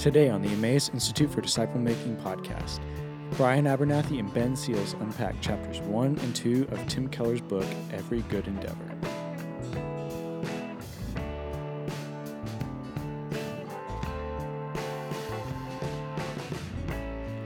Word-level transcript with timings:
Today 0.00 0.30
on 0.30 0.40
the 0.40 0.48
Emmaus 0.48 0.88
Institute 0.94 1.30
for 1.30 1.42
Disciple 1.42 1.78
Making 1.78 2.16
podcast, 2.16 2.80
Brian 3.32 3.66
Abernathy 3.66 4.18
and 4.18 4.32
Ben 4.32 4.56
Seals 4.56 4.94
unpack 4.94 5.38
chapters 5.42 5.78
1 5.80 6.18
and 6.20 6.34
2 6.34 6.68
of 6.70 6.88
Tim 6.88 7.06
Keller's 7.06 7.42
book, 7.42 7.66
Every 7.92 8.22
Good 8.22 8.46
Endeavor. 8.46 8.96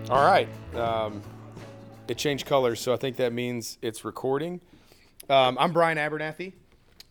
All 0.09 0.25
right. 0.25 0.49
Um, 0.77 1.23
it 2.07 2.19
changed 2.19 2.47
colors, 2.47 2.79
so 2.79 2.93
I 2.93 2.97
think 2.97 3.17
that 3.17 3.33
means 3.33 3.79
it's 3.83 4.05
recording. 4.05 4.61
Um, 5.29 5.59
I'm 5.59 5.73
Brian 5.73 5.99
Abernathy, 5.99 6.53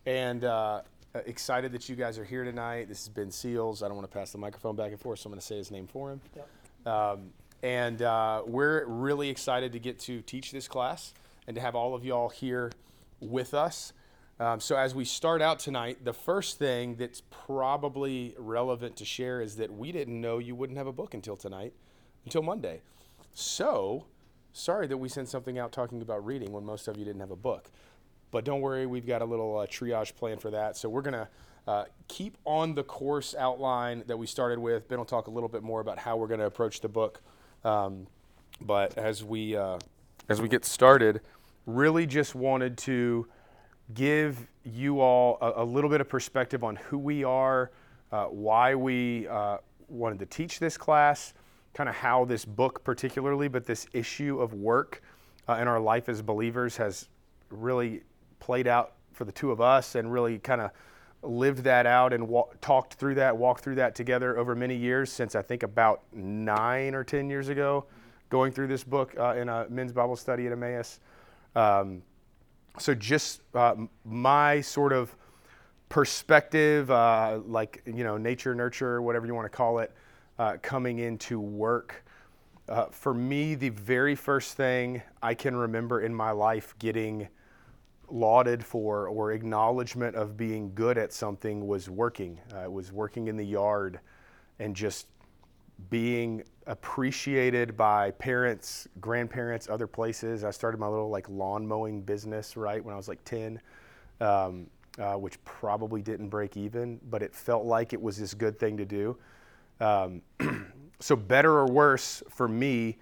and 0.06 0.46
uh, 0.46 0.84
excited 1.26 1.72
that 1.72 1.88
you 1.90 1.96
guys 1.96 2.18
are 2.18 2.26
here 2.26 2.44
tonight. 2.44 2.88
This 2.90 3.06
has 3.06 3.10
Ben 3.10 3.32
Seals. 3.32 3.84
I 3.84 3.88
don't 3.88 3.98
want 3.98 4.10
to 4.10 4.18
pass 4.18 4.32
the 4.32 4.38
microphone 4.38 4.76
back 4.76 4.92
and 4.92 5.00
forth, 5.00 5.20
so 5.20 5.28
I'm 5.28 5.32
going 5.32 5.40
to 5.40 5.46
say 5.46 5.58
his 5.58 5.72
name 5.72 5.88
for 5.88 6.12
him. 6.12 6.22
Yep. 6.36 6.94
Um, 6.94 7.30
and 7.62 8.02
uh, 8.02 8.44
we're 8.46 8.86
really 8.86 9.30
excited 9.30 9.72
to 9.74 9.80
get 9.80 10.00
to 10.02 10.22
teach 10.22 10.52
this 10.52 10.68
class 10.68 11.14
and 11.48 11.56
to 11.56 11.62
have 11.62 11.76
all 11.76 11.96
of 11.96 12.04
y'all 12.04 12.30
here 12.30 12.72
with 13.22 13.54
us. 13.54 13.94
Um, 14.40 14.60
so, 14.60 14.76
as 14.76 14.96
we 14.96 15.06
start 15.06 15.42
out 15.42 15.60
tonight, 15.60 16.04
the 16.04 16.14
first 16.14 16.58
thing 16.58 16.96
that's 16.96 17.22
probably 17.30 18.36
relevant 18.38 18.96
to 18.98 19.06
share 19.06 19.42
is 19.42 19.56
that 19.58 19.72
we 19.72 19.92
didn't 19.92 20.20
know 20.20 20.40
you 20.40 20.56
wouldn't 20.56 20.78
have 20.78 20.88
a 20.88 20.92
book 20.92 21.14
until 21.14 21.38
tonight, 21.38 21.74
until 22.26 22.42
Monday. 22.42 22.82
So, 23.34 24.06
sorry 24.52 24.88
that 24.88 24.98
we 24.98 25.08
sent 25.08 25.30
something 25.30 25.60
out 25.60 25.72
talking 25.72 26.02
about 26.02 26.26
reading 26.26 26.52
when 26.52 26.66
most 26.66 26.88
of 26.88 26.98
you 26.98 27.06
didn't 27.06 27.22
have 27.22 27.32
a 27.32 27.36
book. 27.36 27.70
But 28.34 28.46
don't 28.46 28.62
worry, 28.62 28.88
we've 28.88 29.06
got 29.06 29.22
a 29.22 29.26
little 29.26 29.60
uh, 29.60 29.68
triage 29.68 30.16
plan 30.16 30.40
for 30.40 30.50
that. 30.50 30.76
So 30.76 30.90
we're 30.90 31.04
going 31.04 31.14
to 31.14 31.28
uh, 31.68 31.86
keep 32.08 32.36
on 32.46 32.74
the 32.74 32.84
course 32.84 33.36
outline 33.38 34.04
that 34.08 34.18
we 34.18 34.26
started 34.26 34.58
with. 34.58 34.88
Ben 34.88 34.98
will 34.98 35.06
talk 35.06 35.28
a 35.28 35.30
little 35.30 35.48
bit 35.48 35.62
more 35.62 35.82
about 35.82 36.00
how 36.00 36.18
we're 36.18 36.28
going 36.28 36.40
to 36.40 36.48
approach 36.48 36.82
the 36.82 36.90
book. 36.90 37.22
Um, 37.64 38.08
but 38.60 38.98
as 38.98 39.24
we 39.24 39.56
uh, 39.56 39.78
as 40.30 40.42
we 40.42 40.48
get 40.48 40.66
started, 40.66 41.22
really 41.68 42.08
just 42.08 42.34
wanted 42.34 42.76
to 42.80 43.28
give 43.94 44.48
you 44.64 45.00
all 45.00 45.38
a, 45.40 45.62
a 45.62 45.64
little 45.64 45.90
bit 45.90 46.02
of 46.02 46.10
perspective 46.10 46.64
on 46.64 46.76
who 46.76 46.98
we 46.98 47.24
are, 47.24 47.70
uh, 48.12 48.26
why 48.26 48.74
we 48.74 49.28
uh, 49.28 49.58
wanted 49.90 50.18
to 50.18 50.26
teach 50.26 50.58
this 50.58 50.76
class, 50.76 51.36
kind 51.76 51.88
of 51.88 51.94
how 51.94 52.26
this 52.26 52.46
book 52.46 52.84
particularly, 52.84 53.48
but 53.48 53.64
this 53.64 53.86
issue 53.94 54.42
of 54.42 54.56
work 54.56 55.04
uh, 55.48 55.60
in 55.62 55.68
our 55.68 55.80
life 55.80 56.10
as 56.10 56.24
believers 56.24 56.76
has 56.78 57.10
really 57.52 58.02
played 58.44 58.68
out 58.68 58.92
for 59.14 59.24
the 59.24 59.32
two 59.32 59.52
of 59.52 59.62
us 59.62 59.96
and 59.96 60.12
really 60.12 60.38
kind 60.38 60.60
of 60.60 60.72
lived 61.22 61.60
that 61.60 61.86
out 61.86 62.12
and 62.12 62.30
talked 62.60 62.96
through 62.96 63.16
that, 63.16 63.38
walked 63.38 63.64
through 63.64 63.76
that 63.76 63.96
together 63.96 64.38
over 64.38 64.54
many 64.54 64.76
years 64.76 65.10
since 65.10 65.34
I 65.34 65.42
think 65.42 65.64
about 65.64 66.02
nine 66.12 66.94
or 66.94 67.06
10 67.06 67.30
years 67.30 67.48
ago, 67.48 67.86
going 68.30 68.52
through 68.52 68.68
this 68.68 68.84
book 68.84 69.16
uh, 69.18 69.36
in 69.36 69.48
a 69.48 69.66
men's 69.70 69.94
Bible 69.94 70.18
study 70.18 70.46
at 70.46 70.52
Emmaus. 70.52 71.00
Um, 71.56 72.04
so, 72.80 72.94
just 72.94 73.40
uh, 73.56 73.76
my 74.04 74.60
sort 74.60 74.92
of 74.92 75.16
perspective, 75.88 76.92
uh, 76.92 77.40
like, 77.46 77.82
you 77.86 78.04
know, 78.04 78.18
nature, 78.18 78.54
nurture, 78.54 79.02
whatever 79.02 79.26
you 79.26 79.34
want 79.34 79.46
to 79.46 79.56
call 79.56 79.80
it, 79.80 79.94
uh, 80.38 80.58
coming 80.62 81.00
into 81.00 81.40
work. 81.40 82.04
Uh, 82.68 82.88
for 82.88 83.14
me, 83.14 83.56
the 83.56 83.70
very 83.70 84.16
first 84.16 84.58
thing 84.58 85.02
I 85.22 85.34
can 85.34 85.56
remember 85.56 86.02
in 86.02 86.14
my 86.14 86.32
life 86.32 86.76
getting 86.80 87.30
lauded 88.14 88.64
for 88.64 89.08
or 89.08 89.32
acknowledgement 89.32 90.16
of 90.16 90.38
being 90.38 90.72
good 90.76 90.98
at 90.98 91.12
something 91.12 91.68
was 91.68 91.90
working. 91.90 92.40
Uh, 92.54 92.60
it 92.60 92.72
was 92.72 92.92
working 92.92 93.28
in 93.28 93.36
the 93.36 93.44
yard 93.44 94.00
and 94.60 94.76
just 94.76 95.08
being 95.90 96.44
appreciated 96.68 97.76
by 97.76 98.12
parents, 98.12 98.88
grandparents, 99.02 99.68
other 99.68 99.88
places. 99.88 100.44
I 100.44 100.52
started 100.52 100.80
my 100.80 100.88
little 100.88 101.10
like 101.10 101.28
lawn 101.28 101.68
mowing 101.68 102.02
business 102.02 102.56
right 102.56 102.84
when 102.86 102.94
I 102.94 102.98
was 102.98 103.08
like 103.08 103.24
10, 103.26 103.60
um, 104.22 104.68
uh, 105.00 105.16
which 105.16 105.44
probably 105.44 106.04
didn't 106.04 106.30
break 106.30 106.56
even, 106.56 107.00
but 107.10 107.24
it 107.24 107.34
felt 107.34 107.66
like 107.66 107.94
it 107.94 108.02
was 108.02 108.18
this 108.18 108.36
good 108.36 108.60
thing 108.60 108.78
to 108.78 108.86
do. 108.86 109.18
Um, 109.80 110.22
so, 111.00 111.16
better 111.16 111.52
or 111.52 111.66
worse 111.66 112.22
for 112.30 112.48
me, 112.48 112.98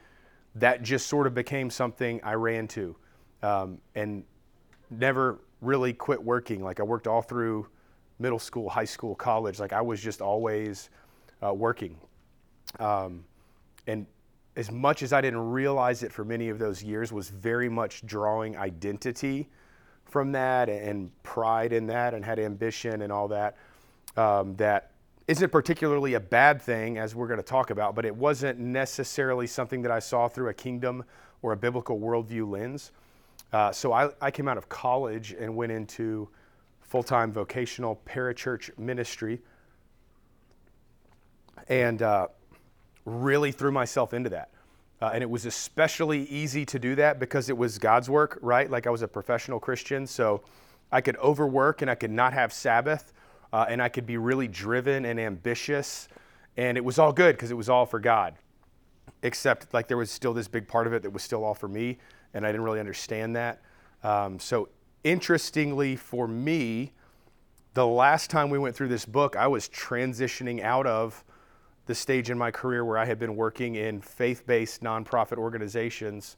that 0.56 0.82
just 0.84 1.08
sort 1.08 1.28
of 1.28 1.34
became 1.34 1.70
something 1.70 2.22
I 2.24 2.34
ran 2.34 2.68
to. 2.70 2.96
Um, 3.44 3.80
and 3.96 4.24
never 4.91 5.40
really 5.62 5.94
quit 5.94 6.22
working. 6.24 6.63
Like 6.63 6.79
I 6.79 6.84
worked 6.84 7.07
all 7.07 7.22
through 7.22 7.68
middle 8.19 8.40
school, 8.40 8.69
high 8.69 8.85
school, 8.85 9.16
college. 9.16 9.59
Like 9.59 9.74
I 9.74 9.81
was 9.81 10.02
just 10.02 10.22
always 10.22 10.90
uh, 11.41 11.53
working. 11.53 11.97
Um, 12.79 13.24
and 13.88 14.06
as 14.56 14.72
much 14.72 15.02
as 15.02 15.13
I 15.13 15.22
didn't 15.22 15.50
realize 15.50 16.03
it 16.03 16.12
for 16.12 16.25
many 16.25 16.50
of 16.50 16.59
those 16.59 16.84
years, 16.84 17.12
was 17.12 17.29
very 17.29 17.69
much 17.69 18.06
drawing 18.06 18.57
identity 18.57 19.50
from 20.06 20.34
that 20.34 20.69
and 20.69 21.09
pride 21.23 21.72
in 21.72 21.88
that 21.88 22.13
and 22.13 22.23
had 22.23 22.38
ambition 22.38 23.02
and 23.02 23.12
all 23.12 23.28
that. 23.29 23.58
Um, 24.18 24.56
that 24.58 24.91
isn't 25.28 25.52
particularly 25.52 26.16
a 26.16 26.19
bad 26.19 26.62
thing, 26.62 26.97
as 26.97 27.16
we're 27.16 27.28
going 27.28 27.40
to 27.40 27.44
talk 27.44 27.69
about, 27.69 27.96
but 27.96 28.06
it 28.06 28.13
wasn't 28.13 28.59
necessarily 28.59 29.47
something 29.47 29.81
that 29.84 29.91
I 29.91 30.00
saw 30.00 30.28
through 30.28 30.50
a 30.50 30.53
kingdom 30.53 31.06
or 31.41 31.53
a 31.53 31.58
biblical 31.58 31.97
worldview 31.97 32.50
lens. 32.50 32.91
Uh, 33.54 33.72
so 33.72 33.92
I, 33.92 34.10
I 34.22 34.32
came 34.32 34.48
out 34.48 34.58
of 34.58 34.70
college 34.70 35.36
and 35.38 35.56
went 35.56 35.72
into 35.72 36.30
full 36.82 37.04
time 37.04 37.32
vocational 37.32 38.02
parachurch 38.06 38.78
ministry 38.78 39.40
and 41.68 42.02
uh, 42.02 42.28
really 43.06 43.52
threw 43.52 43.72
myself 43.72 44.14
into 44.14 44.30
that. 44.30 44.50
Uh, 45.02 45.12
and 45.14 45.24
it 45.24 45.30
was 45.30 45.46
especially 45.46 46.26
easy 46.26 46.66
to 46.66 46.78
do 46.78 46.96
that 46.96 47.20
because 47.20 47.50
it 47.50 47.58
was 47.58 47.80
God's 47.80 48.10
work, 48.10 48.38
right? 48.42 48.70
Like 48.70 48.86
I 48.88 48.90
was 48.92 49.02
a 49.02 49.08
professional 49.08 49.60
Christian, 49.60 50.06
so 50.06 50.44
I 50.92 51.02
could 51.02 51.18
overwork 51.18 51.82
and 51.82 51.90
I 51.90 51.96
could 51.96 52.12
not 52.12 52.34
have 52.34 52.54
Sabbath, 52.54 53.14
uh, 53.52 53.66
and 53.68 53.82
I 53.82 53.90
could 53.90 54.06
be 54.06 54.18
really 54.18 54.48
driven 54.48 55.06
and 55.06 55.20
ambitious, 55.20 56.08
and 56.56 56.78
it 56.78 56.86
was 56.86 57.00
all 57.00 57.12
good 57.12 57.36
because 57.36 57.50
it 57.52 57.58
was 57.58 57.70
all 57.70 57.86
for 57.86 58.00
God. 58.00 58.36
Except 59.24 59.74
like 59.74 59.88
there 59.88 59.98
was 59.98 60.12
still 60.12 60.34
this 60.34 60.48
big 60.48 60.68
part 60.68 60.88
of 60.88 60.94
it 60.94 61.02
that 61.04 61.12
was 61.12 61.24
still 61.24 61.44
all 61.44 61.54
for 61.54 61.68
me 61.68 61.98
and 62.34 62.46
I 62.46 62.52
didn't 62.52 62.64
really 62.64 62.80
understand 62.80 63.36
that. 63.36 63.62
Um, 64.03 64.40
so, 64.40 64.69
interestingly 65.03 65.96
for 65.96 66.28
me, 66.28 66.92
the 67.74 67.86
last 67.86 68.30
time 68.30 68.50
we 68.50 68.59
went 68.59 68.75
through 68.75 68.90
this 68.90 69.06
book, 69.06 69.36
I 69.36 69.47
was 69.47 69.69
transitioning 69.69 70.62
out 70.62 70.86
of 70.86 71.24
the 71.86 71.96
stage 71.96 72.30
in 72.30 72.38
my 72.38 72.52
career 72.52 72.86
where 72.86 72.97
I 72.97 73.06
had 73.06 73.20
been 73.20 73.36
working 73.36 73.75
in 73.75 74.02
faith 74.02 74.46
based 74.46 74.81
nonprofit 74.81 75.38
organizations 75.38 76.36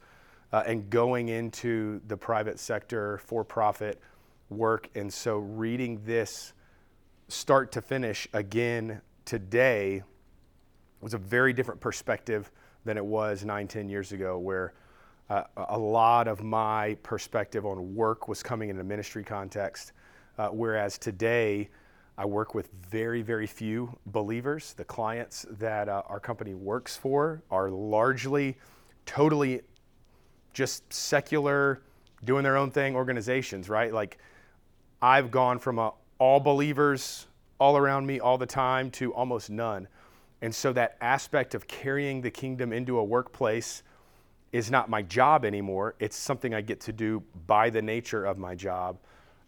uh, 0.52 0.62
and 0.66 0.88
going 0.88 1.28
into 1.28 2.00
the 2.06 2.16
private 2.16 2.58
sector 2.58 3.18
for 3.18 3.44
profit 3.44 4.00
work. 4.50 4.88
And 4.94 5.12
so, 5.12 5.38
reading 5.38 6.00
this 6.04 6.52
start 7.28 7.72
to 7.72 7.82
finish 7.82 8.28
again 8.32 9.00
today 9.24 10.02
was 11.00 11.14
a 11.14 11.18
very 11.18 11.52
different 11.52 11.80
perspective 11.80 12.50
than 12.84 12.96
it 12.96 13.04
was 13.04 13.44
nine, 13.44 13.66
ten 13.66 13.88
years 13.88 14.12
ago, 14.12 14.38
where 14.38 14.74
uh, 15.30 15.44
a 15.56 15.78
lot 15.78 16.28
of 16.28 16.42
my 16.42 16.96
perspective 17.02 17.64
on 17.64 17.94
work 17.94 18.28
was 18.28 18.42
coming 18.42 18.68
in 18.68 18.78
a 18.78 18.84
ministry 18.84 19.24
context, 19.24 19.92
uh, 20.38 20.48
whereas 20.48 20.98
today 20.98 21.70
I 22.18 22.26
work 22.26 22.54
with 22.54 22.68
very, 22.90 23.22
very 23.22 23.46
few 23.46 23.96
believers. 24.06 24.74
The 24.74 24.84
clients 24.84 25.46
that 25.50 25.88
uh, 25.88 26.02
our 26.06 26.20
company 26.20 26.54
works 26.54 26.96
for 26.96 27.42
are 27.50 27.70
largely, 27.70 28.56
totally 29.06 29.62
just 30.52 30.92
secular, 30.92 31.80
doing 32.24 32.44
their 32.44 32.56
own 32.56 32.70
thing 32.70 32.94
organizations, 32.94 33.68
right? 33.68 33.92
Like 33.92 34.18
I've 35.02 35.30
gone 35.30 35.58
from 35.58 35.78
a, 35.78 35.92
all 36.18 36.38
believers 36.38 37.26
all 37.58 37.76
around 37.76 38.06
me 38.06 38.20
all 38.20 38.38
the 38.38 38.46
time 38.46 38.90
to 38.92 39.12
almost 39.14 39.50
none. 39.50 39.88
And 40.42 40.54
so 40.54 40.72
that 40.74 40.96
aspect 41.00 41.54
of 41.54 41.66
carrying 41.66 42.20
the 42.20 42.30
kingdom 42.30 42.72
into 42.72 42.98
a 42.98 43.04
workplace 43.04 43.82
is 44.54 44.70
not 44.70 44.88
my 44.88 45.02
job 45.02 45.44
anymore. 45.44 45.96
It's 45.98 46.14
something 46.14 46.54
I 46.54 46.60
get 46.60 46.78
to 46.82 46.92
do 46.92 47.24
by 47.48 47.70
the 47.70 47.82
nature 47.82 48.24
of 48.24 48.38
my 48.38 48.54
job. 48.54 48.98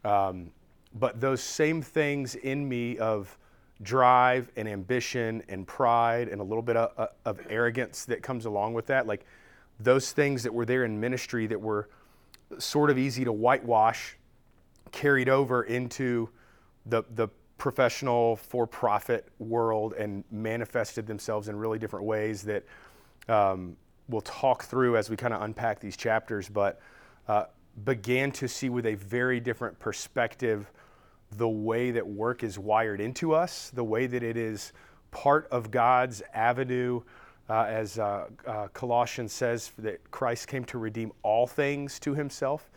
Um, 0.04 0.50
but 0.98 1.20
those 1.20 1.40
same 1.40 1.80
things 1.80 2.34
in 2.34 2.68
me 2.68 2.98
of 2.98 3.38
drive 3.82 4.50
and 4.56 4.66
ambition 4.66 5.44
and 5.48 5.64
pride 5.64 6.26
and 6.26 6.40
a 6.40 6.44
little 6.44 6.60
bit 6.60 6.76
of, 6.76 6.90
uh, 6.98 7.06
of 7.24 7.38
arrogance 7.48 8.04
that 8.06 8.20
comes 8.20 8.46
along 8.46 8.74
with 8.74 8.86
that, 8.86 9.06
like 9.06 9.24
those 9.78 10.10
things 10.10 10.42
that 10.42 10.52
were 10.52 10.64
there 10.64 10.84
in 10.84 10.98
ministry 10.98 11.46
that 11.46 11.60
were 11.60 11.88
sort 12.58 12.90
of 12.90 12.98
easy 12.98 13.24
to 13.24 13.30
whitewash, 13.30 14.16
carried 14.90 15.28
over 15.28 15.62
into 15.62 16.28
the, 16.86 17.04
the 17.14 17.28
professional 17.58 18.34
for 18.34 18.66
profit 18.66 19.28
world 19.38 19.92
and 19.92 20.24
manifested 20.32 21.06
themselves 21.06 21.46
in 21.48 21.54
really 21.54 21.78
different 21.78 22.04
ways 22.04 22.42
that 22.42 22.64
um, 23.28 23.76
we'll 24.08 24.20
talk 24.22 24.64
through 24.64 24.96
as 24.96 25.10
we 25.10 25.16
kind 25.16 25.34
of 25.34 25.42
unpack 25.42 25.80
these 25.80 25.96
chapters, 25.96 26.48
but 26.48 26.80
uh, 27.28 27.44
began 27.84 28.32
to 28.32 28.48
see 28.48 28.68
with 28.68 28.86
a 28.86 28.94
very 28.94 29.40
different 29.40 29.78
perspective 29.78 30.70
the 31.36 31.48
way 31.48 31.90
that 31.90 32.06
work 32.06 32.42
is 32.42 32.58
wired 32.58 33.00
into 33.00 33.34
us, 33.34 33.70
the 33.70 33.84
way 33.84 34.06
that 34.06 34.22
it 34.22 34.36
is 34.36 34.72
part 35.10 35.48
of 35.50 35.70
God's 35.70 36.22
avenue, 36.34 37.00
uh, 37.48 37.64
as 37.64 37.98
uh, 37.98 38.26
uh, 38.46 38.68
Colossians 38.68 39.32
says, 39.32 39.72
that 39.78 40.10
Christ 40.10 40.48
came 40.48 40.64
to 40.66 40.78
redeem 40.78 41.12
all 41.22 41.46
things 41.46 41.98
to 42.00 42.14
himself, 42.14 42.70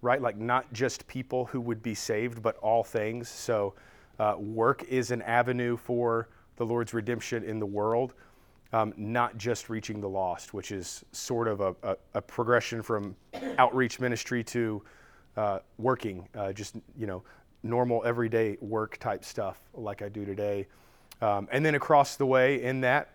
right? 0.00 0.20
Like 0.22 0.36
not 0.38 0.72
just 0.72 1.06
people 1.08 1.46
who 1.46 1.60
would 1.60 1.82
be 1.82 1.94
saved, 1.94 2.42
but 2.42 2.56
all 2.58 2.84
things. 2.84 3.28
So 3.28 3.74
uh, 4.18 4.36
work 4.38 4.84
is 4.84 5.10
an 5.10 5.22
avenue 5.22 5.76
for 5.76 6.28
the 6.56 6.66
Lord's 6.66 6.94
redemption 6.94 7.44
in 7.44 7.58
the 7.58 7.66
world, 7.66 8.14
um, 8.72 8.92
not 8.96 9.38
just 9.38 9.70
reaching 9.70 10.00
the 10.00 10.08
lost, 10.08 10.52
which 10.52 10.72
is 10.72 11.04
sort 11.12 11.48
of 11.48 11.60
a, 11.60 11.74
a, 11.82 11.96
a 12.14 12.22
progression 12.22 12.82
from 12.82 13.16
outreach 13.58 13.98
ministry 14.00 14.44
to 14.44 14.82
uh, 15.36 15.60
working, 15.78 16.28
uh, 16.34 16.52
just, 16.52 16.76
you 16.96 17.06
know, 17.06 17.22
normal 17.62 18.02
everyday 18.04 18.56
work 18.60 18.98
type 18.98 19.24
stuff 19.24 19.60
like 19.74 20.02
I 20.02 20.08
do 20.08 20.24
today. 20.24 20.66
Um, 21.20 21.48
and 21.50 21.64
then 21.64 21.74
across 21.74 22.16
the 22.16 22.26
way 22.26 22.62
in 22.62 22.80
that, 22.82 23.10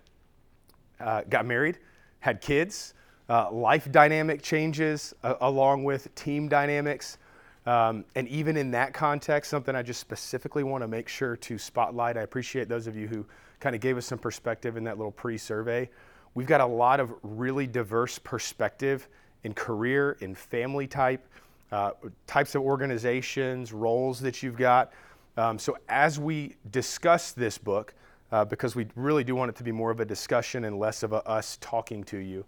uh, 1.00 1.22
got 1.30 1.46
married, 1.46 1.80
had 2.20 2.42
kids, 2.42 2.94
uh, 3.30 3.52
life 3.52 3.92
dynamic 3.92 4.42
changes 4.42 5.14
uh, 5.24 5.36
along 5.42 5.84
with 5.84 6.14
team 6.16 6.48
dynamics. 6.48 7.18
Um, 7.66 8.04
and 8.16 8.28
even 8.28 8.58
in 8.58 8.72
that 8.72 8.94
context, 8.94 9.50
something 9.50 9.76
I 9.76 9.82
just 9.82 10.02
specifically 10.02 10.64
want 10.64 10.84
to 10.84 10.88
make 10.88 11.08
sure 11.08 11.38
to 11.38 11.58
spotlight. 11.58 12.18
I 12.18 12.22
appreciate 12.22 12.68
those 12.68 12.88
of 12.88 12.96
you 12.96 13.08
who 13.08 13.26
kind 13.60 13.76
of 13.76 13.82
gave 13.82 13.98
us 13.98 14.06
some 14.06 14.20
perspective 14.20 14.76
in 14.76 14.84
that 14.84 14.98
little 14.98 15.12
pre 15.12 15.38
survey. 15.38 15.90
We've 16.36 16.48
got 16.48 16.62
a 16.62 16.66
lot 16.66 17.00
of 17.00 17.14
really 17.24 17.68
diverse 17.68 18.20
perspective 18.20 19.08
in 19.44 19.54
career, 19.54 20.18
in 20.20 20.36
family 20.36 20.88
type, 20.88 21.26
uh, 21.72 21.92
types 22.28 22.56
of 22.56 22.64
organizations, 22.64 23.72
roles 23.72 24.20
that 24.20 24.44
you've 24.44 24.58
got. 24.58 24.92
Um, 25.38 25.58
so 25.58 25.78
as 25.90 26.20
we 26.20 26.56
discuss 26.72 27.32
this 27.32 27.58
book, 27.58 27.94
uh, 28.32 28.44
because 28.44 28.76
we 28.76 28.88
really 28.96 29.24
do 29.24 29.36
want 29.36 29.50
it 29.50 29.56
to 29.56 29.64
be 29.64 29.72
more 29.72 29.92
of 29.92 30.00
a 30.00 30.06
discussion 30.06 30.66
and 30.66 30.80
less 30.80 31.04
of 31.04 31.14
a 31.14 31.28
us 31.28 31.58
talking 31.62 32.04
to 32.06 32.18
you, 32.18 32.44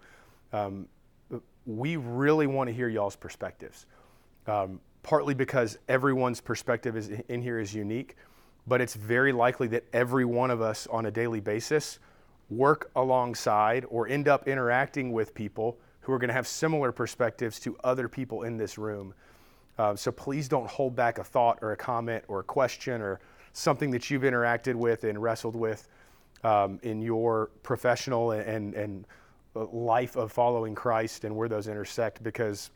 um, 0.51 0.87
we 1.65 1.95
really 1.95 2.47
want 2.47 2.67
to 2.67 2.73
hear 2.73 2.87
y'all's 2.87 3.15
perspectives. 3.15 3.85
Um, 4.47 4.79
partly 5.05 5.35
because 5.35 5.77
everyone's 5.87 6.41
perspective 6.41 6.97
is 6.97 7.11
in 7.29 7.39
here 7.39 7.59
is 7.59 7.75
unique, 7.75 8.15
but 8.65 8.81
it's 8.81 8.95
very 8.95 9.31
likely 9.31 9.67
that 9.67 9.83
every 9.93 10.25
one 10.25 10.49
of 10.49 10.63
us 10.63 10.87
on 10.87 11.05
a 11.05 11.11
daily 11.11 11.39
basis 11.39 11.99
work 12.49 12.89
alongside 12.95 13.85
or 13.89 14.07
end 14.07 14.27
up 14.27 14.47
interacting 14.47 15.13
with 15.13 15.35
people 15.35 15.77
who 15.99 16.11
are 16.11 16.17
going 16.17 16.29
to 16.29 16.33
have 16.33 16.47
similar 16.47 16.91
perspectives 16.91 17.59
to 17.59 17.77
other 17.83 18.09
people 18.09 18.41
in 18.41 18.57
this 18.57 18.79
room. 18.79 19.13
Uh, 19.77 19.95
so 19.95 20.11
please 20.11 20.49
don't 20.49 20.67
hold 20.67 20.95
back 20.95 21.19
a 21.19 21.23
thought 21.23 21.59
or 21.61 21.71
a 21.71 21.77
comment 21.77 22.23
or 22.27 22.39
a 22.39 22.43
question 22.43 22.99
or 22.99 23.19
something 23.53 23.91
that 23.91 24.09
you've 24.09 24.23
interacted 24.23 24.73
with 24.73 25.03
and 25.03 25.21
wrestled 25.21 25.55
with 25.55 25.87
um, 26.43 26.79
in 26.81 26.99
your 26.99 27.51
professional 27.61 28.31
and, 28.31 28.73
and 28.73 29.05
life 29.53 30.15
of 30.15 30.31
following 30.31 30.73
Christ 30.73 31.25
and 31.25 31.35
where 31.35 31.47
those 31.47 31.67
intersect 31.67 32.23
because 32.23 32.71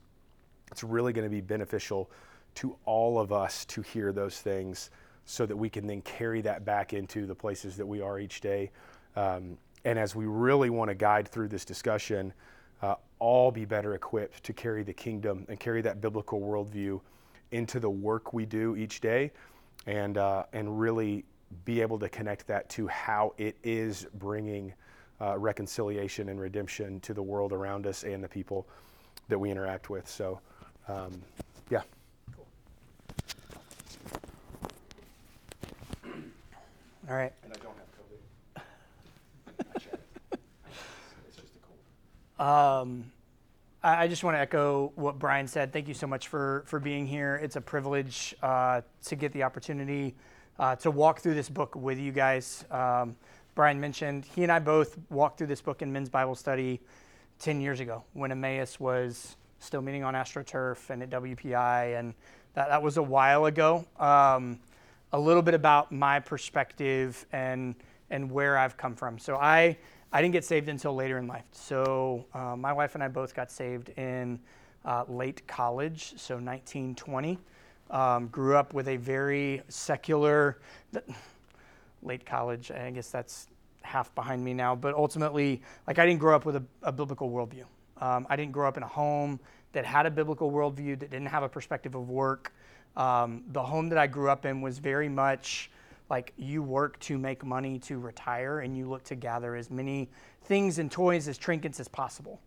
it's 0.72 0.84
really 0.84 1.14
going 1.14 1.26
to 1.26 1.30
be 1.30 1.42
beneficial 1.42 2.10
to 2.56 2.76
all 2.86 3.20
of 3.20 3.32
us 3.32 3.66
to 3.66 3.82
hear 3.82 4.12
those 4.12 4.40
things 4.40 4.90
so 5.26 5.46
that 5.46 5.56
we 5.56 5.70
can 5.70 5.86
then 5.86 6.02
carry 6.02 6.42
that 6.42 6.66
back 6.66 6.94
into 6.94 7.26
the 7.26 7.36
places 7.36 7.78
that 7.78 7.86
we 7.86 8.02
are 8.02 8.20
each 8.20 8.42
day. 8.42 8.72
Um, 9.16 9.58
and 9.86 10.00
as 10.00 10.16
we 10.16 10.26
really 10.26 10.70
want 10.70 10.90
to 10.90 10.96
guide 10.96 11.28
through 11.28 11.50
this 11.50 11.66
discussion, 11.66 12.34
uh, 12.82 12.96
all 13.20 13.52
be 13.52 13.66
better 13.66 13.94
equipped 13.94 14.44
to 14.44 14.54
carry 14.54 14.84
the 14.84 14.94
kingdom 14.94 15.46
and 15.50 15.60
carry 15.60 15.82
that 15.82 16.02
biblical 16.02 16.42
worldview 16.42 17.00
into 17.52 17.80
the 17.80 17.90
work 17.90 18.34
we 18.34 18.46
do 18.46 18.76
each 18.76 19.02
day 19.02 19.32
and, 19.86 20.18
uh, 20.18 20.44
and 20.54 20.80
really 20.80 21.26
be 21.66 21.82
able 21.82 22.00
to 22.00 22.10
connect 22.10 22.48
that 22.48 22.70
to 22.70 22.88
how 22.88 23.34
it 23.38 23.56
is 23.64 24.08
bringing 24.16 24.74
uh, 25.22 25.38
reconciliation 25.38 26.30
and 26.30 26.40
redemption 26.40 27.00
to 27.02 27.14
the 27.14 27.24
world 27.24 27.52
around 27.52 27.86
us 27.86 28.04
and 28.04 28.24
the 28.24 28.28
people 28.28 28.68
that 29.28 29.38
we 29.38 29.52
interact 29.52 29.90
with. 29.90 30.08
So, 30.08 30.40
um, 30.90 31.22
yeah. 31.70 31.82
All 37.10 37.16
right. 37.16 37.34
And 37.44 37.54
I 37.54 37.58
don't 37.58 37.76
have 37.78 37.88
COVID. 39.66 40.38
it's 41.28 41.36
just 41.36 41.48
a 41.48 42.38
cold. 42.38 42.50
Um, 42.88 43.12
I, 43.84 44.04
I 44.04 44.08
just 44.08 44.24
want 44.24 44.36
to 44.36 44.40
echo 44.40 44.92
what 44.96 45.20
Brian 45.20 45.48
said. 45.48 45.72
Thank 45.72 45.88
you 45.88 45.94
so 45.94 46.08
much 46.08 46.28
for 46.28 46.64
for 46.66 46.80
being 46.80 47.06
here. 47.06 47.40
It's 47.42 47.56
a 47.56 47.62
privilege 47.62 48.36
uh, 48.42 48.82
to 49.06 49.16
get 49.16 49.32
the 49.34 49.44
opportunity 49.44 50.16
uh, 50.58 50.76
to 50.78 50.92
walk 50.92 51.22
through 51.22 51.36
this 51.36 51.50
book 51.50 51.76
with 51.76 52.00
you 52.00 52.12
guys. 52.12 52.66
Um, 52.72 53.16
Brian 53.56 53.80
mentioned 53.80 54.26
he 54.26 54.44
and 54.44 54.52
I 54.52 54.60
both 54.60 54.98
walked 55.10 55.38
through 55.38 55.48
this 55.48 55.62
book 55.62 55.82
in 55.82 55.92
men's 55.92 56.10
Bible 56.10 56.36
study 56.36 56.80
10 57.40 57.62
years 57.62 57.80
ago 57.80 58.04
when 58.14 58.32
Emmaus 58.32 58.80
was 58.80 59.36
still 59.60 59.82
meeting 59.82 60.04
on 60.04 60.14
AstroTurf 60.14 60.90
and 60.90 61.04
at 61.04 61.10
WPI, 61.10 62.00
and 62.00 62.14
that, 62.54 62.70
that 62.70 62.82
was 62.82 62.98
a 62.98 63.04
while 63.04 63.46
ago. 63.46 63.86
Um, 64.00 64.60
a 65.12 65.20
little 65.20 65.42
bit 65.42 65.54
about 65.54 65.92
my 65.92 66.20
perspective 66.20 67.26
and 67.32 67.76
and 68.12 68.32
where 68.32 68.58
I've 68.58 68.76
come 68.78 68.96
from. 68.96 69.20
So 69.20 69.36
I 69.38 69.78
I 70.12 70.22
didn't 70.22 70.34
get 70.34 70.46
saved 70.46 70.70
until 70.70 70.96
later 70.96 71.18
in 71.18 71.28
life. 71.28 71.46
So 71.52 72.26
uh, 72.34 72.56
my 72.56 72.74
wife 72.74 72.96
and 72.96 73.04
I 73.04 73.08
both 73.08 73.36
got 73.36 73.52
saved 73.52 73.90
in 73.90 74.40
uh, 74.86 75.04
late 75.08 75.46
college, 75.48 76.14
so 76.18 76.36
1920. 76.36 77.38
Um, 77.92 78.28
grew 78.28 78.56
up 78.56 78.74
with 78.74 78.88
a 78.88 78.98
very 78.98 79.62
secular, 79.68 80.60
late 82.04 82.26
college. 82.26 82.72
I 82.72 82.92
guess 82.92 83.10
that's 83.10 83.48
half 83.82 84.14
behind 84.16 84.44
me 84.44 84.54
now. 84.54 84.76
But 84.76 84.94
ultimately, 84.96 85.62
like 85.88 86.00
I 86.00 86.06
didn't 86.06 86.20
grow 86.20 86.36
up 86.36 86.46
with 86.46 86.56
a, 86.56 86.64
a 86.84 86.92
biblical 86.92 87.30
worldview. 87.30 87.66
Um, 88.00 88.26
I 88.30 88.36
didn't 88.36 88.52
grow 88.52 88.68
up 88.68 88.78
in 88.78 88.84
a 88.84 88.88
home 88.88 89.40
that 89.74 89.86
had 89.86 90.06
a 90.06 90.12
biblical 90.12 90.52
worldview, 90.52 91.00
that 91.00 91.10
didn't 91.12 91.28
have 91.28 91.44
a 91.44 91.50
perspective 91.50 91.96
of 91.96 92.10
work. 92.10 92.54
Um, 92.98 93.44
the 93.52 93.62
home 93.62 93.90
that 93.90 93.98
I 93.98 94.08
grew 94.08 94.30
up 94.30 94.46
in 94.46 94.62
was 94.62 94.80
very 94.80 95.10
much 95.10 95.70
like 96.10 96.34
you 96.38 96.64
work 96.64 97.00
to 97.02 97.18
make 97.18 97.46
money 97.46 97.78
to 97.80 98.00
retire 98.00 98.60
and 98.60 98.76
you 98.76 98.90
look 98.90 99.04
to 99.06 99.16
gather 99.16 99.56
as 99.56 99.70
many 99.70 100.10
things 100.44 100.80
and 100.80 100.92
toys 100.92 101.28
as 101.28 101.38
trinkets 101.38 101.80
as 101.80 101.88
possible. 101.88 102.40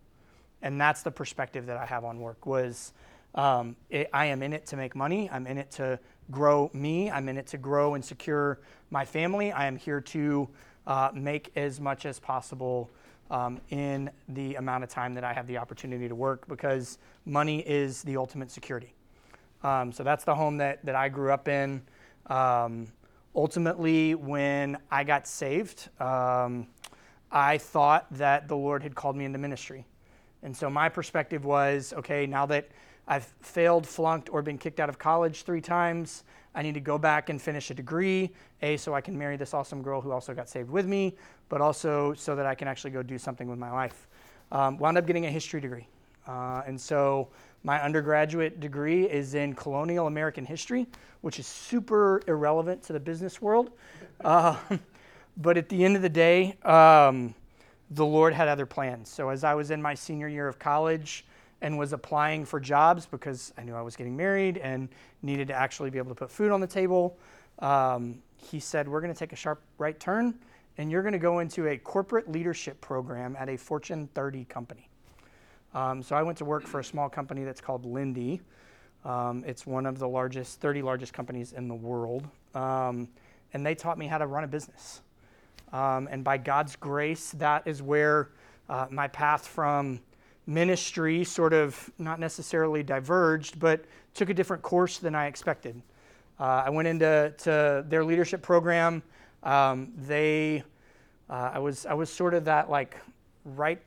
And 0.61 0.79
that's 0.79 1.01
the 1.01 1.11
perspective 1.11 1.65
that 1.67 1.77
i 1.77 1.85
have 1.85 2.03
on 2.03 2.19
work 2.19 2.45
was 2.45 2.93
um, 3.35 3.75
it, 3.89 4.09
i 4.13 4.25
am 4.25 4.43
in 4.43 4.53
it 4.53 4.65
to 4.67 4.77
make 4.77 4.95
money. 4.95 5.29
I'm 5.31 5.47
in 5.47 5.57
it 5.57 5.71
to 5.71 5.99
grow 6.29 6.69
me. 6.73 7.09
I'm 7.09 7.27
in 7.29 7.37
it 7.37 7.47
to 7.47 7.57
grow 7.57 7.95
and 7.95 8.03
secure 8.03 8.59
my 8.91 9.05
family. 9.05 9.51
I 9.51 9.65
am 9.65 9.77
here 9.77 10.01
to 10.01 10.49
uh, 10.85 11.09
make 11.13 11.51
as 11.55 11.79
much 11.79 12.05
as 12.05 12.19
possible 12.19 12.91
um, 13.31 13.59
in 13.69 14.09
the 14.29 14.55
amount 14.55 14.83
of 14.83 14.89
time 14.89 15.13
that 15.13 15.23
i 15.23 15.33
have 15.33 15.47
the 15.47 15.57
opportunity 15.57 16.07
to 16.07 16.15
work 16.15 16.47
because 16.47 16.97
money 17.25 17.59
is 17.61 18.01
the 18.03 18.17
ultimate 18.17 18.51
security 18.51 18.93
um, 19.63 19.91
so 19.91 20.03
that's 20.03 20.23
the 20.23 20.35
home 20.35 20.57
that, 20.57 20.83
that 20.85 20.95
i 20.95 21.09
grew 21.09 21.31
up 21.31 21.47
in 21.47 21.81
um, 22.27 22.87
ultimately, 23.35 24.15
when 24.15 24.77
I 24.91 25.03
got 25.03 25.27
saved, 25.27 25.89
um, 25.99 26.67
I 27.31 27.57
thought 27.57 28.07
that 28.11 28.47
the 28.47 28.55
Lord 28.55 28.83
had 28.83 28.95
called 28.95 29.15
me 29.15 29.25
into 29.25 29.39
ministry. 29.39 29.85
And 30.43 30.55
so 30.55 30.69
my 30.69 30.89
perspective 30.89 31.45
was 31.45 31.93
okay, 31.97 32.25
now 32.25 32.45
that 32.47 32.69
I've 33.07 33.25
failed, 33.41 33.87
flunked, 33.87 34.29
or 34.29 34.41
been 34.41 34.57
kicked 34.57 34.79
out 34.79 34.89
of 34.89 34.99
college 34.99 35.43
three 35.43 35.61
times, 35.61 36.23
I 36.55 36.61
need 36.61 36.73
to 36.73 36.79
go 36.79 36.97
back 36.97 37.29
and 37.29 37.41
finish 37.41 37.71
a 37.71 37.73
degree, 37.73 38.31
A, 38.61 38.77
so 38.77 38.93
I 38.93 39.01
can 39.01 39.17
marry 39.17 39.37
this 39.37 39.53
awesome 39.53 39.81
girl 39.81 40.01
who 40.01 40.11
also 40.11 40.33
got 40.33 40.47
saved 40.47 40.69
with 40.69 40.85
me, 40.85 41.15
but 41.49 41.61
also 41.61 42.13
so 42.13 42.35
that 42.35 42.45
I 42.45 42.55
can 42.55 42.67
actually 42.67 42.91
go 42.91 43.01
do 43.01 43.17
something 43.17 43.47
with 43.47 43.59
my 43.59 43.71
life. 43.71 44.07
Um, 44.51 44.77
wound 44.77 44.97
up 44.97 45.07
getting 45.07 45.25
a 45.25 45.31
history 45.31 45.61
degree. 45.61 45.87
Uh, 46.27 46.61
and 46.65 46.79
so 46.79 47.29
my 47.63 47.81
undergraduate 47.81 48.59
degree 48.59 49.09
is 49.09 49.33
in 49.33 49.53
colonial 49.53 50.07
American 50.07 50.45
history, 50.45 50.85
which 51.21 51.39
is 51.39 51.47
super 51.47 52.21
irrelevant 52.27 52.83
to 52.83 52.93
the 52.93 52.99
business 52.99 53.41
world. 53.41 53.71
Uh, 54.23 54.55
but 55.35 55.57
at 55.57 55.67
the 55.67 55.83
end 55.83 55.97
of 55.97 56.01
the 56.01 56.07
day, 56.07 56.55
um, 56.63 57.33
the 57.91 58.05
Lord 58.05 58.33
had 58.33 58.47
other 58.47 58.65
plans. 58.65 59.09
So 59.09 59.29
as 59.29 59.43
I 59.43 59.53
was 59.53 59.71
in 59.71 59.81
my 59.81 59.95
senior 59.95 60.29
year 60.29 60.47
of 60.47 60.59
college 60.59 61.25
and 61.63 61.77
was 61.77 61.93
applying 61.93 62.45
for 62.45 62.59
jobs 62.59 63.07
because 63.07 63.53
I 63.57 63.63
knew 63.63 63.73
I 63.73 63.81
was 63.81 63.95
getting 63.95 64.15
married 64.15 64.57
and 64.57 64.89
needed 65.23 65.47
to 65.47 65.53
actually 65.53 65.89
be 65.89 65.97
able 65.97 66.09
to 66.09 66.15
put 66.15 66.29
food 66.29 66.51
on 66.51 66.59
the 66.59 66.67
table, 66.67 67.17
um, 67.59 68.21
he 68.35 68.59
said, 68.59 68.87
We're 68.87 69.01
going 69.01 69.13
to 69.13 69.17
take 69.17 69.33
a 69.33 69.37
sharp 69.37 69.61
right 69.77 69.99
turn 69.99 70.35
and 70.77 70.91
you're 70.91 71.01
going 71.01 71.13
to 71.13 71.19
go 71.19 71.39
into 71.39 71.67
a 71.67 71.77
corporate 71.77 72.29
leadership 72.29 72.81
program 72.81 73.35
at 73.39 73.47
a 73.47 73.57
Fortune 73.57 74.09
30 74.13 74.45
company. 74.45 74.89
Um, 75.73 76.03
so 76.03 76.15
I 76.15 76.21
went 76.21 76.37
to 76.39 76.45
work 76.45 76.67
for 76.67 76.79
a 76.79 76.83
small 76.83 77.09
company 77.09 77.43
that's 77.43 77.61
called 77.61 77.85
Linde. 77.85 78.41
Um, 79.05 79.43
it's 79.47 79.65
one 79.65 79.85
of 79.85 79.99
the 79.99 80.07
largest, 80.07 80.59
30 80.61 80.81
largest 80.81 81.13
companies 81.13 81.53
in 81.53 81.67
the 81.67 81.75
world. 81.75 82.27
Um, 82.53 83.07
and 83.53 83.65
they 83.65 83.75
taught 83.75 83.97
me 83.97 84.07
how 84.07 84.17
to 84.17 84.27
run 84.27 84.43
a 84.43 84.47
business. 84.47 85.01
Um, 85.71 86.07
and 86.11 86.23
by 86.23 86.37
God's 86.37 86.75
grace, 86.75 87.31
that 87.31 87.67
is 87.67 87.81
where 87.81 88.29
uh, 88.69 88.87
my 88.89 89.07
path 89.07 89.47
from 89.47 89.99
ministry 90.47 91.23
sort 91.23 91.53
of 91.53 91.91
not 91.97 92.19
necessarily 92.19 92.83
diverged, 92.83 93.59
but 93.59 93.85
took 94.13 94.29
a 94.29 94.33
different 94.33 94.63
course 94.63 94.99
than 94.99 95.15
I 95.15 95.27
expected. 95.27 95.81
Uh, 96.39 96.63
I 96.65 96.69
went 96.69 96.87
into 96.87 97.33
to 97.39 97.85
their 97.87 98.03
leadership 98.03 98.41
program. 98.41 99.03
Um, 99.43 99.93
they 99.97 100.63
Uh, 101.29 101.51
I 101.53 101.59
was 101.59 101.85
I 101.85 101.93
was 101.93 102.09
sort 102.09 102.33
of 102.33 102.45
that 102.45 102.69
like 102.69 102.97
right 103.45 103.81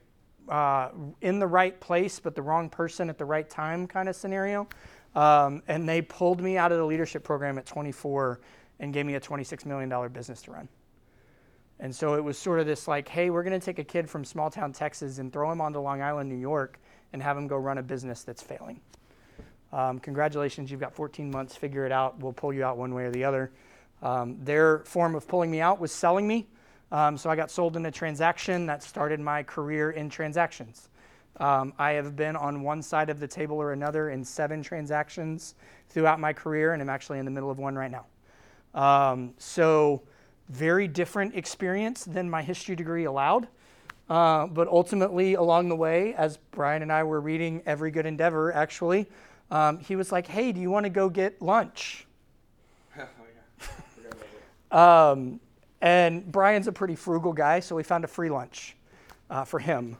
uh, 0.48 0.90
in 1.20 1.38
the 1.38 1.46
right 1.46 1.78
place, 1.80 2.18
but 2.20 2.34
the 2.34 2.42
wrong 2.42 2.68
person 2.70 3.10
at 3.10 3.18
the 3.18 3.24
right 3.24 3.48
time 3.48 3.86
kind 3.86 4.08
of 4.08 4.16
scenario. 4.16 4.68
Um, 5.14 5.62
and 5.68 5.88
they 5.88 6.02
pulled 6.02 6.40
me 6.42 6.58
out 6.58 6.72
of 6.72 6.78
the 6.78 6.84
leadership 6.84 7.24
program 7.24 7.58
at 7.58 7.66
24 7.66 8.40
and 8.80 8.92
gave 8.92 9.06
me 9.06 9.14
a 9.14 9.20
$26 9.20 9.64
million 9.64 10.12
business 10.12 10.42
to 10.42 10.52
run. 10.52 10.68
And 11.78 11.94
so 11.94 12.14
it 12.14 12.24
was 12.24 12.38
sort 12.38 12.58
of 12.58 12.66
this 12.66 12.88
like, 12.88 13.08
hey, 13.08 13.30
we're 13.30 13.42
going 13.42 13.58
to 13.58 13.64
take 13.64 13.78
a 13.78 13.84
kid 13.84 14.08
from 14.08 14.24
small 14.24 14.50
town 14.50 14.72
Texas 14.72 15.18
and 15.18 15.32
throw 15.32 15.50
him 15.52 15.60
onto 15.60 15.78
Long 15.78 16.00
Island, 16.00 16.28
New 16.28 16.38
York, 16.38 16.78
and 17.12 17.22
have 17.22 17.36
him 17.36 17.46
go 17.46 17.56
run 17.56 17.78
a 17.78 17.82
business 17.82 18.22
that's 18.22 18.42
failing. 18.42 18.80
Um, 19.72 19.98
congratulations, 19.98 20.70
you've 20.70 20.80
got 20.80 20.94
14 20.94 21.30
months, 21.30 21.54
figure 21.54 21.84
it 21.84 21.92
out. 21.92 22.18
We'll 22.18 22.32
pull 22.32 22.52
you 22.52 22.64
out 22.64 22.78
one 22.78 22.94
way 22.94 23.04
or 23.04 23.10
the 23.10 23.24
other. 23.24 23.50
Um, 24.02 24.38
their 24.42 24.80
form 24.80 25.14
of 25.14 25.26
pulling 25.26 25.50
me 25.50 25.60
out 25.60 25.80
was 25.80 25.92
selling 25.92 26.26
me. 26.26 26.46
Um, 26.92 27.18
so 27.18 27.28
I 27.28 27.36
got 27.36 27.50
sold 27.50 27.76
in 27.76 27.84
a 27.86 27.90
transaction 27.90 28.66
that 28.66 28.82
started 28.82 29.20
my 29.20 29.42
career 29.42 29.90
in 29.90 30.08
transactions. 30.08 30.88
Um, 31.38 31.74
I 31.78 31.92
have 31.92 32.16
been 32.16 32.36
on 32.36 32.62
one 32.62 32.80
side 32.80 33.10
of 33.10 33.20
the 33.20 33.28
table 33.28 33.56
or 33.60 33.72
another 33.72 34.10
in 34.10 34.24
seven 34.24 34.62
transactions 34.62 35.54
throughout 35.88 36.20
my 36.20 36.32
career, 36.32 36.72
and 36.72 36.80
I'm 36.80 36.88
actually 36.88 37.18
in 37.18 37.24
the 37.24 37.30
middle 37.30 37.50
of 37.50 37.58
one 37.58 37.74
right 37.74 37.90
now. 37.90 38.06
Um, 38.74 39.34
so, 39.38 40.02
very 40.48 40.88
different 40.88 41.34
experience 41.34 42.04
than 42.04 42.30
my 42.30 42.42
history 42.42 42.76
degree 42.76 43.04
allowed. 43.04 43.48
Uh, 44.08 44.46
but 44.46 44.68
ultimately, 44.68 45.34
along 45.34 45.68
the 45.68 45.74
way, 45.74 46.14
as 46.14 46.38
Brian 46.52 46.82
and 46.82 46.92
I 46.92 47.02
were 47.02 47.20
reading 47.20 47.62
Every 47.66 47.90
Good 47.90 48.06
Endeavor, 48.06 48.52
actually, 48.52 49.06
um, 49.50 49.78
he 49.78 49.96
was 49.96 50.12
like, 50.12 50.26
Hey, 50.26 50.52
do 50.52 50.60
you 50.60 50.70
want 50.70 50.84
to 50.84 50.90
go 50.90 51.08
get 51.08 51.42
lunch? 51.42 52.06
um, 54.70 55.40
and 55.80 56.30
Brian's 56.30 56.68
a 56.68 56.72
pretty 56.72 56.94
frugal 56.94 57.32
guy, 57.32 57.60
so 57.60 57.74
we 57.76 57.82
found 57.82 58.04
a 58.04 58.08
free 58.08 58.30
lunch 58.30 58.76
uh, 59.28 59.44
for 59.44 59.58
him. 59.58 59.96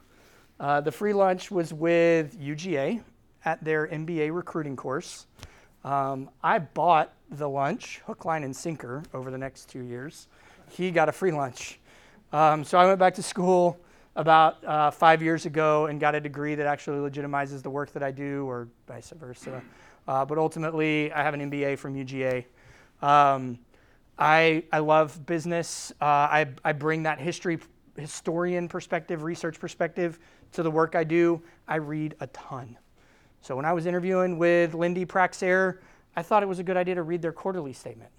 Uh, 0.59 0.81
the 0.81 0.91
free 0.91 1.13
lunch 1.13 1.51
was 1.51 1.73
with 1.73 2.39
UGA 2.39 3.01
at 3.45 3.63
their 3.63 3.87
MBA 3.87 4.33
recruiting 4.33 4.75
course. 4.75 5.27
Um, 5.83 6.29
I 6.43 6.59
bought 6.59 7.13
the 7.31 7.47
lunch, 7.47 8.01
hook, 8.05 8.25
line, 8.25 8.43
and 8.43 8.55
sinker, 8.55 9.03
over 9.13 9.31
the 9.31 9.37
next 9.37 9.69
two 9.69 9.81
years. 9.81 10.27
He 10.69 10.91
got 10.91 11.09
a 11.09 11.11
free 11.11 11.31
lunch. 11.31 11.79
Um, 12.31 12.63
so 12.63 12.77
I 12.77 12.85
went 12.85 12.99
back 12.99 13.13
to 13.15 13.23
school 13.23 13.79
about 14.15 14.63
uh, 14.65 14.91
five 14.91 15.21
years 15.21 15.45
ago 15.45 15.85
and 15.85 15.99
got 15.99 16.15
a 16.15 16.19
degree 16.19 16.55
that 16.55 16.65
actually 16.65 16.97
legitimizes 16.97 17.61
the 17.61 17.69
work 17.69 17.91
that 17.93 18.03
I 18.03 18.11
do, 18.11 18.45
or 18.49 18.67
vice 18.87 19.11
versa. 19.11 19.61
Uh, 20.07 20.25
but 20.25 20.37
ultimately, 20.37 21.11
I 21.11 21.21
have 21.21 21.33
an 21.33 21.51
MBA 21.51 21.77
from 21.77 21.95
UGA. 21.95 22.45
Um, 23.01 23.59
I, 24.17 24.63
I 24.71 24.79
love 24.79 25.25
business. 25.25 25.91
Uh, 26.01 26.05
I, 26.05 26.47
I 26.63 26.71
bring 26.71 27.03
that 27.03 27.19
history, 27.19 27.59
historian 27.95 28.67
perspective, 28.67 29.23
research 29.23 29.59
perspective 29.59 30.19
to 30.53 30.63
the 30.63 30.71
work 30.71 30.95
I 30.95 31.03
do. 31.03 31.41
I 31.67 31.75
read 31.75 32.15
a 32.19 32.27
ton. 32.27 32.77
So 33.41 33.55
when 33.55 33.65
I 33.65 33.73
was 33.73 33.85
interviewing 33.85 34.37
with 34.37 34.73
Linde 34.73 35.05
Praxair, 35.05 35.77
I 36.17 36.23
thought 36.23 36.41
it 36.41 36.47
was 36.47 36.57
a 36.57 36.63
good 36.63 36.77
idea 36.77 36.95
to 36.95 37.03
read 37.03 37.21
their 37.21 37.31
quarterly 37.31 37.73
statement. 37.73 38.09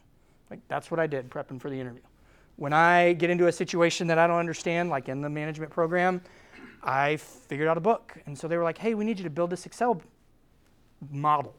Like 0.50 0.60
that's 0.68 0.88
what 0.88 1.00
I 1.00 1.08
did 1.08 1.28
prepping 1.28 1.60
for 1.60 1.68
the 1.68 1.78
interview. 1.78 2.00
When 2.54 2.72
I 2.72 3.14
get 3.14 3.28
into 3.28 3.48
a 3.48 3.52
situation 3.52 4.06
that 4.06 4.18
I 4.18 4.28
don't 4.28 4.38
understand, 4.38 4.88
like 4.88 5.08
in 5.08 5.20
the 5.20 5.28
management 5.28 5.72
program, 5.72 6.22
I 6.80 7.16
figured 7.16 7.66
out 7.66 7.76
a 7.76 7.80
book. 7.80 8.16
And 8.24 8.38
so 8.38 8.46
they 8.46 8.56
were 8.56 8.62
like, 8.62 8.78
hey, 8.78 8.94
we 8.94 9.04
need 9.04 9.18
you 9.18 9.24
to 9.24 9.30
build 9.30 9.50
this 9.50 9.66
Excel 9.66 10.00
model. 11.10 11.56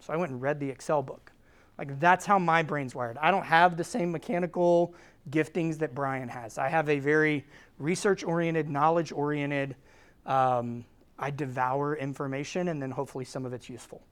So 0.00 0.12
I 0.12 0.16
went 0.16 0.32
and 0.32 0.42
read 0.42 0.58
the 0.58 0.68
Excel 0.68 1.02
book. 1.02 1.30
Like 1.78 2.00
that's 2.00 2.26
how 2.26 2.36
my 2.40 2.64
brain's 2.64 2.96
wired. 2.96 3.16
I 3.18 3.30
don't 3.30 3.46
have 3.46 3.76
the 3.76 3.84
same 3.84 4.10
mechanical 4.10 4.92
giftings 5.30 5.78
that 5.78 5.94
Brian 5.94 6.28
has. 6.28 6.58
I 6.58 6.68
have 6.68 6.88
a 6.88 6.98
very 6.98 7.44
research 7.78 8.24
oriented, 8.24 8.68
knowledge 8.68 9.12
oriented. 9.12 9.76
Um, 10.24 10.84
I 11.16 11.30
devour 11.30 11.94
information 11.94 12.68
and 12.68 12.82
then 12.82 12.90
hopefully 12.90 13.24
some 13.24 13.46
of 13.46 13.52
it's 13.52 13.70
useful. 13.70 14.02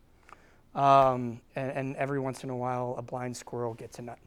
Um, 0.74 1.40
and, 1.54 1.70
and, 1.70 1.96
every 1.96 2.18
once 2.18 2.42
in 2.42 2.50
a 2.50 2.56
while, 2.56 2.96
a 2.98 3.02
blind 3.02 3.36
squirrel 3.36 3.74
gets 3.74 4.00
a 4.00 4.02
nut. 4.02 4.18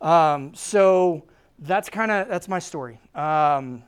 Um, 0.00 0.52
so 0.52 1.24
that's 1.60 1.88
kind 1.88 2.10
of 2.10 2.28
that's 2.28 2.48
my 2.48 2.58
story. 2.58 2.98
Um, 3.14 3.84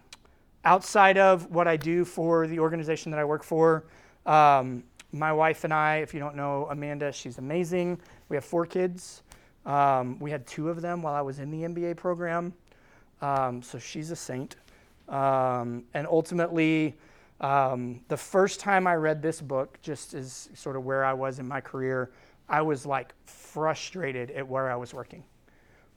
outside 0.64 1.18
of 1.18 1.50
what 1.50 1.66
I 1.66 1.76
do 1.76 2.04
for 2.04 2.46
the 2.46 2.60
organization 2.60 3.10
that 3.10 3.18
I 3.18 3.24
work 3.24 3.42
for, 3.42 3.84
um, 4.26 4.84
my 5.10 5.32
wife 5.32 5.64
and 5.64 5.74
I, 5.74 5.96
if 5.96 6.14
you 6.14 6.20
don't 6.20 6.36
know 6.36 6.68
Amanda, 6.70 7.10
she's 7.10 7.38
amazing. 7.38 7.98
We 8.28 8.36
have 8.36 8.44
four 8.44 8.64
kids. 8.64 9.22
Um, 9.66 10.18
we 10.20 10.30
had 10.30 10.46
two 10.46 10.68
of 10.68 10.80
them 10.80 11.02
while 11.02 11.14
I 11.14 11.20
was 11.20 11.40
in 11.40 11.50
the 11.50 11.62
MBA 11.62 11.96
program. 11.96 12.52
Um, 13.20 13.60
so 13.60 13.78
she's 13.78 14.10
a 14.12 14.16
saint. 14.16 14.54
And 15.08 16.06
ultimately, 16.06 16.96
um, 17.40 18.00
the 18.08 18.16
first 18.16 18.60
time 18.60 18.86
I 18.86 18.94
read 18.94 19.22
this 19.22 19.40
book, 19.40 19.78
just 19.82 20.14
as 20.14 20.48
sort 20.54 20.76
of 20.76 20.84
where 20.84 21.04
I 21.04 21.12
was 21.12 21.38
in 21.38 21.46
my 21.46 21.60
career, 21.60 22.10
I 22.48 22.62
was 22.62 22.86
like 22.86 23.14
frustrated 23.24 24.30
at 24.32 24.46
where 24.46 24.70
I 24.70 24.76
was 24.76 24.92
working. 24.92 25.22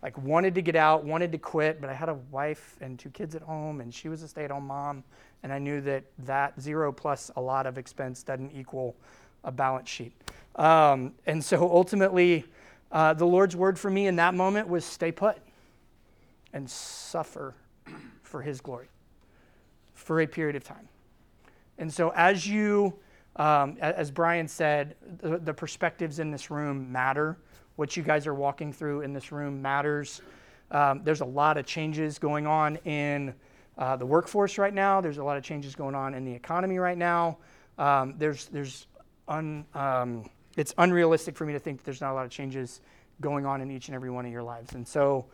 Like, 0.03 0.17
wanted 0.17 0.55
to 0.55 0.61
get 0.61 0.75
out, 0.75 1.03
wanted 1.03 1.31
to 1.31 1.37
quit, 1.37 1.79
but 1.79 1.89
I 1.89 1.93
had 1.93 2.09
a 2.09 2.15
wife 2.31 2.75
and 2.81 2.97
two 2.97 3.11
kids 3.11 3.35
at 3.35 3.43
home, 3.43 3.81
and 3.81 3.93
she 3.93 4.09
was 4.09 4.23
a 4.23 4.27
stay 4.27 4.43
at 4.45 4.51
home 4.51 4.65
mom. 4.65 5.03
And 5.43 5.53
I 5.53 5.59
knew 5.59 5.79
that 5.81 6.03
that 6.19 6.59
zero 6.59 6.91
plus 6.91 7.29
a 7.35 7.41
lot 7.41 7.67
of 7.67 7.77
expense 7.77 8.23
doesn't 8.23 8.51
equal 8.51 8.95
a 9.43 9.51
balance 9.51 9.89
sheet. 9.89 10.13
Um, 10.55 11.13
and 11.25 11.43
so 11.43 11.69
ultimately, 11.69 12.45
uh, 12.91 13.13
the 13.13 13.25
Lord's 13.25 13.55
word 13.55 13.79
for 13.79 13.89
me 13.89 14.07
in 14.07 14.15
that 14.17 14.33
moment 14.33 14.67
was 14.67 14.85
stay 14.85 15.11
put 15.11 15.37
and 16.53 16.69
suffer 16.69 17.55
for 18.23 18.41
his 18.41 18.59
glory 18.59 18.87
for 19.93 20.21
a 20.21 20.27
period 20.27 20.55
of 20.55 20.63
time. 20.63 20.87
And 21.81 21.91
so, 21.91 22.13
as 22.15 22.47
you, 22.47 22.93
um, 23.37 23.75
as 23.81 24.11
Brian 24.11 24.47
said, 24.47 24.95
the, 25.17 25.39
the, 25.39 25.53
perspectives 25.53 26.19
in 26.19 26.29
this 26.29 26.51
room 26.51 26.91
matter. 26.91 27.39
What 27.75 27.97
you 27.97 28.03
guys 28.03 28.27
are 28.27 28.35
walking 28.35 28.71
through 28.71 29.01
in 29.01 29.13
this 29.13 29.31
room 29.31 29.63
matters. 29.63 30.21
Um, 30.69 31.01
there's 31.03 31.21
a 31.21 31.25
lot 31.25 31.57
of 31.57 31.65
changes 31.65 32.19
going 32.19 32.45
on 32.45 32.75
in 32.85 33.33
uh, 33.79 33.95
the 33.95 34.05
workforce 34.05 34.59
right 34.59 34.75
now. 34.75 35.01
There's 35.01 35.17
a 35.17 35.23
lot 35.23 35.37
of 35.37 35.43
changes 35.43 35.73
going 35.73 35.95
on 35.95 36.13
in 36.13 36.23
the 36.23 36.31
economy 36.31 36.77
right 36.77 36.97
now. 36.97 37.39
Um, 37.79 38.13
there's 38.19 38.45
there's 38.45 38.85
un, 39.27 39.65
um, 39.73 40.29
it's 40.57 40.75
unrealistic 40.77 41.35
for 41.35 41.45
me 41.45 41.53
to 41.53 41.59
think 41.59 41.79
that 41.79 41.85
there's 41.85 42.01
not 42.01 42.11
a 42.11 42.13
lot 42.13 42.25
of 42.25 42.31
changes 42.31 42.81
going 43.21 43.47
on 43.47 43.59
in 43.59 43.71
each 43.71 43.87
and 43.87 43.95
every 43.95 44.11
one 44.11 44.23
of 44.23 44.31
your 44.31 44.43
lives. 44.43 44.75
And 44.75 44.87
so, 44.87 45.25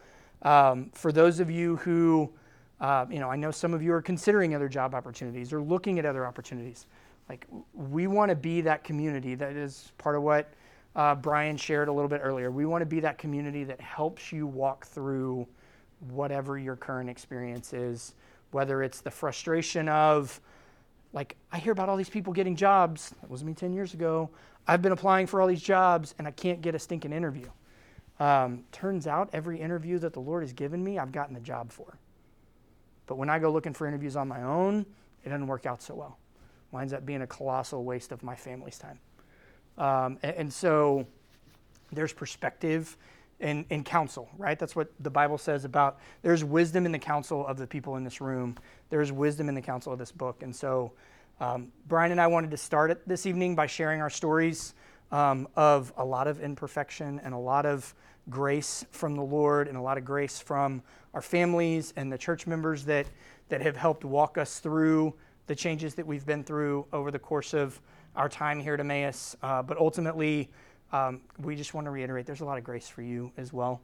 um, 0.43 0.91
for 0.93 1.11
those 1.11 1.41
of 1.41 1.51
you 1.51 1.75
who, 1.75 2.31
uh, 2.79 3.05
you 3.09 3.19
know, 3.19 3.29
I 3.29 3.35
know 3.35 3.51
some 3.51 3.73
of 3.73 3.81
you 3.81 3.91
are 3.93 4.01
considering 4.01 4.53
other 4.53 4.69
job 4.69 4.93
opportunities 4.93 5.51
or 5.51 5.61
looking 5.61 5.97
at 5.99 6.05
other 6.05 6.25
opportunities. 6.25 6.85
Like, 7.27 7.47
we 7.73 8.07
want 8.07 8.29
to 8.29 8.35
be 8.35 8.61
that 8.61 8.83
community. 8.83 9.35
That 9.35 9.53
is 9.53 9.91
part 9.97 10.15
of 10.15 10.23
what 10.23 10.53
uh, 10.95 11.15
Brian 11.15 11.57
shared 11.57 11.87
a 11.87 11.91
little 11.91 12.07
bit 12.07 12.21
earlier. 12.23 12.51
We 12.51 12.65
want 12.65 12.81
to 12.81 12.85
be 12.85 12.99
that 13.01 13.17
community 13.17 13.63
that 13.63 13.81
helps 13.81 14.31
you 14.31 14.47
walk 14.47 14.85
through 14.85 15.47
whatever 16.11 16.57
your 16.57 16.75
current 16.75 17.09
experience 17.09 17.73
is, 17.73 18.13
whether 18.51 18.83
it's 18.83 19.01
the 19.01 19.11
frustration 19.11 19.89
of, 19.89 20.39
like, 21.13 21.35
I 21.51 21.57
hear 21.57 21.71
about 21.71 21.89
all 21.89 21.97
these 21.97 22.09
people 22.09 22.31
getting 22.31 22.55
jobs. 22.55 23.13
That 23.21 23.29
was 23.29 23.43
me 23.43 23.53
10 23.53 23.73
years 23.73 23.93
ago. 23.93 24.29
I've 24.67 24.81
been 24.81 24.91
applying 24.91 25.27
for 25.27 25.41
all 25.41 25.47
these 25.47 25.61
jobs 25.61 26.13
and 26.19 26.27
I 26.27 26.31
can't 26.31 26.61
get 26.61 26.75
a 26.75 26.79
stinking 26.79 27.13
interview. 27.13 27.49
Um, 28.19 28.63
turns 28.71 29.07
out 29.07 29.29
every 29.33 29.59
interview 29.59 29.99
that 29.99 30.13
the 30.13 30.19
Lord 30.19 30.43
has 30.43 30.53
given 30.53 30.83
me, 30.83 30.99
I've 30.99 31.11
gotten 31.11 31.33
the 31.33 31.39
job 31.39 31.71
for. 31.71 31.97
But 33.07 33.17
when 33.17 33.29
I 33.29 33.39
go 33.39 33.51
looking 33.51 33.73
for 33.73 33.87
interviews 33.87 34.15
on 34.15 34.27
my 34.27 34.43
own, 34.43 34.85
it 35.23 35.29
doesn't 35.29 35.47
work 35.47 35.65
out 35.65 35.81
so 35.81 35.95
well. 35.95 36.19
Winds 36.71 36.93
up 36.93 37.05
being 37.05 37.21
a 37.21 37.27
colossal 37.27 37.83
waste 37.83 38.11
of 38.11 38.21
my 38.21 38.35
family's 38.35 38.77
time. 38.77 38.99
Um, 39.77 40.19
and, 40.21 40.35
and, 40.35 40.53
so 40.53 41.05
there's 41.91 42.11
perspective 42.11 42.97
in, 43.39 43.65
in 43.69 43.83
counsel, 43.83 44.27
right? 44.37 44.57
That's 44.57 44.75
what 44.75 44.91
the 44.99 45.09
Bible 45.09 45.37
says 45.37 45.65
about 45.65 45.99
there's 46.23 46.43
wisdom 46.43 46.85
in 46.85 46.91
the 46.91 46.99
counsel 46.99 47.45
of 47.45 47.57
the 47.57 47.67
people 47.67 47.95
in 47.95 48.03
this 48.03 48.19
room. 48.19 48.57
There's 48.89 49.11
wisdom 49.11 49.49
in 49.49 49.55
the 49.55 49.61
counsel 49.61 49.93
of 49.93 49.99
this 49.99 50.11
book. 50.11 50.41
And 50.41 50.55
so 50.55 50.93
um, 51.39 51.71
Brian 51.87 52.11
and 52.11 52.19
I 52.19 52.27
wanted 52.27 52.51
to 52.51 52.57
start 52.57 52.89
it 52.89 53.07
this 53.07 53.27
evening 53.27 53.55
by 53.55 53.67
sharing 53.67 54.01
our 54.01 54.09
stories 54.09 54.73
um, 55.11 55.47
of 55.55 55.93
a 55.97 56.03
lot 56.03 56.27
of 56.27 56.41
imperfection 56.41 57.21
and 57.23 57.33
a 57.33 57.37
lot 57.37 57.65
of 57.65 57.93
grace 58.29 58.83
from 58.91 59.15
the 59.15 59.21
Lord 59.21 59.67
and 59.67 59.77
a 59.77 59.81
lot 59.81 59.97
of 59.97 60.03
grace 60.03 60.39
from 60.39 60.81
our 61.17 61.21
families 61.23 61.93
and 61.95 62.13
the 62.13 62.17
church 62.17 62.45
members 62.45 62.85
that, 62.85 63.07
that 63.49 63.59
have 63.59 63.75
helped 63.75 64.05
walk 64.05 64.37
us 64.37 64.59
through 64.59 65.11
the 65.47 65.55
changes 65.55 65.95
that 65.95 66.05
we've 66.05 66.27
been 66.27 66.43
through 66.43 66.85
over 66.93 67.09
the 67.09 67.17
course 67.17 67.55
of 67.55 67.81
our 68.15 68.29
time 68.29 68.59
here 68.59 68.75
at 68.75 68.79
Emmaus. 68.79 69.35
Uh, 69.41 69.63
but 69.63 69.79
ultimately, 69.79 70.47
um, 70.91 71.21
we 71.39 71.55
just 71.55 71.73
want 71.73 71.85
to 71.85 71.89
reiterate 71.89 72.27
there's 72.27 72.41
a 72.41 72.45
lot 72.45 72.59
of 72.59 72.63
grace 72.63 72.87
for 72.87 73.01
you 73.01 73.31
as 73.35 73.51
well. 73.51 73.81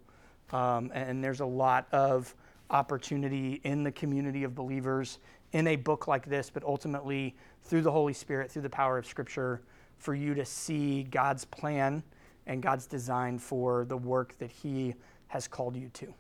Um, 0.52 0.92
and 0.94 1.24
there's 1.24 1.40
a 1.40 1.46
lot 1.46 1.88
of 1.92 2.36
opportunity 2.70 3.60
in 3.64 3.82
the 3.82 3.92
community 3.92 4.44
of 4.44 4.54
believers 4.54 5.18
in 5.54 5.66
a 5.66 5.76
book 5.76 6.08
like 6.08 6.28
this, 6.28 6.52
but 6.52 6.64
ultimately 6.64 7.36
through 7.64 7.82
the 7.82 7.92
Holy 7.92 8.14
Spirit, 8.14 8.52
through 8.52 8.62
the 8.62 8.70
power 8.70 9.00
of 9.00 9.08
Scripture, 9.08 9.64
for 9.98 10.14
you 10.14 10.36
to 10.36 10.46
see 10.46 11.02
God's 11.02 11.46
plan 11.46 12.04
and 12.46 12.62
God's 12.62 12.86
design 12.86 13.40
for 13.40 13.86
the 13.86 13.98
work 13.98 14.38
that 14.38 14.52
He 14.52 14.94
has 15.30 15.48
called 15.48 15.76
you 15.76 15.90
to. 15.96 16.14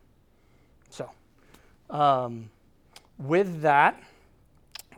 So, 0.94 1.10
um, 1.90 2.52
with 3.18 3.62
that, 3.62 4.00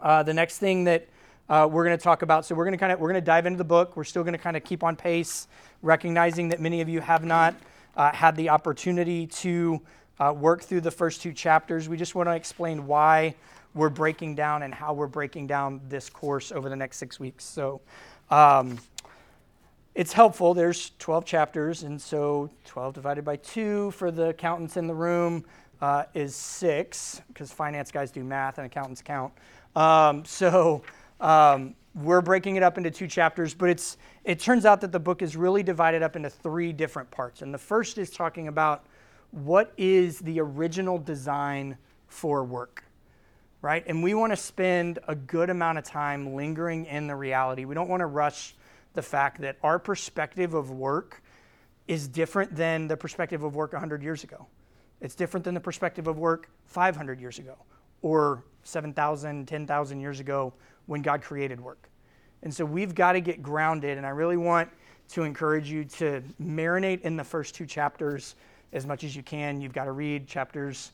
uh, 0.01 0.23
the 0.23 0.33
next 0.33 0.57
thing 0.57 0.83
that 0.83 1.07
uh, 1.47 1.69
we're 1.71 1.85
going 1.85 1.97
to 1.97 2.03
talk 2.03 2.21
about. 2.21 2.45
So 2.45 2.53
we're 2.53 2.65
going 2.65 2.73
to 2.73 2.77
kind 2.77 2.91
of 2.91 2.99
we're 2.99 3.07
going 3.07 3.21
to 3.21 3.25
dive 3.25 3.45
into 3.45 3.57
the 3.57 3.63
book. 3.63 3.95
We're 3.95 4.03
still 4.03 4.23
going 4.23 4.33
to 4.33 4.37
kind 4.39 4.57
of 4.57 4.65
keep 4.65 4.83
on 4.83 4.97
pace, 4.97 5.47
recognizing 5.81 6.49
that 6.49 6.59
many 6.59 6.81
of 6.81 6.89
you 6.89 6.99
have 6.99 7.23
not 7.23 7.55
uh, 7.95 8.11
had 8.11 8.35
the 8.35 8.49
opportunity 8.49 9.25
to 9.27 9.79
uh, 10.19 10.33
work 10.35 10.63
through 10.63 10.81
the 10.81 10.91
first 10.91 11.21
two 11.21 11.31
chapters. 11.31 11.87
We 11.87 11.95
just 11.95 12.13
want 12.13 12.27
to 12.27 12.35
explain 12.35 12.87
why 12.87 13.35
we're 13.73 13.87
breaking 13.87 14.35
down 14.35 14.63
and 14.63 14.73
how 14.73 14.93
we're 14.93 15.07
breaking 15.07 15.47
down 15.47 15.79
this 15.87 16.09
course 16.09 16.51
over 16.51 16.67
the 16.67 16.75
next 16.75 16.97
six 16.97 17.21
weeks. 17.21 17.45
So. 17.45 17.79
Um, 18.29 18.79
it's 19.93 20.11
helpful. 20.11 20.53
There's 20.53 20.91
12 20.99 21.23
chapters, 21.23 21.83
and 21.83 22.01
so 22.01 22.49
12 22.65 22.95
divided 22.95 23.23
by 23.23 23.37
2 23.37 23.91
for 23.91 24.11
the 24.11 24.27
accountants 24.27 24.75
in 24.75 24.87
the 24.87 24.93
room 24.93 25.45
uh, 25.81 26.03
is 26.13 26.35
6, 26.35 27.21
because 27.27 27.51
finance 27.51 27.91
guys 27.91 28.11
do 28.11 28.23
math 28.23 28.57
and 28.57 28.65
accountants 28.65 29.01
count. 29.01 29.33
Um, 29.75 30.25
so 30.25 30.83
um, 31.19 31.75
we're 31.93 32.21
breaking 32.21 32.55
it 32.55 32.63
up 32.63 32.77
into 32.77 32.91
two 32.91 33.07
chapters, 33.07 33.53
but 33.53 33.69
it's, 33.69 33.97
it 34.23 34.39
turns 34.39 34.65
out 34.65 34.81
that 34.81 34.91
the 34.91 34.99
book 34.99 35.21
is 35.21 35.35
really 35.35 35.63
divided 35.63 36.03
up 36.03 36.15
into 36.15 36.29
three 36.29 36.73
different 36.73 37.09
parts. 37.11 37.41
And 37.41 37.53
the 37.53 37.57
first 37.57 37.97
is 37.97 38.09
talking 38.09 38.47
about 38.47 38.85
what 39.31 39.73
is 39.77 40.19
the 40.19 40.39
original 40.39 40.97
design 40.97 41.77
for 42.07 42.43
work, 42.43 42.83
right? 43.61 43.83
And 43.87 44.01
we 44.01 44.13
want 44.13 44.31
to 44.31 44.37
spend 44.37 44.99
a 45.07 45.15
good 45.15 45.49
amount 45.49 45.77
of 45.77 45.83
time 45.83 46.35
lingering 46.35 46.85
in 46.85 47.07
the 47.07 47.15
reality. 47.15 47.65
We 47.65 47.75
don't 47.75 47.89
want 47.89 48.01
to 48.01 48.07
rush 48.07 48.55
the 48.93 49.01
fact 49.01 49.41
that 49.41 49.57
our 49.61 49.77
perspective 49.77 50.53
of 50.53 50.71
work 50.71 51.21
is 51.87 52.07
different 52.07 52.55
than 52.55 52.87
the 52.87 52.97
perspective 52.97 53.43
of 53.43 53.55
work 53.55 53.73
100 53.73 54.01
years 54.01 54.23
ago. 54.23 54.47
It's 55.05 55.13
different 55.13 55.43
than 55.43 55.53
the 55.53 55.61
perspective 55.61 56.07
of 56.07 56.17
work 56.17 56.49
500 56.65 57.21
years 57.21 57.37
ago 57.37 57.55
or 58.01 58.43
7,000, 58.63 59.47
10,000 59.47 59.99
years 59.99 60.19
ago 60.19 60.51
when 60.87 61.03
God 61.03 61.21
created 61.21 61.61
work. 61.61 61.89
And 62.41 62.51
so 62.51 62.65
we've 62.65 62.95
got 62.95 63.11
to 63.11 63.21
get 63.21 63.43
grounded, 63.43 63.99
and 63.99 64.05
I 64.05 64.09
really 64.09 64.35
want 64.35 64.67
to 65.09 65.21
encourage 65.21 65.69
you 65.69 65.85
to 65.85 66.23
marinate 66.41 67.01
in 67.01 67.17
the 67.17 67.23
first 67.23 67.53
two 67.53 67.67
chapters 67.67 68.33
as 68.73 68.87
much 68.87 69.03
as 69.03 69.15
you 69.15 69.21
can. 69.21 69.61
You've 69.61 69.73
got 69.73 69.83
to 69.83 69.91
read 69.91 70.25
chapters 70.25 70.91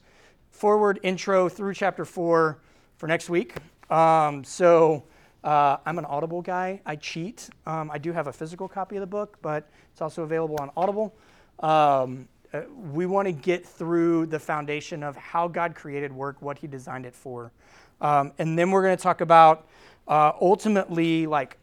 forward, 0.49 0.99
intro 1.03 1.47
through 1.47 1.73
chapter 1.73 2.03
four 2.03 2.59
for 2.97 3.07
next 3.07 3.29
week. 3.29 3.55
Um, 3.89 4.43
so 4.43 5.05
uh, 5.45 5.77
I'm 5.85 5.97
an 5.97 6.05
Audible 6.05 6.41
guy. 6.41 6.81
I 6.85 6.97
cheat. 6.97 7.49
Um, 7.65 7.89
I 7.89 7.97
do 7.97 8.11
have 8.11 8.27
a 8.27 8.33
physical 8.33 8.67
copy 8.67 8.97
of 8.97 9.01
the 9.01 9.07
book, 9.07 9.37
but 9.41 9.69
it's 9.93 10.01
also 10.01 10.23
available 10.23 10.57
on 10.59 10.69
Audible. 10.75 11.15
Um, 11.61 12.27
uh, 12.53 12.61
we 12.91 13.05
want 13.05 13.27
to 13.27 13.31
get 13.31 13.65
through 13.65 14.25
the 14.25 14.39
foundation 14.39 15.03
of 15.03 15.15
how 15.15 15.47
God 15.47 15.75
created 15.75 16.11
work, 16.11 16.41
what 16.41 16.57
He 16.57 16.67
designed 16.67 17.05
it 17.05 17.15
for. 17.15 17.51
Um, 18.01 18.33
and 18.39 18.57
then 18.57 18.71
we're 18.71 18.81
going 18.81 18.97
to 18.97 19.01
talk 19.01 19.21
about 19.21 19.67
uh, 20.07 20.33
ultimately 20.41 21.27
like 21.27 21.57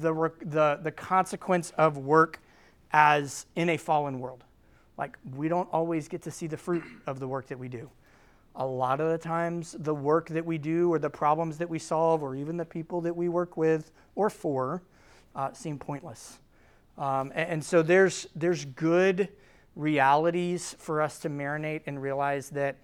the, 0.00 0.30
the, 0.42 0.80
the 0.82 0.90
consequence 0.90 1.72
of 1.76 1.98
work 1.98 2.40
as 2.92 3.46
in 3.56 3.68
a 3.70 3.76
fallen 3.76 4.20
world. 4.20 4.44
Like 4.96 5.18
we 5.34 5.48
don't 5.48 5.68
always 5.72 6.08
get 6.08 6.22
to 6.22 6.30
see 6.30 6.46
the 6.46 6.56
fruit 6.56 6.84
of 7.06 7.18
the 7.18 7.28
work 7.28 7.46
that 7.48 7.58
we 7.58 7.68
do. 7.68 7.90
A 8.56 8.66
lot 8.66 9.00
of 9.00 9.10
the 9.10 9.18
times, 9.18 9.74
the 9.78 9.94
work 9.94 10.28
that 10.28 10.44
we 10.44 10.58
do, 10.58 10.92
or 10.92 10.98
the 10.98 11.10
problems 11.10 11.56
that 11.58 11.68
we 11.68 11.78
solve, 11.78 12.22
or 12.22 12.36
even 12.36 12.56
the 12.56 12.64
people 12.64 13.00
that 13.00 13.16
we 13.16 13.28
work 13.28 13.56
with 13.56 13.90
or 14.14 14.28
for, 14.28 14.82
uh, 15.34 15.52
seem 15.52 15.78
pointless. 15.78 16.38
Um, 16.98 17.32
and, 17.34 17.50
and 17.50 17.64
so 17.64 17.82
there's 17.82 18.26
there's 18.36 18.66
good 18.66 19.30
realities 19.76 20.76
for 20.78 21.00
us 21.00 21.18
to 21.20 21.30
marinate 21.30 21.82
and 21.86 22.00
realize 22.00 22.50
that 22.50 22.76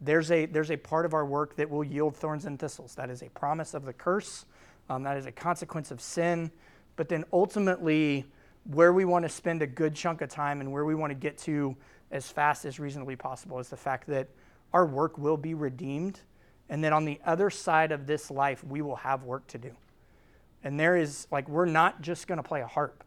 there's 0.00 0.30
a, 0.30 0.46
there's 0.46 0.70
a 0.70 0.76
part 0.76 1.06
of 1.06 1.14
our 1.14 1.24
work 1.24 1.56
that 1.56 1.68
will 1.68 1.84
yield 1.84 2.16
thorns 2.16 2.44
and 2.44 2.58
thistles. 2.58 2.94
That 2.94 3.10
is 3.10 3.22
a 3.22 3.30
promise 3.30 3.74
of 3.74 3.84
the 3.84 3.92
curse, 3.92 4.44
um, 4.88 5.02
that 5.04 5.16
is 5.16 5.26
a 5.26 5.32
consequence 5.32 5.90
of 5.90 6.00
sin. 6.00 6.50
But 6.96 7.08
then 7.08 7.24
ultimately, 7.32 8.24
where 8.64 8.92
we 8.92 9.04
want 9.04 9.24
to 9.24 9.28
spend 9.28 9.62
a 9.62 9.66
good 9.66 9.94
chunk 9.94 10.20
of 10.22 10.28
time 10.28 10.60
and 10.60 10.72
where 10.72 10.84
we 10.84 10.94
want 10.94 11.10
to 11.10 11.14
get 11.14 11.38
to 11.38 11.76
as 12.10 12.30
fast 12.30 12.64
as 12.64 12.78
reasonably 12.78 13.16
possible 13.16 13.58
is 13.58 13.68
the 13.68 13.76
fact 13.76 14.06
that 14.08 14.28
our 14.72 14.86
work 14.86 15.18
will 15.18 15.36
be 15.36 15.54
redeemed. 15.54 16.20
And 16.68 16.82
then 16.82 16.92
on 16.92 17.04
the 17.04 17.20
other 17.24 17.48
side 17.50 17.92
of 17.92 18.06
this 18.06 18.30
life, 18.30 18.64
we 18.64 18.82
will 18.82 18.96
have 18.96 19.22
work 19.22 19.46
to 19.48 19.58
do. 19.58 19.70
And 20.64 20.78
there 20.80 20.96
is, 20.96 21.28
like, 21.30 21.48
we're 21.48 21.66
not 21.66 22.02
just 22.02 22.26
going 22.26 22.38
to 22.38 22.42
play 22.42 22.60
a 22.60 22.66
harp. 22.66 23.04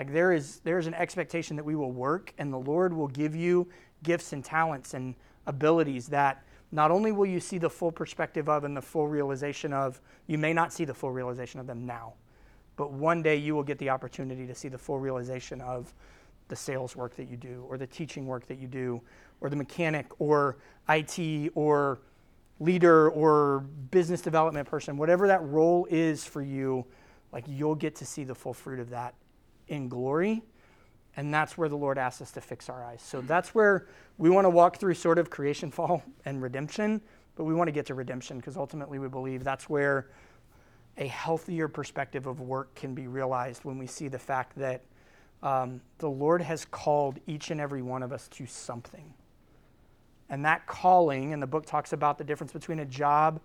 Like, 0.00 0.14
there 0.14 0.32
is, 0.32 0.60
there 0.60 0.78
is 0.78 0.86
an 0.86 0.94
expectation 0.94 1.56
that 1.56 1.64
we 1.64 1.76
will 1.76 1.92
work 1.92 2.32
and 2.38 2.50
the 2.50 2.58
Lord 2.58 2.94
will 2.94 3.06
give 3.06 3.36
you 3.36 3.68
gifts 4.02 4.32
and 4.32 4.42
talents 4.42 4.94
and 4.94 5.14
abilities 5.46 6.08
that 6.08 6.42
not 6.72 6.90
only 6.90 7.12
will 7.12 7.26
you 7.26 7.38
see 7.38 7.58
the 7.58 7.68
full 7.68 7.92
perspective 7.92 8.48
of 8.48 8.64
and 8.64 8.74
the 8.74 8.80
full 8.80 9.08
realization 9.08 9.74
of, 9.74 10.00
you 10.26 10.38
may 10.38 10.54
not 10.54 10.72
see 10.72 10.86
the 10.86 10.94
full 10.94 11.10
realization 11.12 11.60
of 11.60 11.66
them 11.66 11.84
now, 11.84 12.14
but 12.76 12.92
one 12.92 13.20
day 13.20 13.36
you 13.36 13.54
will 13.54 13.62
get 13.62 13.76
the 13.76 13.90
opportunity 13.90 14.46
to 14.46 14.54
see 14.54 14.68
the 14.68 14.78
full 14.78 14.98
realization 14.98 15.60
of 15.60 15.92
the 16.48 16.56
sales 16.56 16.96
work 16.96 17.14
that 17.16 17.28
you 17.28 17.36
do, 17.36 17.66
or 17.68 17.76
the 17.76 17.86
teaching 17.86 18.26
work 18.26 18.46
that 18.46 18.58
you 18.58 18.68
do, 18.68 19.02
or 19.42 19.50
the 19.50 19.56
mechanic, 19.56 20.06
or 20.18 20.56
IT, 20.88 21.52
or 21.54 22.00
leader, 22.58 23.10
or 23.10 23.66
business 23.90 24.22
development 24.22 24.66
person, 24.66 24.96
whatever 24.96 25.26
that 25.26 25.42
role 25.42 25.86
is 25.90 26.24
for 26.24 26.40
you, 26.40 26.86
like 27.34 27.44
you'll 27.46 27.74
get 27.74 27.94
to 27.96 28.06
see 28.06 28.24
the 28.24 28.34
full 28.34 28.54
fruit 28.54 28.80
of 28.80 28.88
that 28.88 29.14
in 29.70 29.88
glory 29.88 30.42
and 31.16 31.32
that's 31.34 31.58
where 31.58 31.68
the 31.68 31.76
Lord 31.76 31.98
asks 31.98 32.22
us 32.22 32.30
to 32.32 32.40
fix 32.40 32.68
our 32.68 32.84
eyes. 32.84 33.02
So 33.02 33.20
that's 33.20 33.54
where 33.54 33.86
we 34.18 34.30
want 34.30 34.44
to 34.44 34.50
walk 34.50 34.76
through 34.76 34.94
sort 34.94 35.18
of 35.18 35.30
creation, 35.30 35.70
fall, 35.70 36.02
and 36.24 36.40
redemption, 36.40 37.00
but 37.36 37.44
we 37.44 37.54
want 37.54 37.68
to 37.68 37.72
get 37.72 37.86
to 37.86 37.94
redemption 37.94 38.36
because 38.38 38.56
ultimately 38.56 38.98
we 38.98 39.08
believe 39.08 39.44
that's 39.44 39.68
where 39.68 40.08
a 40.98 41.06
healthier 41.06 41.68
perspective 41.68 42.26
of 42.26 42.40
work 42.40 42.74
can 42.74 42.94
be 42.94 43.06
realized 43.06 43.64
when 43.64 43.78
we 43.78 43.86
see 43.86 44.08
the 44.08 44.18
fact 44.18 44.56
that 44.56 44.82
um, 45.42 45.80
the 45.98 46.08
Lord 46.08 46.42
has 46.42 46.64
called 46.64 47.18
each 47.26 47.50
and 47.50 47.60
every 47.60 47.82
one 47.82 48.02
of 48.02 48.12
us 48.12 48.28
to 48.28 48.46
something. 48.46 49.12
And 50.28 50.44
that 50.44 50.66
calling, 50.66 51.32
and 51.32 51.42
the 51.42 51.46
book 51.46 51.66
talks 51.66 51.92
about 51.92 52.18
the 52.18 52.24
difference 52.24 52.52
between 52.52 52.80
a 52.80 52.84
job 52.84 53.40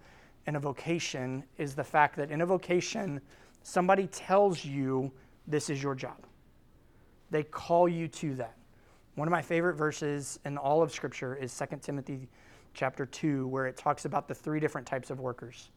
and 0.46 0.56
a 0.56 0.60
vocation, 0.60 1.44
is 1.58 1.74
the 1.74 1.84
fact 1.84 2.16
that 2.18 2.30
in 2.30 2.42
a 2.42 2.46
vocation, 2.46 3.22
somebody 3.64 4.08
tells 4.08 4.64
you 4.66 5.12
this 5.47 5.69
is 5.69 5.81
your 5.81 5.95
job. 5.95 6.17
They 7.31 7.43
call 7.43 7.88
you 7.88 8.08
to 8.08 8.36
that. 8.36 8.55
One 9.15 9.27
of 9.27 9.31
my 9.31 9.41
favorite 9.41 9.75
verses 9.75 10.39
in 10.45 10.58
all 10.58 10.84
of 10.84 10.91
Scripture 10.91 11.36
is 11.36 11.58
2 11.58 11.77
Timothy 11.81 12.27
chapter 12.73 13.05
2, 13.05 13.47
where 13.47 13.65
it 13.65 13.77
talks 13.77 14.05
about 14.05 14.27
the 14.27 14.36
three 14.36 14.60
different 14.60 14.86
types 14.86 15.10
of 15.10 15.19
workers. 15.19 15.69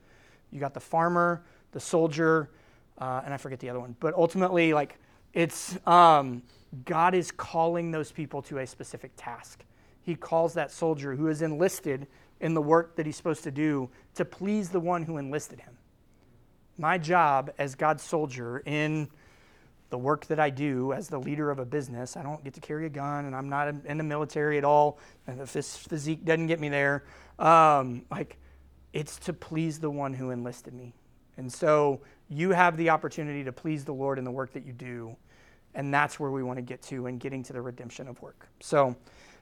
You 0.51 0.61
got 0.61 0.75
the 0.75 0.81
farmer, 0.81 1.45
the 1.73 1.81
soldier, 1.81 2.51
uh, 2.99 3.23
and 3.25 3.33
I 3.33 3.37
forget 3.37 3.61
the 3.61 3.71
other 3.71 3.81
one. 3.81 3.95
But 4.01 4.15
ultimately, 4.15 4.73
like, 4.73 4.99
it's 5.35 5.79
um, 5.87 6.43
God 6.85 7.15
is 7.15 7.31
calling 7.31 7.91
those 7.91 8.11
people 8.11 8.43
to 8.43 8.59
a 8.59 8.67
specific 8.67 9.13
task. 9.17 9.65
He 10.03 10.15
calls 10.15 10.55
that 10.55 10.71
soldier 10.71 11.15
who 11.15 11.29
is 11.29 11.43
enlisted 11.43 12.07
in 12.41 12.55
the 12.55 12.63
work 12.63 12.97
that 12.97 13.07
he's 13.07 13.17
supposed 13.17 13.45
to 13.45 13.51
do 13.51 13.91
to 14.15 14.25
please 14.25 14.71
the 14.71 14.81
one 14.81 15.03
who 15.03 15.17
enlisted 15.17 15.61
him. 15.61 15.77
My 16.77 16.99
job 16.99 17.51
as 17.59 17.75
God's 17.75 18.03
soldier 18.03 18.63
in 18.65 19.09
the 19.91 19.99
work 19.99 20.27
that 20.27 20.39
I 20.39 20.51
do 20.51 20.93
as 20.93 21.09
the 21.09 21.19
leader 21.19 21.51
of 21.51 21.59
a 21.59 21.65
business. 21.65 22.17
I 22.17 22.23
don't 22.23 22.43
get 22.45 22.55
to 22.55 22.61
carry 22.61 22.87
a 22.87 22.91
gun, 22.91 23.25
and 23.25 23.35
I'm 23.35 23.49
not 23.49 23.75
in 23.85 23.99
the 23.99 24.05
military 24.05 24.59
at 24.59 24.65
all. 24.65 24.99
And 25.27 25.41
this 25.41 25.77
physique 25.77 26.25
doesn't 26.25 26.47
get 26.47 26.61
me 26.61 26.69
there, 26.69 27.05
um, 27.39 28.05
like 28.11 28.37
it's 28.93 29.19
to 29.21 29.33
please 29.33 29.79
the 29.79 29.91
one 29.91 30.13
who 30.13 30.31
enlisted 30.31 30.75
me. 30.75 30.95
And 31.37 31.53
so 31.53 32.01
you 32.29 32.51
have 32.51 32.77
the 32.77 32.91
opportunity 32.91 33.45
to 33.45 33.53
please 33.53 33.85
the 33.85 33.95
Lord 33.95 34.19
in 34.19 34.25
the 34.25 34.31
work 34.31 34.53
that 34.53 34.67
you 34.67 34.73
do, 34.73 35.17
and 35.75 35.93
that's 35.93 36.21
where 36.21 36.31
we 36.31 36.43
want 36.43 36.59
to 36.59 36.63
get 36.63 36.83
to 36.83 37.07
in 37.07 37.19
getting 37.19 37.43
to 37.45 37.53
the 37.53 37.63
redemption 37.63 38.09
of 38.09 38.21
work. 38.21 38.49
So 38.61 38.95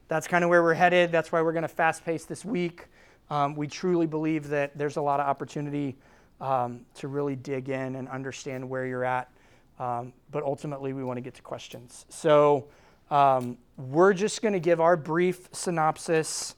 that's 0.09 0.29
kind 0.29 0.45
of 0.45 0.51
where 0.51 0.63
we're 0.63 0.75
headed. 0.75 1.11
That's 1.11 1.33
why 1.33 1.43
we're 1.43 1.53
going 1.53 1.63
to 1.63 1.69
fast 1.69 2.05
pace 2.05 2.25
this 2.25 2.45
week. 2.45 2.87
Um, 3.31 3.57
we 3.57 3.67
truly 3.67 4.07
believe 4.07 4.49
that 4.49 4.79
there's 4.79 4.97
a 4.97 5.03
lot 5.03 5.19
of 5.19 5.27
opportunity 5.27 5.97
um, 6.41 6.85
to 6.97 7.09
really 7.09 7.35
dig 7.35 7.69
in 7.69 7.97
and 7.97 8.09
understand 8.09 8.69
where 8.69 8.87
you're 8.87 9.05
at 9.05 9.31
um, 9.79 10.13
but 10.31 10.43
ultimately, 10.43 10.93
we 10.93 11.05
want 11.05 11.17
to 11.17 11.21
get 11.21 11.35
to 11.35 11.43
questions. 11.43 12.07
So 12.09 12.67
um, 13.11 13.59
we're 13.77 14.15
just 14.15 14.43
going 14.43 14.55
to 14.55 14.61
give 14.61 14.81
our 14.81 14.97
brief 14.97 15.49
synopsis, 15.53 16.55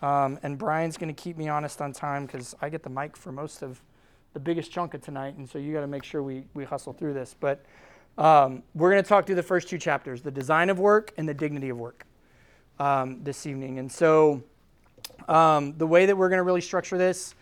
um, 0.00 0.38
and 0.42 0.58
Brian's 0.58 0.96
going 0.96 1.14
to 1.14 1.22
keep 1.22 1.36
me 1.36 1.48
honest 1.48 1.80
on 1.80 1.92
time 1.92 2.26
because 2.26 2.54
I 2.60 2.68
get 2.68 2.82
the 2.82 2.90
mic 2.90 3.16
for 3.16 3.30
most 3.30 3.62
of 3.62 3.80
the 4.32 4.40
biggest 4.40 4.72
chunk 4.72 4.94
of 4.94 5.02
tonight, 5.02 5.36
and 5.36 5.48
so 5.48 5.58
you 5.58 5.72
got 5.72 5.82
to 5.82 5.86
make 5.86 6.02
sure 6.02 6.22
we, 6.22 6.44
we 6.54 6.64
hustle 6.64 6.92
through 6.92 7.14
this. 7.14 7.36
But 7.38 7.64
um, 8.18 8.62
we're 8.74 8.90
going 8.90 9.02
to 9.02 9.08
talk 9.08 9.26
through 9.26 9.36
the 9.36 9.42
first 9.42 9.68
two 9.68 9.78
chapters 9.78 10.22
the 10.22 10.30
design 10.30 10.70
of 10.70 10.78
work 10.78 11.12
and 11.16 11.28
the 11.28 11.34
dignity 11.34 11.68
of 11.68 11.78
work 11.78 12.06
um, 12.78 13.22
this 13.22 13.46
evening. 13.46 13.78
And 13.78 13.90
so 13.90 14.42
um, 15.28 15.76
the 15.78 15.86
way 15.86 16.06
that 16.06 16.16
we're 16.16 16.28
going 16.28 16.38
to 16.38 16.42
really 16.42 16.60
structure 16.60 16.98
this 16.98 17.34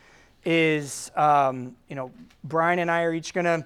is, 0.45 1.11
you 1.17 1.97
know, 1.97 2.11
Brian 2.45 2.79
and 2.79 2.91
I 2.91 3.03
are 3.03 3.13
each 3.13 3.35
going 3.35 3.45
to 3.45 3.65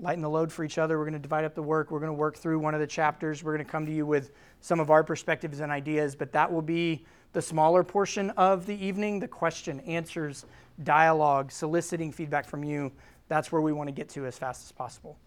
lighten 0.00 0.22
the 0.22 0.30
load 0.30 0.52
for 0.52 0.64
each 0.64 0.78
other. 0.78 0.98
We're 0.98 1.04
going 1.04 1.14
to 1.14 1.18
divide 1.18 1.44
up 1.44 1.54
the 1.54 1.62
work. 1.62 1.90
We're 1.90 2.00
going 2.00 2.10
to 2.10 2.18
work 2.18 2.36
through 2.36 2.58
one 2.58 2.74
of 2.74 2.80
the 2.80 2.86
chapters. 2.86 3.42
We're 3.42 3.54
going 3.54 3.64
to 3.64 3.70
come 3.70 3.86
to 3.86 3.92
you 3.92 4.06
with 4.06 4.32
some 4.60 4.80
of 4.80 4.90
our 4.90 5.02
perspectives 5.02 5.60
and 5.60 5.72
ideas, 5.72 6.14
but 6.14 6.32
that 6.32 6.52
will 6.52 6.62
be 6.62 7.04
the 7.32 7.42
smaller 7.42 7.82
portion 7.82 8.30
of 8.30 8.66
the 8.66 8.84
evening 8.84 9.20
the 9.20 9.28
question, 9.28 9.80
answers, 9.80 10.46
dialogue, 10.84 11.50
soliciting 11.50 12.12
feedback 12.12 12.46
from 12.46 12.64
you. 12.64 12.92
That's 13.28 13.50
where 13.50 13.60
we 13.60 13.72
want 13.72 13.88
to 13.88 13.92
get 13.92 14.08
to 14.10 14.26
as 14.26 14.38
fast 14.38 14.64
as 14.64 14.72
possible. 14.72 15.18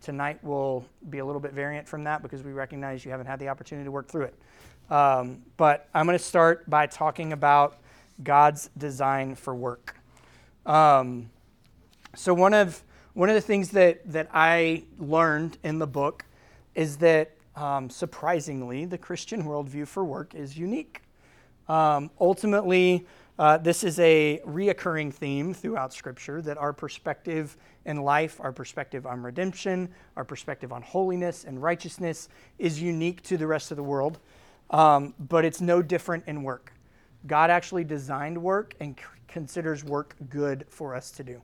Tonight 0.00 0.42
will 0.42 0.84
be 1.10 1.18
a 1.18 1.24
little 1.24 1.40
bit 1.40 1.52
variant 1.52 1.86
from 1.86 2.04
that 2.04 2.22
because 2.22 2.42
we 2.42 2.52
recognize 2.52 3.04
you 3.04 3.10
haven't 3.10 3.26
had 3.26 3.38
the 3.38 3.48
opportunity 3.48 3.84
to 3.84 3.92
work 3.92 4.08
through 4.08 4.24
it. 4.24 4.34
Um, 4.90 5.42
but 5.56 5.88
I'm 5.94 6.06
going 6.06 6.18
to 6.18 6.24
start 6.24 6.68
by 6.68 6.86
talking 6.86 7.32
about 7.32 7.78
God's 8.22 8.68
design 8.76 9.36
for 9.36 9.54
work. 9.54 9.96
Um, 10.66 11.30
so 12.14 12.34
one 12.34 12.54
of 12.54 12.82
one 13.14 13.28
of 13.28 13.34
the 13.34 13.40
things 13.40 13.70
that 13.70 14.00
that 14.12 14.28
I 14.32 14.84
learned 14.98 15.58
in 15.62 15.78
the 15.78 15.86
book 15.86 16.24
is 16.74 16.96
that 16.98 17.32
um, 17.54 17.90
surprisingly, 17.90 18.86
the 18.86 18.98
Christian 18.98 19.44
worldview 19.44 19.86
for 19.86 20.04
work 20.04 20.34
is 20.34 20.56
unique. 20.56 21.02
Um, 21.68 22.10
ultimately, 22.18 23.06
uh, 23.38 23.58
this 23.58 23.84
is 23.84 23.98
a 23.98 24.40
reoccurring 24.46 25.12
theme 25.12 25.52
throughout 25.52 25.92
Scripture 25.92 26.40
that 26.42 26.56
our 26.58 26.72
perspective 26.72 27.56
in 27.84 28.02
life, 28.02 28.40
our 28.40 28.52
perspective 28.52 29.06
on 29.06 29.22
redemption, 29.22 29.88
our 30.16 30.24
perspective 30.24 30.72
on 30.72 30.82
holiness 30.82 31.44
and 31.44 31.62
righteousness 31.62 32.28
is 32.58 32.80
unique 32.80 33.22
to 33.22 33.36
the 33.36 33.46
rest 33.46 33.70
of 33.70 33.76
the 33.76 33.82
world, 33.82 34.18
um, 34.70 35.14
but 35.18 35.44
it's 35.44 35.60
no 35.60 35.82
different 35.82 36.24
in 36.26 36.42
work. 36.42 36.72
God 37.26 37.50
actually 37.50 37.84
designed 37.84 38.40
work 38.40 38.74
and 38.80 38.96
c- 38.98 39.04
considers 39.28 39.84
work 39.84 40.14
good 40.28 40.64
for 40.68 40.94
us 40.94 41.10
to 41.12 41.24
do. 41.24 41.42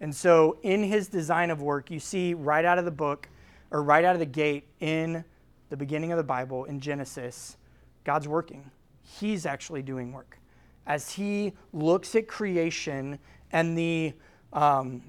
And 0.00 0.14
so, 0.14 0.58
in 0.62 0.84
his 0.84 1.08
design 1.08 1.50
of 1.50 1.60
work, 1.60 1.90
you 1.90 1.98
see 1.98 2.34
right 2.34 2.64
out 2.64 2.78
of 2.78 2.84
the 2.84 2.90
book, 2.90 3.28
or 3.70 3.82
right 3.82 4.04
out 4.04 4.14
of 4.14 4.20
the 4.20 4.26
gate 4.26 4.64
in 4.80 5.24
the 5.70 5.76
beginning 5.76 6.12
of 6.12 6.18
the 6.18 6.24
Bible, 6.24 6.64
in 6.64 6.80
Genesis, 6.80 7.56
God's 8.04 8.28
working. 8.28 8.70
He's 9.02 9.44
actually 9.44 9.82
doing 9.82 10.12
work. 10.12 10.38
As 10.86 11.10
he 11.10 11.52
looks 11.72 12.14
at 12.14 12.28
creation 12.28 13.18
and 13.52 13.76
the 13.76 14.14
um, 14.52 15.02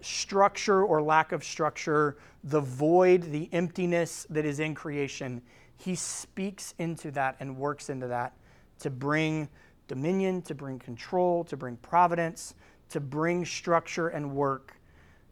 structure 0.00 0.82
or 0.84 1.02
lack 1.02 1.32
of 1.32 1.44
structure, 1.44 2.16
the 2.44 2.60
void, 2.60 3.22
the 3.24 3.48
emptiness 3.52 4.26
that 4.30 4.44
is 4.44 4.60
in 4.60 4.74
creation, 4.74 5.42
he 5.76 5.94
speaks 5.94 6.74
into 6.78 7.10
that 7.10 7.36
and 7.40 7.56
works 7.56 7.90
into 7.90 8.06
that 8.06 8.34
to 8.78 8.90
bring 8.90 9.48
dominion, 9.88 10.42
to 10.42 10.54
bring 10.54 10.78
control, 10.78 11.44
to 11.44 11.56
bring 11.56 11.76
providence, 11.76 12.54
to 12.92 13.00
bring 13.00 13.44
structure 13.44 14.08
and 14.08 14.34
work. 14.34 14.74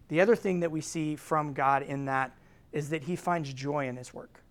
The 0.08 0.20
other 0.20 0.34
thing 0.34 0.60
that 0.60 0.70
we 0.70 0.80
see 0.80 1.14
from 1.14 1.52
God 1.52 1.82
in 1.82 2.06
that 2.06 2.36
is 2.72 2.90
that 2.90 3.02
he 3.02 3.16
finds 3.16 3.52
joy 3.52 3.88
in 3.88 3.96
his 3.96 4.14
work, 4.14 4.42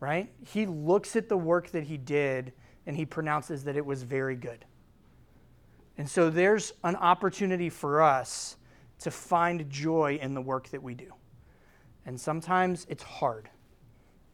right? 0.00 0.32
He 0.44 0.66
looks 0.66 1.14
at 1.14 1.28
the 1.28 1.36
work 1.36 1.68
that 1.70 1.84
he 1.84 1.96
did 1.96 2.52
and 2.86 2.96
he 2.96 3.04
pronounces 3.04 3.64
that 3.64 3.76
it 3.76 3.84
was 3.84 4.02
very 4.02 4.34
good. 4.34 4.64
And 5.98 6.08
so 6.08 6.30
there's 6.30 6.72
an 6.84 6.96
opportunity 6.96 7.68
for 7.68 8.02
us 8.02 8.56
to 9.00 9.10
find 9.10 9.68
joy 9.68 10.18
in 10.22 10.34
the 10.34 10.40
work 10.40 10.68
that 10.70 10.82
we 10.82 10.94
do. 10.94 11.12
And 12.06 12.18
sometimes 12.18 12.86
it's 12.88 13.02
hard, 13.02 13.50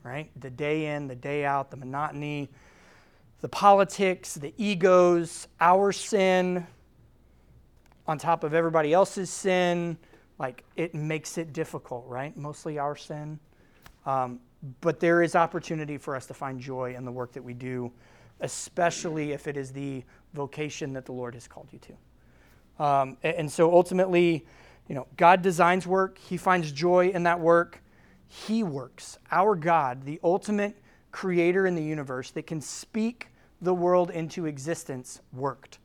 right? 0.03 0.31
The 0.41 0.51
day 0.51 0.95
in, 0.95 1.09
the 1.09 1.17
day 1.17 1.45
out, 1.45 1.71
the 1.71 1.77
monotony, 1.77 2.49
the 3.41 3.49
politics, 3.49 4.35
the 4.35 4.55
egos, 4.57 5.49
our 5.61 5.93
sin, 5.93 6.67
on 8.09 8.19
top 8.19 8.43
of 8.43 8.55
everybody 8.55 8.93
else's 8.95 9.29
sin, 9.29 9.97
like 10.39 10.65
it 10.77 10.95
makes 10.95 11.37
it 11.37 11.53
difficult, 11.53 12.05
right? 12.09 12.37
Mostly 12.37 12.79
our 12.79 12.97
sin. 12.97 13.39
Um, 14.07 14.41
but 14.81 14.99
there 14.99 15.23
is 15.23 15.37
opportunity 15.37 15.99
for 15.99 16.17
us 16.17 16.27
to 16.27 16.35
find 16.35 16.59
joy 16.59 16.95
in 16.97 17.05
the 17.05 17.13
work 17.13 17.33
that 17.33 17.45
we 17.45 17.55
do, 17.55 17.93
especially 18.41 19.33
if 19.33 19.47
it 19.47 19.57
is 19.57 19.73
the 19.73 20.03
vocation 20.33 20.95
that 20.95 21.05
the 21.05 21.13
Lord 21.13 21.35
has 21.35 21.47
called 21.47 21.69
you 21.71 21.79
to. 21.79 22.85
Um, 22.85 23.17
and, 23.23 23.51
so 23.51 23.73
ultimately, 23.73 24.47
you 24.89 24.95
know, 24.95 25.07
God 25.17 25.43
designs 25.43 25.87
work, 25.87 26.19
He 26.19 26.37
finds 26.37 26.73
joy 26.73 27.11
in 27.11 27.25
that 27.25 27.39
work. 27.39 27.83
He 28.27 28.63
works. 28.63 29.19
Our 29.31 29.55
God, 29.55 30.05
the 30.05 30.21
ultimate 30.23 30.77
creator 31.13 31.67
in 31.67 31.75
the 31.75 31.83
universe 31.83 32.31
that 32.33 32.47
can 32.47 32.61
speak 32.61 33.29
the 33.61 33.75
world 33.75 34.11
into 34.11 34.47
existence, 34.47 35.21
worked. 35.33 35.79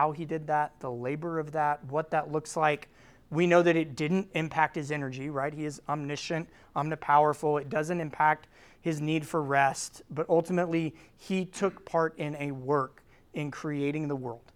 How 0.00 0.12
He 0.12 0.24
did 0.24 0.46
that, 0.46 0.72
the 0.80 0.90
labor 0.90 1.38
of 1.38 1.52
that, 1.52 1.84
what 1.84 2.10
that 2.12 2.32
looks 2.32 2.56
like 2.56 2.88
we 3.30 3.46
know 3.46 3.62
that 3.62 3.76
it 3.76 3.94
didn't 3.94 4.28
impact 4.34 4.74
his 4.74 4.90
energy, 4.90 5.30
right? 5.30 5.54
He 5.54 5.64
is 5.64 5.80
omniscient, 5.88 6.48
omnipowerful. 6.74 7.60
It 7.60 7.68
doesn't 7.68 8.00
impact 8.00 8.48
his 8.80 9.00
need 9.00 9.26
for 9.26 9.42
rest, 9.42 10.02
but 10.10 10.28
ultimately, 10.28 10.94
he 11.16 11.44
took 11.44 11.84
part 11.84 12.18
in 12.18 12.34
a 12.36 12.50
work 12.50 13.02
in 13.34 13.50
creating 13.50 14.08
the 14.08 14.16
world. 14.16 14.52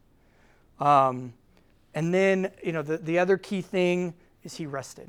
Um, 0.80 1.34
and 1.94 2.12
then, 2.12 2.50
you 2.62 2.72
know, 2.72 2.82
the, 2.82 2.96
the 2.96 3.18
other 3.18 3.36
key 3.36 3.60
thing 3.60 4.14
is 4.42 4.56
he 4.56 4.66
rested. 4.66 5.08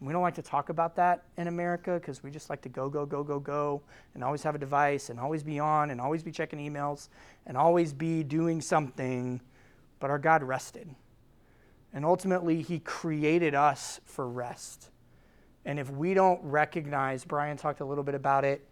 We 0.00 0.12
don't 0.12 0.22
like 0.22 0.34
to 0.34 0.42
talk 0.42 0.68
about 0.68 0.94
that 0.96 1.24
in 1.38 1.48
America 1.48 1.94
because 1.94 2.22
we 2.22 2.30
just 2.30 2.50
like 2.50 2.60
to 2.62 2.68
go, 2.68 2.88
go, 2.88 3.06
go, 3.06 3.24
go, 3.24 3.40
go, 3.40 3.82
and 4.14 4.22
always 4.22 4.42
have 4.42 4.54
a 4.54 4.58
device 4.58 5.08
and 5.08 5.18
always 5.18 5.42
be 5.42 5.58
on 5.58 5.90
and 5.90 6.00
always 6.00 6.22
be 6.22 6.30
checking 6.30 6.58
emails 6.58 7.08
and 7.46 7.56
always 7.56 7.92
be 7.92 8.22
doing 8.22 8.60
something. 8.60 9.40
But 9.98 10.10
our 10.10 10.18
God 10.18 10.42
rested. 10.42 10.94
And 11.94 12.04
ultimately, 12.04 12.60
He 12.60 12.78
created 12.80 13.54
us 13.54 14.00
for 14.04 14.28
rest. 14.28 14.90
And 15.66 15.80
if 15.80 15.90
we 15.90 16.14
don't 16.14 16.40
recognize, 16.44 17.24
Brian 17.24 17.56
talked 17.56 17.80
a 17.80 17.84
little 17.84 18.04
bit 18.04 18.14
about 18.14 18.44
it 18.44 18.66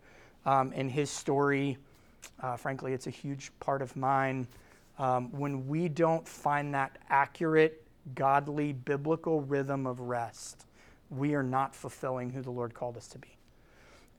um, 0.46 0.72
in 0.72 0.88
his 0.88 1.10
story. 1.10 1.76
Uh, 2.40 2.56
frankly, 2.56 2.92
it's 2.92 3.08
a 3.08 3.10
huge 3.10 3.50
part 3.60 3.82
of 3.82 3.94
mine. 3.96 4.46
Um, 4.98 5.32
when 5.32 5.66
we 5.66 5.88
don't 5.88 6.26
find 6.26 6.72
that 6.74 6.98
accurate, 7.10 7.82
godly, 8.14 8.72
biblical 8.72 9.40
rhythm 9.40 9.86
of 9.86 10.00
rest, 10.00 10.66
we 11.10 11.34
are 11.34 11.42
not 11.42 11.74
fulfilling 11.74 12.30
who 12.30 12.42
the 12.42 12.50
Lord 12.50 12.74
called 12.74 12.96
us 12.96 13.06
to 13.08 13.18
be. 13.18 13.36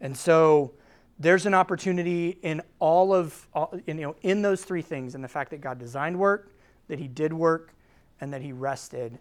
And 0.02 0.15
so 0.15 0.74
there's 1.19 1.45
an 1.45 1.54
opportunity 1.54 2.38
in 2.41 2.62
all 2.80 3.13
of, 3.13 3.48
all, 3.54 3.80
you 3.86 3.93
know, 3.93 4.15
in 4.21 4.41
those 4.41 4.63
three 4.63 4.82
things, 4.82 5.15
in 5.15 5.21
the 5.21 5.28
fact 5.28 5.52
that 5.52 5.62
God 5.62 5.80
designed 5.80 6.19
work, 6.19 6.52
that 6.88 7.00
He 7.00 7.08
did 7.08 7.34
work, 7.34 7.76
and 8.21 8.34
that 8.34 8.41
he 8.41 8.52
rested, 8.52 9.17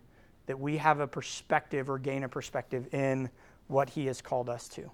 that 0.46 0.58
we 0.58 0.76
have 0.76 1.00
a 1.00 1.06
perspective 1.06 1.90
or 1.90 1.98
gain 1.98 2.24
a 2.24 2.28
perspective 2.28 2.92
in 2.92 3.28
what 3.66 3.90
he 3.90 4.06
has 4.06 4.20
called 4.20 4.48
us 4.48 4.68
to. 4.68 4.90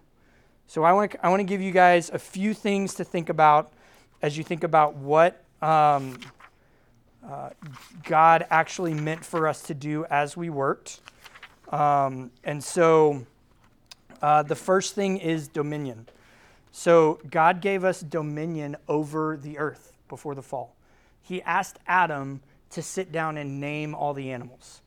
So 0.67 0.85
I 0.85 0.93
want 0.93 1.13
to, 1.13 1.27
I 1.27 1.29
want 1.29 1.41
to 1.41 1.45
give 1.45 1.61
you 1.61 1.73
guys 1.73 2.11
a 2.11 2.19
few 2.19 2.55
things 2.55 2.95
to 2.95 3.05
think 3.05 3.29
about 3.29 3.73
as 4.23 4.39
you 4.39 4.45
think 4.45 4.65
about 4.65 4.97
what 4.97 5.45
um, 5.61 6.19
uh, 7.27 7.51
God 8.05 8.47
actually 8.51 8.95
meant 8.95 9.25
for 9.25 9.49
us 9.49 9.63
to 9.63 9.75
do 9.75 10.05
as 10.07 10.37
we 10.37 10.51
worked. 10.51 11.01
Um, 11.71 12.31
and 12.45 12.63
so 12.63 13.27
uh, 14.21 14.43
the 14.43 14.57
first 14.57 14.95
thing 14.95 15.19
is 15.19 15.49
dominion. 15.49 16.09
So 16.73 17.21
God 17.31 17.61
gave 17.61 17.85
us 17.85 18.01
dominion 18.01 18.77
over 18.89 19.37
the 19.37 19.59
earth 19.59 19.93
before 20.09 20.35
the 20.35 20.43
fall. 20.43 20.77
He 21.23 21.43
asked 21.43 21.79
Adam 21.87 22.41
to 22.71 22.83
sit 22.83 23.13
down 23.13 23.37
and 23.37 23.61
name 23.61 23.95
all 23.95 24.15
the 24.15 24.31
animals. 24.31 24.83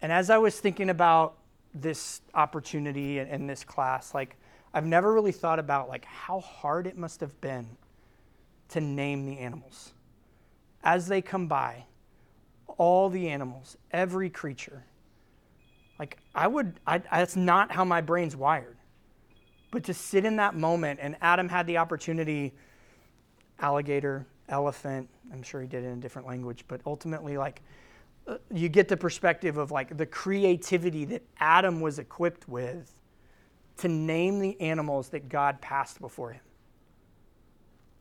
And 0.00 0.10
as 0.10 0.30
I 0.30 0.38
was 0.38 0.58
thinking 0.58 0.90
about 0.90 1.34
this 1.74 2.20
opportunity 2.34 3.18
in 3.18 3.46
this 3.46 3.64
class, 3.64 4.14
like 4.14 4.36
I've 4.74 4.86
never 4.86 5.12
really 5.12 5.32
thought 5.32 5.58
about 5.58 5.88
like 5.88 6.04
how 6.04 6.40
hard 6.40 6.86
it 6.86 6.96
must 6.96 7.20
have 7.20 7.38
been 7.40 7.66
to 8.70 8.80
name 8.80 9.26
the 9.26 9.38
animals. 9.38 9.92
As 10.82 11.06
they 11.06 11.22
come 11.22 11.46
by, 11.46 11.84
all 12.78 13.08
the 13.08 13.28
animals, 13.28 13.76
every 13.92 14.30
creature. 14.30 14.84
Like 16.02 16.18
I 16.34 16.48
would, 16.48 16.80
I, 16.84 16.98
that's 16.98 17.36
not 17.36 17.70
how 17.70 17.84
my 17.84 18.00
brain's 18.00 18.34
wired. 18.34 18.76
But 19.70 19.84
to 19.84 19.94
sit 19.94 20.24
in 20.24 20.34
that 20.34 20.56
moment, 20.56 20.98
and 21.00 21.14
Adam 21.22 21.48
had 21.48 21.64
the 21.68 21.76
opportunity, 21.78 22.54
alligator, 23.60 24.26
elephant. 24.48 25.08
I'm 25.32 25.44
sure 25.44 25.60
he 25.60 25.68
did 25.68 25.84
it 25.84 25.86
in 25.86 25.98
a 25.98 26.00
different 26.00 26.26
language, 26.26 26.64
but 26.66 26.80
ultimately, 26.86 27.38
like, 27.38 27.62
uh, 28.26 28.38
you 28.52 28.68
get 28.68 28.88
the 28.88 28.96
perspective 28.96 29.58
of 29.58 29.70
like 29.70 29.96
the 29.96 30.04
creativity 30.04 31.04
that 31.04 31.22
Adam 31.38 31.80
was 31.80 32.00
equipped 32.00 32.48
with 32.48 32.92
to 33.76 33.86
name 33.86 34.40
the 34.40 34.60
animals 34.60 35.08
that 35.10 35.28
God 35.28 35.60
passed 35.60 36.00
before 36.00 36.32
him. 36.32 36.42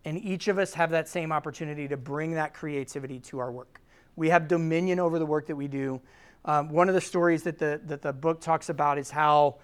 And 0.06 0.18
each 0.18 0.48
of 0.48 0.58
us 0.58 0.74
have 0.74 0.90
that 0.90 1.08
same 1.08 1.32
opportunity 1.32 1.88
to 1.88 1.98
bring 1.98 2.32
that 2.32 2.56
creativity 2.56 3.20
to 3.20 3.38
our 3.38 3.52
work. 3.52 3.80
We 4.16 4.30
have 4.30 4.48
dominion 4.48 5.00
over 5.00 5.20
the 5.20 5.26
work 5.28 5.46
that 5.46 5.56
we 5.56 5.68
do. 5.68 6.02
Um, 6.46 6.70
one 6.70 6.90
of 6.90 6.96
the 6.96 7.02
stories 7.02 7.44
that 7.44 7.60
the, 7.60 7.80
that 7.86 8.02
the 8.02 8.14
book 8.14 8.42
talks 8.42 8.70
about 8.70 8.98
is 8.98 9.12
how 9.12 9.58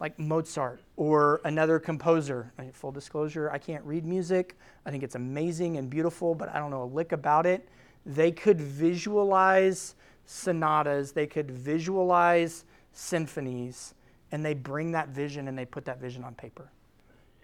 like 0.00 0.18
Mozart 0.18 0.80
or 0.96 1.40
another 1.44 1.78
composer. 1.78 2.52
I 2.58 2.62
mean, 2.62 2.72
full 2.72 2.92
disclosure, 2.92 3.50
I 3.50 3.58
can't 3.58 3.84
read 3.84 4.06
music. 4.06 4.56
I 4.86 4.90
think 4.90 5.02
it's 5.02 5.14
amazing 5.14 5.76
and 5.76 5.90
beautiful, 5.90 6.34
but 6.34 6.48
I 6.48 6.58
don't 6.58 6.70
know 6.70 6.82
a 6.82 6.84
lick 6.84 7.12
about 7.12 7.46
it. 7.46 7.68
They 8.06 8.32
could 8.32 8.60
visualize 8.60 9.94
sonatas, 10.24 11.12
they 11.12 11.26
could 11.26 11.50
visualize 11.50 12.64
symphonies, 12.92 13.94
and 14.32 14.44
they 14.44 14.54
bring 14.54 14.92
that 14.92 15.08
vision 15.08 15.48
and 15.48 15.58
they 15.58 15.66
put 15.66 15.84
that 15.84 16.00
vision 16.00 16.24
on 16.24 16.34
paper. 16.34 16.70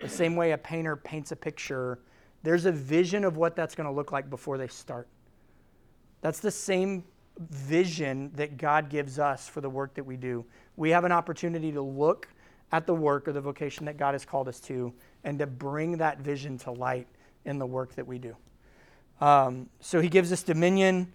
The 0.01 0.09
same 0.09 0.37
way 0.37 0.53
a 0.53 0.59
painter 0.59 0.97
paints 0.97 1.33
a 1.33 1.37
picture, 1.37 1.99
there's 2.43 2.65
a 2.65 2.73
vision 2.73 3.25
of 3.25 3.37
what 3.37 3.57
that's 3.57 3.75
going 3.75 3.89
to 3.89 3.93
look 3.93 4.13
like 4.13 4.31
before 4.31 4.57
they 4.57 4.69
start. 4.69 5.09
That's 6.21 6.41
the 6.41 6.51
same 6.51 7.05
vision 7.39 8.31
that 8.35 8.57
God 8.57 8.89
gives 8.89 9.19
us 9.19 9.49
for 9.49 9.61
the 9.61 9.71
work 9.71 9.95
that 9.95 10.05
we 10.05 10.17
do. 10.17 10.45
We 10.77 10.91
have 10.91 11.05
an 11.05 11.13
opportunity 11.13 11.73
to 11.73 11.83
look 11.83 12.29
at 12.73 12.87
the 12.87 12.95
work 12.95 13.29
or 13.29 13.33
the 13.33 13.41
vocation 13.41 13.87
that 13.87 13.97
God 13.97 14.15
has 14.15 14.25
called 14.25 14.49
us 14.49 14.61
to 14.61 14.93
and 15.25 15.39
to 15.39 15.47
bring 15.47 15.99
that 15.99 16.21
vision 16.21 16.59
to 16.59 16.73
light 16.73 17.07
in 17.45 17.59
the 17.59 17.67
work 17.67 17.95
that 17.95 18.07
we 18.07 18.19
do. 18.19 18.37
Um, 19.21 19.69
so 19.81 20.01
he 20.01 20.09
gives 20.09 20.33
us 20.33 20.43
dominion. 20.43 21.13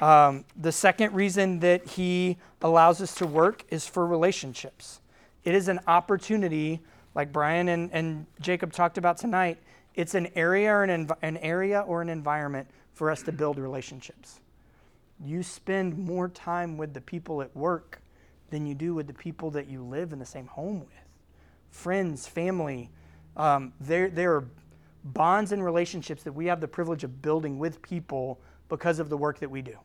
Um, 0.00 0.44
the 0.56 0.72
second 0.72 1.14
reason 1.14 1.60
that 1.60 1.86
he 1.86 2.38
allows 2.62 3.00
us 3.00 3.14
to 3.16 3.26
work 3.26 3.64
is 3.68 3.86
for 3.86 4.06
relationships. 4.06 5.00
It 5.44 5.54
is 5.54 5.68
an 5.68 5.80
opportunity, 5.86 6.80
like 7.14 7.32
Brian 7.32 7.68
and, 7.68 7.90
and 7.92 8.26
Jacob 8.40 8.72
talked 8.72 8.96
about 8.96 9.18
tonight. 9.18 9.58
It's 9.94 10.14
an 10.14 10.28
area 10.34 10.72
or 10.72 10.84
an, 10.84 11.06
env- 11.06 11.16
an 11.22 11.36
area 11.38 11.80
or 11.80 12.00
an 12.00 12.08
environment 12.08 12.68
for 12.94 13.10
us 13.10 13.22
to 13.24 13.32
build 13.32 13.58
relationships. 13.58 14.40
You 15.24 15.42
spend 15.42 15.96
more 15.96 16.28
time 16.28 16.76
with 16.76 16.94
the 16.94 17.00
people 17.00 17.42
at 17.42 17.54
work 17.56 18.00
than 18.50 18.66
you 18.66 18.74
do 18.74 18.94
with 18.94 19.06
the 19.06 19.14
people 19.14 19.50
that 19.52 19.68
you 19.68 19.82
live 19.82 20.12
in 20.12 20.18
the 20.18 20.26
same 20.26 20.46
home 20.46 20.80
with. 20.80 20.88
Friends, 21.70 22.26
family, 22.26 22.90
um, 23.36 23.72
there, 23.80 24.10
there 24.10 24.34
are 24.34 24.44
bonds 25.04 25.52
and 25.52 25.64
relationships 25.64 26.22
that 26.22 26.32
we 26.32 26.46
have 26.46 26.60
the 26.60 26.68
privilege 26.68 27.04
of 27.04 27.22
building 27.22 27.58
with 27.58 27.80
people 27.82 28.40
because 28.68 28.98
of 28.98 29.08
the 29.08 29.16
work 29.16 29.38
that 29.38 29.50
we 29.50 29.62
do. 29.62 29.76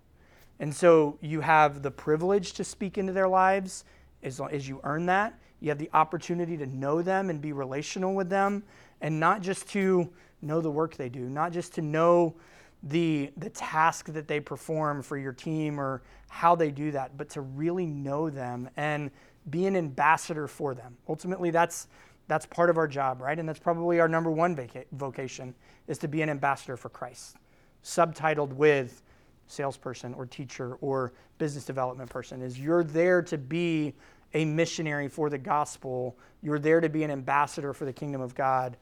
And 0.59 0.73
so 0.73 1.17
you 1.21 1.41
have 1.41 1.81
the 1.81 1.91
privilege 1.91 2.53
to 2.53 2.63
speak 2.63 2.97
into 2.97 3.13
their 3.13 3.27
lives 3.27 3.85
as, 4.23 4.39
long, 4.39 4.51
as 4.51 4.67
you 4.67 4.81
earn 4.83 5.05
that. 5.05 5.37
You 5.59 5.69
have 5.69 5.77
the 5.77 5.89
opportunity 5.93 6.57
to 6.57 6.65
know 6.65 7.01
them 7.01 7.29
and 7.29 7.41
be 7.41 7.53
relational 7.53 8.13
with 8.15 8.29
them, 8.29 8.63
and 9.01 9.19
not 9.19 9.41
just 9.41 9.69
to 9.69 10.09
know 10.41 10.61
the 10.61 10.69
work 10.69 10.95
they 10.95 11.09
do, 11.09 11.21
not 11.21 11.51
just 11.51 11.73
to 11.75 11.81
know 11.81 12.35
the, 12.83 13.31
the 13.37 13.49
task 13.49 14.07
that 14.13 14.27
they 14.27 14.39
perform 14.39 15.01
for 15.01 15.17
your 15.17 15.33
team 15.33 15.79
or 15.79 16.01
how 16.29 16.55
they 16.55 16.71
do 16.71 16.91
that, 16.91 17.17
but 17.17 17.29
to 17.29 17.41
really 17.41 17.85
know 17.85 18.29
them 18.29 18.69
and 18.77 19.11
be 19.49 19.65
an 19.65 19.75
ambassador 19.75 20.47
for 20.47 20.75
them. 20.75 20.97
Ultimately, 21.07 21.51
that's, 21.51 21.87
that's 22.27 22.45
part 22.45 22.69
of 22.69 22.77
our 22.77 22.87
job, 22.87 23.21
right? 23.21 23.37
And 23.37 23.47
that's 23.47 23.59
probably 23.59 23.99
our 23.99 24.07
number 24.07 24.29
one 24.29 24.55
vaca- 24.55 24.85
vocation 24.91 25.55
is 25.87 25.97
to 25.99 26.07
be 26.07 26.21
an 26.21 26.29
ambassador 26.29 26.77
for 26.77 26.89
Christ, 26.89 27.37
subtitled 27.83 28.53
with 28.53 29.01
salesperson 29.47 30.13
or 30.13 30.25
teacher 30.25 30.75
or 30.75 31.13
business 31.37 31.65
development 31.65 32.09
person 32.09 32.41
is 32.41 32.59
you're 32.59 32.83
there 32.83 33.21
to 33.21 33.37
be 33.37 33.93
a 34.33 34.45
missionary 34.45 35.07
for 35.07 35.29
the 35.29 35.37
gospel 35.37 36.17
you're 36.41 36.59
there 36.59 36.81
to 36.81 36.89
be 36.89 37.03
an 37.03 37.11
ambassador 37.11 37.73
for 37.73 37.85
the 37.85 37.93
kingdom 37.93 38.21
of 38.21 38.35
god 38.35 38.75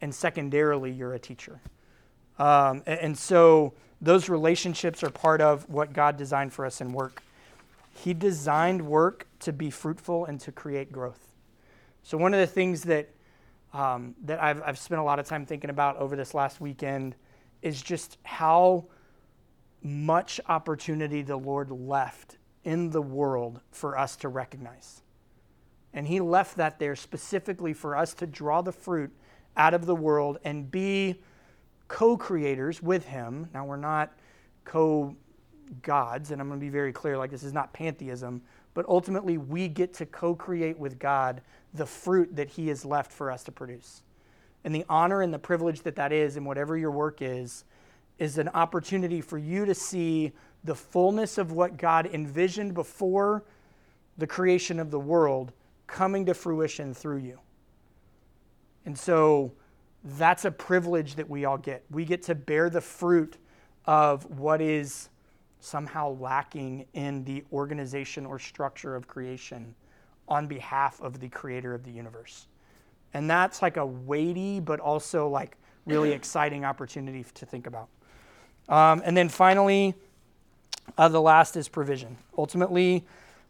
and 0.00 0.14
secondarily 0.14 0.90
you're 0.90 1.14
a 1.14 1.18
teacher 1.18 1.60
um, 2.38 2.82
and, 2.86 3.00
and 3.00 3.18
so 3.18 3.74
those 4.00 4.28
relationships 4.28 5.02
are 5.02 5.10
part 5.10 5.40
of 5.40 5.68
what 5.68 5.92
god 5.92 6.16
designed 6.16 6.52
for 6.52 6.64
us 6.64 6.80
in 6.80 6.92
work 6.92 7.22
he 7.92 8.12
designed 8.12 8.82
work 8.84 9.26
to 9.38 9.52
be 9.52 9.70
fruitful 9.70 10.24
and 10.24 10.40
to 10.40 10.52
create 10.52 10.90
growth 10.92 11.32
so 12.02 12.18
one 12.18 12.34
of 12.34 12.40
the 12.40 12.46
things 12.46 12.82
that 12.82 13.08
um, 13.74 14.14
that 14.24 14.42
I've, 14.42 14.62
I've 14.62 14.78
spent 14.78 15.00
a 15.00 15.04
lot 15.04 15.18
of 15.18 15.26
time 15.26 15.44
thinking 15.44 15.68
about 15.68 15.96
over 15.96 16.16
this 16.16 16.32
last 16.32 16.60
weekend 16.60 17.16
is 17.60 17.82
just 17.82 18.18
how 18.22 18.86
much 19.82 20.40
opportunity 20.48 21.22
the 21.22 21.36
Lord 21.36 21.70
left 21.70 22.38
in 22.62 22.90
the 22.90 23.02
world 23.02 23.60
for 23.72 23.98
us 23.98 24.16
to 24.16 24.28
recognize. 24.28 25.02
And 25.92 26.06
He 26.06 26.20
left 26.20 26.56
that 26.56 26.78
there 26.78 26.94
specifically 26.94 27.72
for 27.72 27.96
us 27.96 28.14
to 28.14 28.26
draw 28.26 28.62
the 28.62 28.72
fruit 28.72 29.10
out 29.56 29.74
of 29.74 29.86
the 29.86 29.94
world 29.94 30.38
and 30.44 30.70
be 30.70 31.20
co 31.88 32.16
creators 32.16 32.82
with 32.82 33.06
Him. 33.06 33.48
Now, 33.54 33.64
we're 33.64 33.76
not 33.76 34.12
co 34.64 35.14
gods, 35.82 36.30
and 36.30 36.40
I'm 36.40 36.48
going 36.48 36.60
to 36.60 36.64
be 36.64 36.70
very 36.70 36.92
clear 36.92 37.16
like, 37.16 37.30
this 37.30 37.42
is 37.42 37.52
not 37.52 37.72
pantheism, 37.72 38.42
but 38.74 38.86
ultimately, 38.88 39.38
we 39.38 39.68
get 39.68 39.94
to 39.94 40.06
co 40.06 40.34
create 40.34 40.78
with 40.78 40.98
God 40.98 41.40
the 41.74 41.86
fruit 41.86 42.34
that 42.36 42.48
He 42.48 42.68
has 42.68 42.84
left 42.84 43.12
for 43.12 43.30
us 43.30 43.44
to 43.44 43.52
produce. 43.52 44.02
And 44.64 44.74
the 44.74 44.84
honor 44.88 45.22
and 45.22 45.32
the 45.32 45.38
privilege 45.38 45.82
that 45.82 45.96
that 45.96 46.12
is, 46.12 46.36
in 46.36 46.44
whatever 46.44 46.76
your 46.76 46.90
work 46.90 47.20
is, 47.20 47.64
is 48.18 48.38
an 48.38 48.48
opportunity 48.48 49.20
for 49.20 49.38
you 49.38 49.64
to 49.66 49.74
see 49.74 50.32
the 50.64 50.74
fullness 50.74 51.36
of 51.36 51.52
what 51.52 51.76
God 51.76 52.06
envisioned 52.06 52.74
before 52.74 53.44
the 54.16 54.26
creation 54.26 54.80
of 54.80 54.90
the 54.90 54.98
world 54.98 55.52
coming 55.86 56.24
to 56.26 56.34
fruition 56.34 56.94
through 56.94 57.18
you. 57.18 57.38
And 58.86 58.98
so 58.98 59.52
that's 60.04 60.44
a 60.44 60.50
privilege 60.50 61.14
that 61.14 61.28
we 61.28 61.44
all 61.44 61.58
get. 61.58 61.84
We 61.90 62.04
get 62.04 62.22
to 62.24 62.34
bear 62.34 62.68
the 62.68 62.80
fruit 62.80 63.38
of 63.86 64.38
what 64.38 64.60
is 64.60 65.08
somehow 65.60 66.16
lacking 66.20 66.86
in 66.92 67.24
the 67.24 67.42
organization 67.52 68.26
or 68.26 68.38
structure 68.38 68.94
of 68.94 69.08
creation 69.08 69.74
on 70.28 70.46
behalf 70.46 71.00
of 71.00 71.20
the 71.20 71.28
creator 71.28 71.74
of 71.74 71.84
the 71.84 71.90
universe. 71.90 72.46
And 73.14 73.30
that's 73.30 73.62
like 73.62 73.76
a 73.76 73.86
weighty 73.86 74.60
but 74.60 74.80
also 74.80 75.28
like 75.28 75.56
really 75.86 76.12
exciting 76.12 76.64
opportunity 76.64 77.24
to 77.34 77.46
think 77.46 77.66
about. 77.66 77.88
Um, 78.68 79.02
and 79.04 79.16
then 79.16 79.28
finally, 79.28 79.94
uh, 80.98 81.08
the 81.08 81.20
last 81.20 81.56
is 81.56 81.68
provision. 81.68 82.18
Ultimately, 82.36 83.04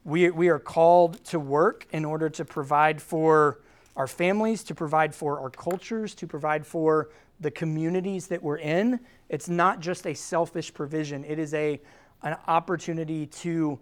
we, 0.04 0.30
we 0.30 0.48
are 0.48 0.58
called 0.58 1.24
to 1.24 1.40
work 1.40 1.86
in 1.92 2.04
order 2.04 2.28
to 2.28 2.44
provide 2.44 3.00
for 3.00 3.60
our 3.96 4.06
families, 4.06 4.64
to 4.64 4.74
provide 4.74 5.14
for 5.14 5.40
our 5.40 5.50
cultures, 5.50 6.14
to 6.16 6.26
provide 6.26 6.66
for 6.66 7.10
the 7.40 7.50
communities 7.50 8.26
that 8.28 8.42
we're 8.42 8.58
in. 8.58 9.00
It's 9.28 9.48
not 9.48 9.80
just 9.80 10.06
a 10.06 10.14
selfish 10.14 10.72
provision, 10.72 11.24
it 11.24 11.38
is 11.38 11.54
a, 11.54 11.80
an 12.22 12.36
opportunity 12.46 13.26
to 13.26 13.78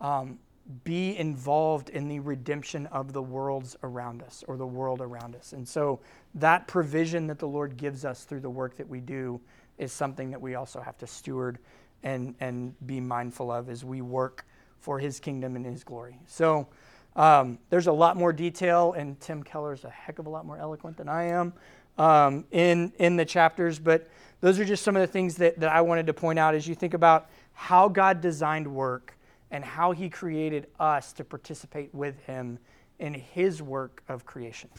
um, 0.00 0.38
be 0.84 1.16
involved 1.16 1.90
in 1.90 2.08
the 2.08 2.20
redemption 2.20 2.86
of 2.86 3.12
the 3.12 3.22
worlds 3.22 3.76
around 3.82 4.22
us 4.22 4.44
or 4.46 4.56
the 4.56 4.66
world 4.66 5.00
around 5.00 5.34
us. 5.34 5.52
And 5.52 5.66
so 5.66 6.00
that 6.36 6.66
provision 6.66 7.26
that 7.26 7.38
the 7.38 7.48
Lord 7.48 7.76
gives 7.76 8.04
us 8.04 8.24
through 8.24 8.40
the 8.40 8.50
work 8.50 8.76
that 8.76 8.88
we 8.88 9.00
do 9.00 9.40
is 9.78 9.92
something 9.92 10.30
that 10.30 10.40
we 10.40 10.54
also 10.54 10.80
have 10.80 10.96
to 10.98 11.06
steward 11.06 11.58
and, 12.02 12.34
and 12.40 12.74
be 12.86 13.00
mindful 13.00 13.50
of 13.50 13.68
as 13.68 13.84
we 13.84 14.02
work 14.02 14.46
for 14.78 14.98
his 14.98 15.20
kingdom 15.20 15.56
and 15.56 15.64
his 15.64 15.84
glory. 15.84 16.18
So 16.26 16.68
um, 17.16 17.58
there's 17.70 17.86
a 17.86 17.92
lot 17.92 18.16
more 18.16 18.32
detail, 18.32 18.92
and 18.94 19.20
Tim 19.20 19.42
Keller's 19.42 19.84
a 19.84 19.90
heck 19.90 20.18
of 20.18 20.26
a 20.26 20.30
lot 20.30 20.46
more 20.46 20.56
eloquent 20.56 20.96
than 20.96 21.08
I 21.08 21.24
am 21.24 21.52
um, 21.98 22.44
in, 22.50 22.92
in 22.98 23.16
the 23.16 23.24
chapters, 23.24 23.78
but 23.78 24.08
those 24.40 24.58
are 24.58 24.64
just 24.64 24.82
some 24.82 24.96
of 24.96 25.00
the 25.00 25.06
things 25.06 25.36
that, 25.36 25.60
that 25.60 25.70
I 25.70 25.80
wanted 25.82 26.06
to 26.06 26.14
point 26.14 26.38
out 26.38 26.54
as 26.54 26.66
you 26.66 26.74
think 26.74 26.94
about 26.94 27.30
how 27.52 27.88
God 27.88 28.20
designed 28.20 28.66
work 28.66 29.16
and 29.50 29.64
how 29.64 29.92
he 29.92 30.08
created 30.08 30.66
us 30.80 31.12
to 31.12 31.24
participate 31.24 31.94
with 31.94 32.18
him 32.24 32.58
in 32.98 33.14
his 33.14 33.60
work 33.62 34.02
of 34.08 34.24
creation. 34.24 34.70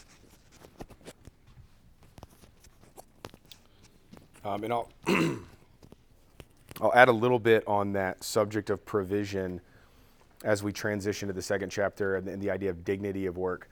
Um, 4.44 4.64
and 4.64 4.72
I'll 4.72 4.90
I'll 6.80 6.92
add 6.92 7.08
a 7.08 7.12
little 7.12 7.38
bit 7.38 7.62
on 7.68 7.92
that 7.92 8.24
subject 8.24 8.68
of 8.68 8.84
provision 8.84 9.60
as 10.44 10.62
we 10.62 10.72
transition 10.72 11.26
to 11.26 11.34
the 11.34 11.42
second 11.42 11.70
chapter 11.70 12.16
and, 12.16 12.28
and 12.28 12.40
the 12.40 12.50
idea 12.50 12.70
of 12.70 12.84
dignity 12.84 13.26
of 13.26 13.36
work. 13.36 13.68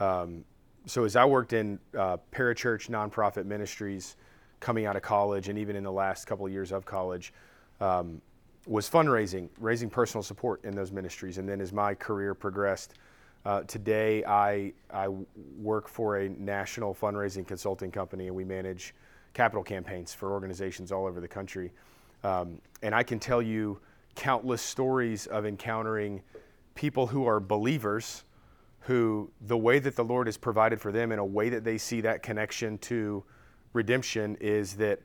Um, 0.00 0.44
so 0.86 1.04
as 1.04 1.16
I 1.16 1.24
worked 1.24 1.52
in 1.52 1.78
uh, 1.96 2.16
parachurch 2.32 2.88
nonprofit 2.88 3.44
ministries 3.44 4.16
coming 4.58 4.86
out 4.86 4.96
of 4.96 5.02
college 5.02 5.48
and 5.48 5.58
even 5.58 5.76
in 5.76 5.84
the 5.84 5.92
last 5.92 6.26
couple 6.26 6.46
of 6.46 6.52
years 6.52 6.72
of 6.72 6.84
college, 6.84 7.32
um, 7.80 8.20
was 8.66 8.88
fundraising, 8.88 9.50
raising 9.58 9.90
personal 9.90 10.22
support 10.22 10.64
in 10.64 10.74
those 10.74 10.90
ministries. 10.90 11.36
And 11.36 11.46
then 11.46 11.60
as 11.60 11.72
my 11.72 11.94
career 11.94 12.34
progressed, 12.34 12.94
uh, 13.44 13.62
today 13.64 14.24
I, 14.24 14.72
I 14.90 15.08
work 15.58 15.86
for 15.86 16.16
a 16.16 16.30
national 16.30 16.94
fundraising 16.94 17.46
consulting 17.46 17.90
company 17.90 18.28
and 18.28 18.34
we 18.34 18.44
manage 18.44 18.94
capital 19.34 19.62
campaigns 19.62 20.14
for 20.14 20.32
organizations 20.32 20.92
all 20.92 21.04
over 21.04 21.20
the 21.20 21.28
country. 21.28 21.70
Um, 22.22 22.58
and 22.82 22.94
I 22.94 23.02
can 23.02 23.18
tell 23.18 23.42
you 23.42 23.78
countless 24.14 24.62
stories 24.62 25.26
of 25.26 25.46
encountering 25.46 26.22
people 26.74 27.06
who 27.06 27.26
are 27.26 27.40
believers 27.40 28.24
who 28.80 29.30
the 29.46 29.56
way 29.56 29.78
that 29.78 29.96
the 29.96 30.04
Lord 30.04 30.26
has 30.26 30.36
provided 30.36 30.80
for 30.80 30.92
them 30.92 31.10
in 31.10 31.18
a 31.18 31.24
way 31.24 31.48
that 31.48 31.64
they 31.64 31.78
see 31.78 32.00
that 32.02 32.22
connection 32.22 32.76
to 32.78 33.24
redemption 33.72 34.36
is 34.40 34.74
that 34.74 35.00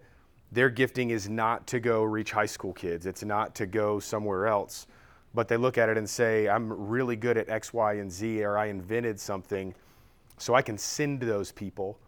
their 0.51 0.69
gifting 0.69 1.11
is 1.11 1.29
not 1.29 1.65
to 1.67 1.79
go 1.79 2.03
reach 2.03 2.31
high 2.31 2.45
school 2.45 2.73
kids, 2.73 3.05
it's 3.05 3.23
not 3.23 3.55
to 3.55 3.65
go 3.65 3.99
somewhere 3.99 4.47
else. 4.47 4.87
But 5.33 5.47
they 5.47 5.57
look 5.57 5.77
at 5.77 5.89
it 5.89 5.97
and 5.97 6.09
say, 6.09 6.49
I'm 6.49 6.73
really 6.89 7.15
good 7.15 7.37
at 7.37 7.49
X, 7.49 7.71
Y, 7.71 7.93
and 7.93 8.11
Z, 8.11 8.43
or 8.43 8.57
I 8.57 8.65
invented 8.65 9.19
something 9.19 9.75
so 10.37 10.55
I 10.55 10.61
can 10.61 10.77
send 10.77 11.21
those 11.21 11.51
people 11.51 11.99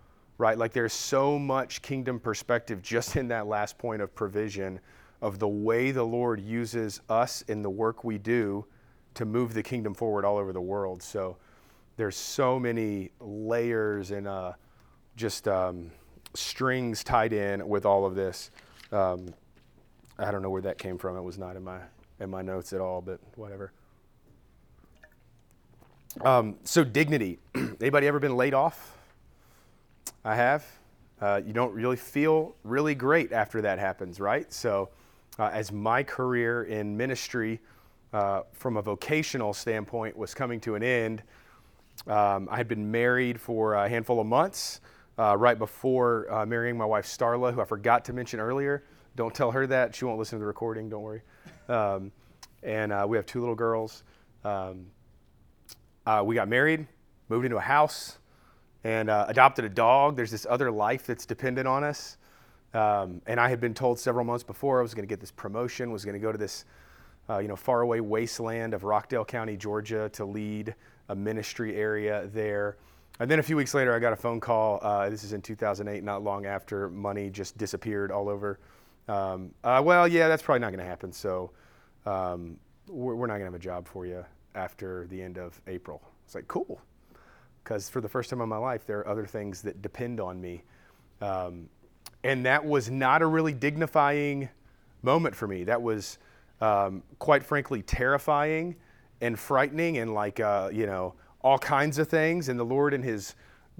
right? 0.41 0.57
Like 0.57 0.73
there's 0.73 0.91
so 0.91 1.37
much 1.37 1.83
kingdom 1.83 2.19
perspective 2.19 2.81
just 2.81 3.15
in 3.15 3.27
that 3.27 3.45
last 3.45 3.77
point 3.77 4.01
of 4.01 4.13
provision 4.15 4.79
of 5.21 5.39
the 5.39 5.47
way 5.47 5.91
the 5.91 6.03
Lord 6.03 6.41
uses 6.41 7.01
us 7.09 7.43
in 7.43 7.61
the 7.61 7.69
work 7.69 8.03
we 8.03 8.17
do 8.17 8.65
to 9.13 9.25
move 9.25 9.53
the 9.53 9.63
kingdom 9.63 9.93
forward 9.93 10.25
all 10.25 10.37
over 10.37 10.53
the 10.53 10.61
world. 10.61 11.03
So 11.03 11.37
there's 11.97 12.15
so 12.15 12.59
many 12.59 13.11
layers 13.19 14.11
and 14.11 14.27
uh, 14.27 14.53
just 15.15 15.47
um, 15.47 15.91
strings 16.33 17.03
tied 17.03 17.33
in 17.33 17.67
with 17.67 17.85
all 17.85 18.05
of 18.05 18.15
this. 18.15 18.51
Um, 18.91 19.33
I 20.17 20.31
don't 20.31 20.41
know 20.41 20.49
where 20.49 20.61
that 20.61 20.77
came 20.77 20.97
from. 20.97 21.17
It 21.17 21.21
was 21.21 21.37
not 21.37 21.55
in 21.55 21.63
my 21.63 21.79
in 22.19 22.29
my 22.29 22.41
notes 22.41 22.71
at 22.71 22.81
all, 22.81 23.01
but 23.01 23.19
whatever. 23.35 23.71
Um, 26.19 26.57
so 26.63 26.83
dignity. 26.83 27.39
Anybody 27.55 28.07
ever 28.07 28.19
been 28.19 28.35
laid 28.35 28.53
off? 28.53 28.97
I 30.23 30.35
have. 30.35 30.65
Uh, 31.19 31.41
you 31.45 31.53
don't 31.53 31.73
really 31.73 31.95
feel 31.95 32.55
really 32.63 32.95
great 32.95 33.31
after 33.31 33.61
that 33.61 33.79
happens, 33.79 34.19
right? 34.19 34.51
So, 34.51 34.89
uh, 35.41 35.49
as 35.51 35.71
my 35.71 36.03
career 36.03 36.65
in 36.65 36.95
ministry, 36.95 37.59
uh, 38.13 38.43
from 38.53 38.77
a 38.77 38.81
vocational 38.81 39.55
standpoint, 39.55 40.15
was 40.15 40.35
coming 40.35 40.59
to 40.59 40.75
an 40.75 40.83
end, 40.83 41.23
um, 42.05 42.47
I 42.51 42.57
had 42.57 42.67
been 42.67 42.91
married 42.91 43.41
for 43.41 43.73
a 43.73 43.89
handful 43.89 44.19
of 44.19 44.27
months 44.27 44.81
uh, 45.17 45.35
right 45.35 45.57
before 45.57 46.31
uh, 46.31 46.45
marrying 46.45 46.77
my 46.77 46.85
wife 46.85 47.07
Starla, 47.07 47.51
who 47.51 47.59
I 47.59 47.65
forgot 47.65 48.05
to 48.05 48.13
mention 48.13 48.39
earlier. 48.39 48.83
Don't 49.15 49.33
tell 49.33 49.49
her 49.49 49.65
that; 49.65 49.95
she 49.95 50.05
won't 50.05 50.19
listen 50.19 50.37
to 50.37 50.41
the 50.41 50.45
recording. 50.45 50.89
Don't 50.89 51.01
worry. 51.01 51.23
Um, 51.67 52.11
and 52.61 52.91
uh, 52.91 53.07
we 53.09 53.17
have 53.17 53.25
two 53.25 53.39
little 53.39 53.55
girls. 53.55 54.03
Um, 54.45 54.85
we 56.23 56.35
got 56.35 56.49
married, 56.49 56.85
moved 57.29 57.45
into 57.45 57.57
a 57.57 57.61
house 57.61 58.19
and 58.83 59.09
uh, 59.09 59.25
adopted 59.27 59.65
a 59.65 59.69
dog. 59.69 60.15
There's 60.15 60.31
this 60.31 60.45
other 60.47 60.69
life 60.69 61.07
that's 61.07 61.25
dependent 61.25 61.67
on 61.67 61.83
us. 61.83 62.17
Um, 62.73 63.21
and 63.27 63.39
I 63.39 63.49
had 63.49 63.59
been 63.59 63.73
told 63.73 63.99
several 63.99 64.25
months 64.25 64.43
before 64.43 64.79
I 64.79 64.81
was 64.81 64.93
going 64.93 65.03
to 65.03 65.09
get 65.09 65.19
this 65.19 65.31
promotion, 65.31 65.91
was 65.91 66.05
going 66.05 66.13
to 66.13 66.19
go 66.19 66.31
to 66.31 66.37
this, 66.37 66.65
uh, 67.29 67.39
you 67.39 67.47
know, 67.47 67.55
faraway 67.55 67.99
wasteland 67.99 68.73
of 68.73 68.83
Rockdale 68.83 69.25
County, 69.25 69.57
Georgia, 69.57 70.09
to 70.13 70.25
lead 70.25 70.75
a 71.09 71.15
ministry 71.15 71.75
area 71.75 72.29
there. 72.33 72.77
And 73.19 73.29
then 73.29 73.39
a 73.39 73.43
few 73.43 73.55
weeks 73.55 73.73
later, 73.73 73.93
I 73.93 73.99
got 73.99 74.13
a 74.13 74.17
phone 74.17 74.39
call. 74.39 74.79
Uh, 74.81 75.09
this 75.09 75.23
is 75.23 75.33
in 75.33 75.41
2008, 75.41 76.03
not 76.03 76.23
long 76.23 76.45
after 76.45 76.89
money 76.89 77.29
just 77.29 77.57
disappeared 77.57 78.11
all 78.11 78.29
over. 78.29 78.59
Um, 79.07 79.53
uh, 79.63 79.81
well, 79.83 80.07
yeah, 80.07 80.27
that's 80.27 80.41
probably 80.41 80.61
not 80.61 80.69
going 80.69 80.79
to 80.79 80.89
happen. 80.89 81.11
So 81.11 81.51
um, 82.05 82.57
we're, 82.87 83.15
we're 83.15 83.27
not 83.27 83.33
going 83.33 83.41
to 83.41 83.51
have 83.51 83.55
a 83.55 83.59
job 83.59 83.87
for 83.87 84.05
you 84.05 84.25
after 84.55 85.07
the 85.07 85.21
end 85.21 85.37
of 85.37 85.59
April. 85.67 86.01
It's 86.25 86.35
like, 86.35 86.47
cool 86.47 86.81
because 87.63 87.89
for 87.89 88.01
the 88.01 88.09
first 88.09 88.29
time 88.29 88.41
in 88.41 88.49
my 88.49 88.57
life, 88.57 88.85
there 88.85 88.99
are 88.99 89.07
other 89.07 89.25
things 89.25 89.61
that 89.61 89.81
depend 89.81 90.19
on 90.19 90.41
me. 90.41 90.63
Um, 91.21 91.69
and 92.23 92.45
that 92.45 92.63
was 92.65 92.89
not 92.89 93.21
a 93.21 93.25
really 93.25 93.53
dignifying 93.53 94.49
moment 95.01 95.35
for 95.35 95.47
me. 95.47 95.63
That 95.63 95.81
was, 95.81 96.17
um, 96.59 97.03
quite 97.19 97.43
frankly, 97.43 97.81
terrifying 97.81 98.75
and 99.21 99.37
frightening 99.37 99.97
and 99.97 100.13
like, 100.13 100.39
uh, 100.39 100.69
you 100.71 100.85
know, 100.85 101.15
all 101.41 101.57
kinds 101.57 101.97
of 101.97 102.07
things. 102.07 102.49
And 102.49 102.59
the 102.59 102.65
Lord, 102.65 102.93
in 102.93 103.01
His 103.01 103.35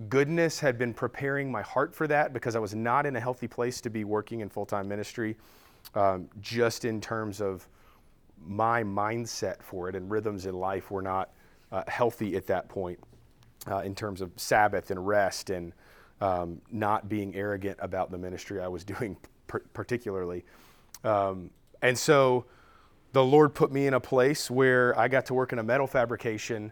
goodness, 0.10 0.60
had 0.60 0.78
been 0.78 0.94
preparing 0.94 1.52
my 1.52 1.62
heart 1.62 1.94
for 1.94 2.08
that 2.08 2.34
because 2.34 2.56
I 2.56 2.60
was 2.60 2.74
not 2.74 3.06
in 3.06 3.16
a 3.16 3.20
healthy 3.20 3.48
place 3.48 3.82
to 3.82 3.90
be 3.90 4.04
working 4.04 4.40
in 4.40 4.50
full 4.50 4.66
time 4.66 4.88
ministry, 4.88 5.38
um, 5.94 6.28
just 6.40 6.86
in 6.86 7.00
terms 7.02 7.42
of 7.42 7.68
my 8.44 8.84
mindset 8.84 9.62
for 9.62 9.88
it 9.90 9.96
and 9.96 10.10
rhythms 10.10 10.48
in 10.48 10.56
life 10.56 10.90
were 10.90 11.02
not 11.02 11.30
uh, 11.72 11.84
healthy 11.88 12.36
at 12.36 12.48
that 12.48 12.68
point 12.68 13.00
uh, 13.70 13.80
in 13.80 13.94
terms 13.94 14.22
of 14.22 14.32
Sabbath 14.36 14.92
and 14.92 15.08
rest 15.08 15.50
and 15.50 15.74
um, 16.22 16.62
not 16.72 17.10
being 17.10 17.36
arrogant 17.36 17.78
about 17.82 18.12
the 18.12 18.18
ministry 18.18 18.62
I 18.62 18.68
was 18.68 18.84
doing, 18.86 19.18
particularly. 19.74 20.46
Um, 21.04 21.50
and 21.82 21.98
so 21.98 22.46
the 23.12 23.24
Lord 23.24 23.54
put 23.54 23.72
me 23.72 23.88
in 23.88 23.94
a 23.94 24.00
place 24.00 24.50
where 24.50 24.98
I 24.98 25.08
got 25.08 25.26
to 25.26 25.34
work 25.34 25.52
in 25.52 25.60
a 25.60 25.64
metal 25.64 25.88
fabrication 25.88 26.72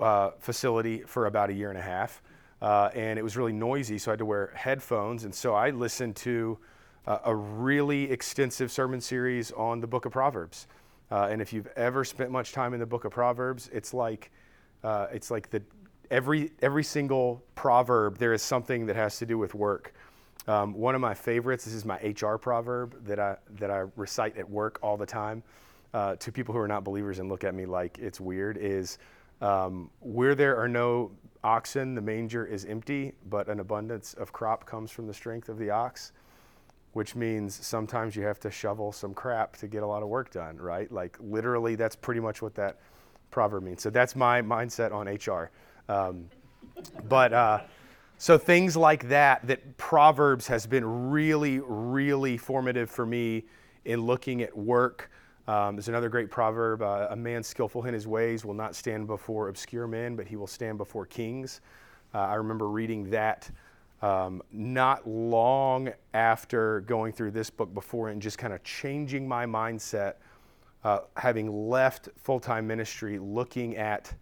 uh, 0.00 0.32
facility 0.38 1.02
for 1.06 1.26
about 1.26 1.50
a 1.50 1.52
year 1.52 1.70
and 1.70 1.78
a 1.78 1.82
half. 1.82 2.20
Uh, 2.60 2.90
and 2.94 3.18
it 3.18 3.22
was 3.22 3.36
really 3.36 3.52
noisy, 3.52 3.98
so 3.98 4.10
I 4.10 4.12
had 4.12 4.18
to 4.18 4.24
wear 4.24 4.52
headphones. 4.54 5.24
And 5.24 5.34
so 5.34 5.54
I 5.54 5.70
listened 5.70 6.16
to 6.16 6.58
uh, 7.06 7.18
a 7.24 7.34
really 7.34 8.10
extensive 8.10 8.72
sermon 8.72 9.00
series 9.00 9.52
on 9.52 9.80
the 9.80 9.86
book 9.86 10.06
of 10.06 10.12
Proverbs. 10.12 10.66
Uh, 11.10 11.28
and 11.30 11.42
if 11.42 11.52
you've 11.52 11.68
ever 11.76 12.04
spent 12.04 12.30
much 12.30 12.52
time 12.52 12.72
in 12.74 12.80
the 12.80 12.86
book 12.86 13.04
of 13.04 13.12
Proverbs, 13.12 13.70
it's 13.72 13.92
like, 13.92 14.30
uh, 14.82 15.06
it's 15.12 15.30
like 15.30 15.50
the, 15.50 15.62
every 16.14 16.52
every 16.62 16.84
single 16.84 17.42
proverb 17.56 18.18
there 18.18 18.32
is 18.32 18.40
something 18.40 18.86
that 18.86 18.94
has 18.96 19.18
to 19.18 19.26
do 19.26 19.36
with 19.36 19.54
work. 19.54 19.92
Um, 20.46 20.72
one 20.74 20.94
of 20.94 21.00
my 21.00 21.12
favorites. 21.12 21.64
This 21.64 21.74
is 21.74 21.84
my 21.84 21.96
HR 21.96 22.36
proverb 22.36 23.04
that 23.04 23.18
I 23.18 23.36
that 23.58 23.70
I 23.70 23.84
recite 23.96 24.38
at 24.38 24.48
work 24.48 24.78
all 24.80 24.96
the 24.96 25.06
time 25.06 25.42
uh, 25.92 26.14
to 26.16 26.30
people 26.30 26.54
who 26.54 26.60
are 26.60 26.68
not 26.68 26.84
believers 26.84 27.18
and 27.18 27.28
look 27.28 27.42
at 27.42 27.54
me 27.54 27.66
like 27.66 27.98
it's 27.98 28.20
weird. 28.20 28.56
Is 28.56 28.98
um, 29.40 29.90
where 30.00 30.36
there 30.36 30.56
are 30.56 30.68
no 30.68 31.10
oxen, 31.42 31.94
the 31.94 32.00
manger 32.00 32.46
is 32.46 32.64
empty, 32.64 33.12
but 33.28 33.48
an 33.48 33.58
abundance 33.58 34.14
of 34.14 34.32
crop 34.32 34.64
comes 34.64 34.90
from 34.92 35.08
the 35.08 35.14
strength 35.14 35.48
of 35.48 35.58
the 35.58 35.70
ox. 35.70 36.12
Which 36.92 37.16
means 37.16 37.66
sometimes 37.66 38.14
you 38.14 38.22
have 38.22 38.38
to 38.38 38.52
shovel 38.52 38.92
some 38.92 39.14
crap 39.14 39.56
to 39.56 39.66
get 39.66 39.82
a 39.82 39.86
lot 39.86 40.04
of 40.04 40.08
work 40.08 40.30
done, 40.30 40.58
right? 40.58 40.92
Like 40.92 41.16
literally, 41.18 41.74
that's 41.74 41.96
pretty 41.96 42.20
much 42.20 42.40
what 42.40 42.54
that 42.54 42.78
proverb 43.32 43.64
means. 43.64 43.82
So 43.82 43.90
that's 43.90 44.14
my 44.14 44.40
mindset 44.42 44.92
on 44.92 45.08
HR. 45.08 45.50
Um, 45.88 46.28
but 47.08 47.32
uh, 47.32 47.60
so 48.18 48.38
things 48.38 48.76
like 48.76 49.08
that, 49.08 49.46
that 49.46 49.76
Proverbs 49.76 50.46
has 50.46 50.66
been 50.66 51.10
really, 51.10 51.60
really 51.60 52.36
formative 52.36 52.90
for 52.90 53.06
me 53.06 53.44
in 53.84 54.00
looking 54.00 54.42
at 54.42 54.56
work. 54.56 55.10
Um, 55.46 55.76
there's 55.76 55.88
another 55.88 56.08
great 56.08 56.30
proverb 56.30 56.80
uh, 56.80 57.08
a 57.10 57.16
man 57.16 57.42
skillful 57.42 57.84
in 57.84 57.92
his 57.92 58.06
ways 58.06 58.44
will 58.44 58.54
not 58.54 58.74
stand 58.74 59.06
before 59.06 59.48
obscure 59.48 59.86
men, 59.86 60.16
but 60.16 60.26
he 60.26 60.36
will 60.36 60.46
stand 60.46 60.78
before 60.78 61.04
kings. 61.04 61.60
Uh, 62.14 62.20
I 62.20 62.34
remember 62.34 62.68
reading 62.68 63.10
that 63.10 63.50
um, 64.00 64.42
not 64.52 65.06
long 65.08 65.90
after 66.14 66.80
going 66.82 67.12
through 67.12 67.32
this 67.32 67.50
book 67.50 67.74
before 67.74 68.08
and 68.08 68.22
just 68.22 68.38
kind 68.38 68.52
of 68.52 68.62
changing 68.62 69.26
my 69.28 69.44
mindset, 69.44 70.14
uh, 70.82 71.00
having 71.16 71.68
left 71.68 72.08
full 72.16 72.40
time 72.40 72.66
ministry, 72.66 73.18
looking 73.18 73.76
at 73.76 74.14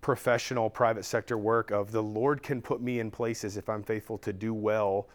professional 0.00 0.70
private 0.70 1.04
sector 1.04 1.36
work 1.36 1.70
of 1.70 1.92
the 1.92 2.02
Lord 2.02 2.42
can 2.42 2.62
put 2.62 2.80
me 2.80 3.00
in 3.00 3.10
places 3.10 3.56
if 3.56 3.68
I'm 3.68 3.82
faithful 3.82 4.18
to 4.18 4.32
do 4.32 4.54
well 4.54 5.08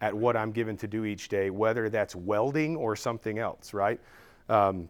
at 0.00 0.14
what 0.14 0.36
I'm 0.36 0.52
given 0.52 0.76
to 0.78 0.86
do 0.86 1.04
each 1.04 1.28
day, 1.28 1.50
whether 1.50 1.88
that's 1.88 2.14
welding 2.14 2.76
or 2.76 2.96
something 2.96 3.38
else, 3.38 3.72
right? 3.72 3.98
Um, 4.48 4.88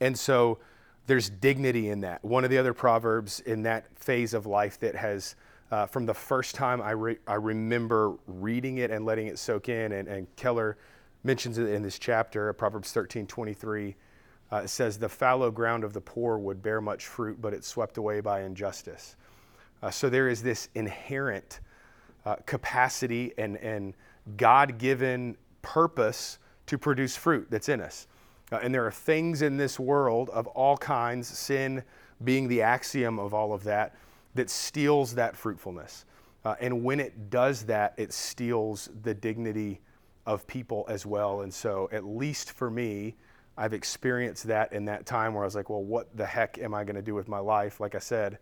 and 0.00 0.18
so 0.18 0.58
there's 1.06 1.28
dignity 1.28 1.90
in 1.90 2.00
that. 2.00 2.24
One 2.24 2.44
of 2.44 2.50
the 2.50 2.58
other 2.58 2.72
proverbs 2.72 3.40
in 3.40 3.62
that 3.64 3.86
phase 3.98 4.32
of 4.32 4.46
life 4.46 4.80
that 4.80 4.94
has, 4.94 5.36
uh, 5.70 5.86
from 5.86 6.06
the 6.06 6.14
first 6.14 6.54
time 6.54 6.80
I, 6.80 6.92
re- 6.92 7.18
I 7.26 7.34
remember 7.34 8.14
reading 8.26 8.78
it 8.78 8.90
and 8.90 9.04
letting 9.04 9.26
it 9.26 9.38
soak 9.38 9.68
in, 9.68 9.92
and, 9.92 10.08
and 10.08 10.34
Keller 10.36 10.78
mentions 11.22 11.58
it 11.58 11.68
in 11.68 11.82
this 11.82 11.98
chapter, 11.98 12.52
Proverbs 12.54 12.92
13 12.92 13.26
23 13.26 13.94
uh, 14.54 14.58
it 14.58 14.68
says, 14.68 14.98
The 14.98 15.08
fallow 15.08 15.50
ground 15.50 15.82
of 15.82 15.92
the 15.92 16.00
poor 16.00 16.38
would 16.38 16.62
bear 16.62 16.80
much 16.80 17.06
fruit, 17.06 17.42
but 17.42 17.52
it's 17.52 17.66
swept 17.66 17.98
away 17.98 18.20
by 18.20 18.42
injustice. 18.42 19.16
Uh, 19.82 19.90
so 19.90 20.08
there 20.08 20.28
is 20.28 20.44
this 20.44 20.68
inherent 20.76 21.58
uh, 22.24 22.36
capacity 22.46 23.32
and, 23.36 23.56
and 23.56 23.94
God 24.36 24.78
given 24.78 25.36
purpose 25.62 26.38
to 26.66 26.78
produce 26.78 27.16
fruit 27.16 27.48
that's 27.50 27.68
in 27.68 27.80
us. 27.80 28.06
Uh, 28.52 28.60
and 28.62 28.72
there 28.72 28.86
are 28.86 28.92
things 28.92 29.42
in 29.42 29.56
this 29.56 29.80
world 29.80 30.30
of 30.30 30.46
all 30.48 30.76
kinds, 30.76 31.26
sin 31.26 31.82
being 32.22 32.46
the 32.46 32.62
axiom 32.62 33.18
of 33.18 33.34
all 33.34 33.52
of 33.52 33.64
that, 33.64 33.96
that 34.36 34.48
steals 34.48 35.16
that 35.16 35.34
fruitfulness. 35.34 36.04
Uh, 36.44 36.54
and 36.60 36.84
when 36.84 37.00
it 37.00 37.28
does 37.28 37.64
that, 37.64 37.92
it 37.96 38.12
steals 38.12 38.88
the 39.02 39.14
dignity 39.14 39.80
of 40.26 40.46
people 40.46 40.86
as 40.88 41.04
well. 41.04 41.40
And 41.40 41.52
so, 41.52 41.88
at 41.90 42.04
least 42.04 42.52
for 42.52 42.70
me, 42.70 43.16
I've 43.56 43.72
experienced 43.72 44.44
that 44.48 44.72
in 44.72 44.86
that 44.86 45.06
time 45.06 45.34
where 45.34 45.44
I 45.44 45.46
was 45.46 45.54
like, 45.54 45.70
well, 45.70 45.82
what 45.82 46.16
the 46.16 46.26
heck 46.26 46.58
am 46.58 46.74
I 46.74 46.84
going 46.84 46.96
to 46.96 47.02
do 47.02 47.14
with 47.14 47.28
my 47.28 47.38
life? 47.38 47.80
Like 47.80 47.94
I 47.94 48.00
said, 48.00 48.38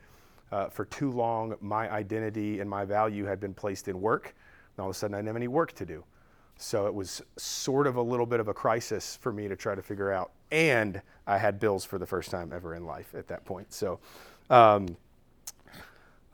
uh, 0.50 0.68
for 0.68 0.84
too 0.86 1.10
long, 1.10 1.54
my 1.60 1.90
identity 1.90 2.60
and 2.60 2.68
my 2.68 2.84
value 2.84 3.24
had 3.24 3.40
been 3.40 3.54
placed 3.54 3.88
in 3.88 4.00
work. 4.00 4.34
And 4.76 4.82
all 4.82 4.90
of 4.90 4.96
a 4.96 4.98
sudden, 4.98 5.14
I 5.14 5.18
didn't 5.18 5.28
have 5.28 5.36
any 5.36 5.48
work 5.48 5.72
to 5.74 5.86
do. 5.86 6.04
So 6.56 6.86
it 6.86 6.94
was 6.94 7.22
sort 7.36 7.86
of 7.86 7.96
a 7.96 8.02
little 8.02 8.26
bit 8.26 8.40
of 8.40 8.48
a 8.48 8.54
crisis 8.54 9.18
for 9.20 9.32
me 9.32 9.48
to 9.48 9.56
try 9.56 9.74
to 9.74 9.82
figure 9.82 10.12
out. 10.12 10.30
And 10.50 11.00
I 11.26 11.38
had 11.38 11.58
bills 11.58 11.84
for 11.84 11.98
the 11.98 12.06
first 12.06 12.30
time 12.30 12.52
ever 12.52 12.74
in 12.74 12.86
life 12.86 13.14
at 13.14 13.28
that 13.28 13.44
point. 13.44 13.72
So 13.72 13.98
um, 14.48 14.96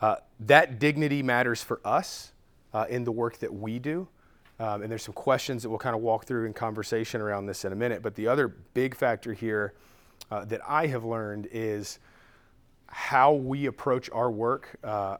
uh, 0.00 0.16
that 0.40 0.78
dignity 0.78 1.22
matters 1.22 1.62
for 1.62 1.80
us 1.84 2.32
uh, 2.74 2.86
in 2.88 3.04
the 3.04 3.12
work 3.12 3.38
that 3.38 3.52
we 3.52 3.78
do. 3.78 4.08
Um, 4.60 4.82
and 4.82 4.90
there's 4.90 5.04
some 5.04 5.14
questions 5.14 5.62
that 5.62 5.70
we'll 5.70 5.78
kind 5.78 5.94
of 5.94 6.02
walk 6.02 6.24
through 6.24 6.46
in 6.46 6.52
conversation 6.52 7.20
around 7.20 7.46
this 7.46 7.64
in 7.64 7.72
a 7.72 7.76
minute. 7.76 8.02
But 8.02 8.14
the 8.16 8.26
other 8.26 8.48
big 8.48 8.94
factor 8.94 9.32
here 9.32 9.74
uh, 10.30 10.44
that 10.46 10.60
I 10.66 10.88
have 10.88 11.04
learned 11.04 11.48
is 11.52 12.00
how 12.88 13.32
we 13.34 13.66
approach 13.66 14.10
our 14.10 14.30
work 14.30 14.76
uh, 14.82 15.18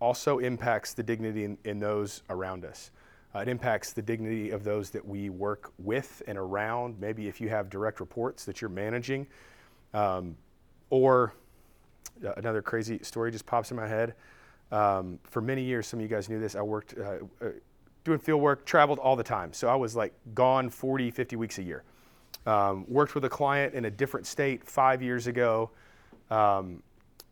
also 0.00 0.38
impacts 0.38 0.94
the 0.94 1.02
dignity 1.02 1.44
in, 1.44 1.58
in 1.64 1.78
those 1.78 2.22
around 2.30 2.64
us. 2.64 2.90
Uh, 3.34 3.40
it 3.40 3.48
impacts 3.48 3.92
the 3.92 4.02
dignity 4.02 4.50
of 4.50 4.64
those 4.64 4.90
that 4.90 5.06
we 5.06 5.30
work 5.30 5.72
with 5.78 6.22
and 6.26 6.36
around. 6.36 6.98
Maybe 7.00 7.28
if 7.28 7.40
you 7.40 7.48
have 7.48 7.70
direct 7.70 8.00
reports 8.00 8.44
that 8.44 8.60
you're 8.60 8.70
managing, 8.70 9.26
um, 9.94 10.36
or 10.90 11.32
uh, 12.24 12.32
another 12.36 12.62
crazy 12.62 12.98
story 13.02 13.30
just 13.30 13.46
pops 13.46 13.70
in 13.70 13.76
my 13.76 13.88
head. 13.88 14.14
Um, 14.70 15.18
for 15.24 15.40
many 15.40 15.62
years, 15.62 15.86
some 15.86 15.98
of 15.98 16.02
you 16.02 16.08
guys 16.08 16.28
knew 16.28 16.40
this. 16.40 16.54
I 16.54 16.62
worked 16.62 16.94
uh, 16.98 17.18
uh, 17.44 17.50
doing 18.04 18.18
field 18.18 18.40
work, 18.40 18.64
traveled 18.64 18.98
all 18.98 19.16
the 19.16 19.22
time. 19.22 19.52
So 19.52 19.68
I 19.68 19.74
was 19.74 19.94
like 19.94 20.12
gone 20.34 20.68
40, 20.68 21.10
50 21.10 21.36
weeks 21.36 21.58
a 21.58 21.62
year. 21.62 21.84
Um, 22.46 22.84
worked 22.88 23.14
with 23.14 23.24
a 23.24 23.28
client 23.28 23.74
in 23.74 23.84
a 23.84 23.90
different 23.90 24.26
state 24.26 24.64
five 24.64 25.02
years 25.02 25.26
ago. 25.26 25.70
Um, 26.30 26.82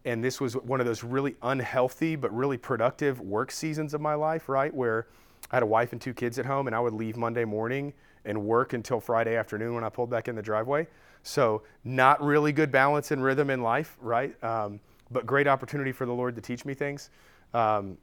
and 0.04 0.22
this 0.22 0.40
was 0.40 0.54
one 0.54 0.80
of 0.80 0.86
those 0.86 1.02
really 1.02 1.34
unhealthy 1.42 2.16
but 2.16 2.34
really 2.34 2.56
productive 2.56 3.20
work 3.20 3.50
seasons 3.50 3.92
of 3.92 4.00
my 4.00 4.14
life, 4.14 4.48
right? 4.48 4.72
Where 4.72 5.06
I 5.50 5.56
had 5.56 5.62
a 5.62 5.66
wife 5.66 5.92
and 5.92 6.00
two 6.00 6.14
kids 6.14 6.38
at 6.38 6.46
home, 6.46 6.66
and 6.66 6.76
I 6.76 6.80
would 6.80 6.92
leave 6.92 7.16
Monday 7.16 7.44
morning 7.44 7.92
and 8.24 8.44
work 8.44 8.72
until 8.72 9.00
Friday 9.00 9.36
afternoon 9.36 9.74
when 9.74 9.84
I 9.84 9.88
pulled 9.88 10.10
back 10.10 10.28
in 10.28 10.36
the 10.36 10.42
driveway. 10.42 10.86
So, 11.22 11.62
not 11.84 12.22
really 12.22 12.52
good 12.52 12.70
balance 12.70 13.10
and 13.10 13.22
rhythm 13.22 13.50
in 13.50 13.62
life, 13.62 13.96
right? 14.00 14.42
Um, 14.42 14.80
but 15.10 15.26
great 15.26 15.46
opportunity 15.46 15.92
for 15.92 16.06
the 16.06 16.12
Lord 16.12 16.34
to 16.36 16.40
teach 16.40 16.64
me 16.64 16.72
things. 16.72 17.10
Um, 17.52 17.98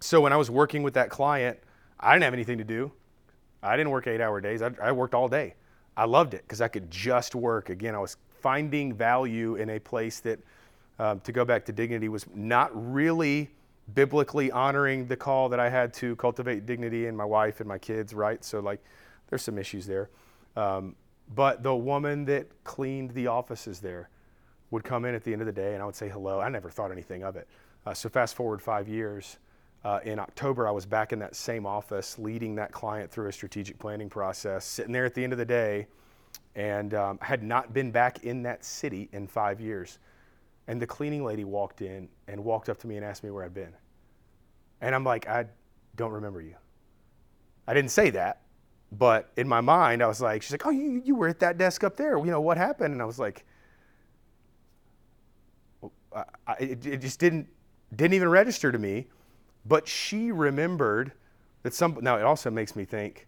so, 0.00 0.20
when 0.20 0.32
I 0.32 0.36
was 0.36 0.50
working 0.50 0.82
with 0.82 0.94
that 0.94 1.10
client, 1.10 1.58
I 2.00 2.14
didn't 2.14 2.24
have 2.24 2.34
anything 2.34 2.58
to 2.58 2.64
do. 2.64 2.90
I 3.62 3.76
didn't 3.76 3.90
work 3.90 4.06
eight 4.06 4.20
hour 4.20 4.40
days, 4.40 4.62
I, 4.62 4.70
I 4.82 4.92
worked 4.92 5.14
all 5.14 5.28
day. 5.28 5.54
I 5.96 6.04
loved 6.04 6.34
it 6.34 6.42
because 6.42 6.60
I 6.60 6.68
could 6.68 6.90
just 6.90 7.34
work. 7.34 7.68
Again, 7.68 7.94
I 7.94 7.98
was 7.98 8.16
finding 8.40 8.94
value 8.94 9.56
in 9.56 9.70
a 9.70 9.78
place 9.78 10.20
that, 10.20 10.38
um, 10.98 11.20
to 11.20 11.32
go 11.32 11.44
back 11.44 11.64
to 11.66 11.72
dignity, 11.72 12.08
was 12.08 12.24
not 12.34 12.70
really 12.72 13.50
biblically 13.94 14.50
honoring 14.50 15.06
the 15.06 15.16
call 15.16 15.48
that 15.48 15.60
I 15.60 15.68
had 15.68 15.92
to 15.94 16.16
cultivate 16.16 16.64
dignity 16.64 17.06
in 17.06 17.16
my 17.16 17.24
wife 17.24 17.60
and 17.60 17.68
my 17.68 17.78
kids, 17.78 18.14
right? 18.14 18.42
So, 18.44 18.60
like, 18.60 18.82
there's 19.28 19.42
some 19.42 19.58
issues 19.58 19.86
there. 19.86 20.08
Um, 20.56 20.94
but 21.34 21.62
the 21.62 21.74
woman 21.74 22.24
that 22.26 22.46
cleaned 22.64 23.10
the 23.10 23.26
offices 23.26 23.80
there 23.80 24.08
would 24.70 24.84
come 24.84 25.04
in 25.04 25.14
at 25.14 25.24
the 25.24 25.32
end 25.32 25.42
of 25.42 25.46
the 25.46 25.52
day 25.52 25.74
and 25.74 25.82
I 25.82 25.86
would 25.86 25.94
say 25.94 26.08
hello. 26.08 26.40
I 26.40 26.48
never 26.48 26.70
thought 26.70 26.92
anything 26.92 27.24
of 27.24 27.36
it. 27.36 27.46
Uh, 27.84 27.94
so, 27.94 28.08
fast 28.08 28.34
forward 28.34 28.62
five 28.62 28.88
years. 28.88 29.38
Uh, 29.82 29.98
in 30.04 30.18
October, 30.18 30.68
I 30.68 30.70
was 30.70 30.84
back 30.84 31.12
in 31.12 31.18
that 31.20 31.34
same 31.34 31.64
office 31.64 32.18
leading 32.18 32.54
that 32.56 32.70
client 32.70 33.10
through 33.10 33.28
a 33.28 33.32
strategic 33.32 33.78
planning 33.78 34.10
process, 34.10 34.64
sitting 34.64 34.92
there 34.92 35.06
at 35.06 35.14
the 35.14 35.24
end 35.24 35.32
of 35.32 35.38
the 35.38 35.44
day, 35.44 35.86
and 36.54 36.92
um, 36.92 37.18
had 37.22 37.42
not 37.42 37.72
been 37.72 37.90
back 37.90 38.24
in 38.24 38.42
that 38.42 38.64
city 38.64 39.08
in 39.12 39.26
five 39.26 39.60
years. 39.60 39.98
And 40.68 40.80
the 40.80 40.86
cleaning 40.86 41.24
lady 41.24 41.44
walked 41.44 41.80
in 41.80 42.08
and 42.28 42.44
walked 42.44 42.68
up 42.68 42.78
to 42.80 42.86
me 42.86 42.96
and 42.96 43.04
asked 43.04 43.24
me 43.24 43.30
where 43.30 43.44
I'd 43.44 43.54
been. 43.54 43.72
And 44.82 44.94
I'm 44.94 45.04
like, 45.04 45.28
I 45.28 45.46
don't 45.96 46.12
remember 46.12 46.42
you. 46.42 46.56
I 47.66 47.72
didn't 47.72 47.90
say 47.90 48.10
that, 48.10 48.42
but 48.92 49.30
in 49.36 49.48
my 49.48 49.60
mind, 49.62 50.02
I 50.02 50.06
was 50.06 50.20
like, 50.20 50.42
she's 50.42 50.52
like, 50.52 50.66
oh, 50.66 50.70
you, 50.70 51.02
you 51.04 51.14
were 51.14 51.28
at 51.28 51.40
that 51.40 51.56
desk 51.56 51.84
up 51.84 51.96
there. 51.96 52.18
You 52.18 52.26
know, 52.26 52.40
what 52.40 52.58
happened? 52.58 52.92
And 52.92 53.00
I 53.00 53.06
was 53.06 53.18
like, 53.18 53.44
I, 56.14 56.24
it, 56.58 56.84
it 56.86 57.00
just 57.00 57.18
didn't, 57.20 57.48
didn't 57.94 58.14
even 58.14 58.28
register 58.28 58.70
to 58.72 58.78
me. 58.78 59.06
But 59.66 59.86
she 59.86 60.32
remembered 60.32 61.12
that 61.62 61.74
some, 61.74 61.98
now 62.00 62.16
it 62.16 62.22
also 62.22 62.50
makes 62.50 62.74
me 62.74 62.84
think, 62.84 63.26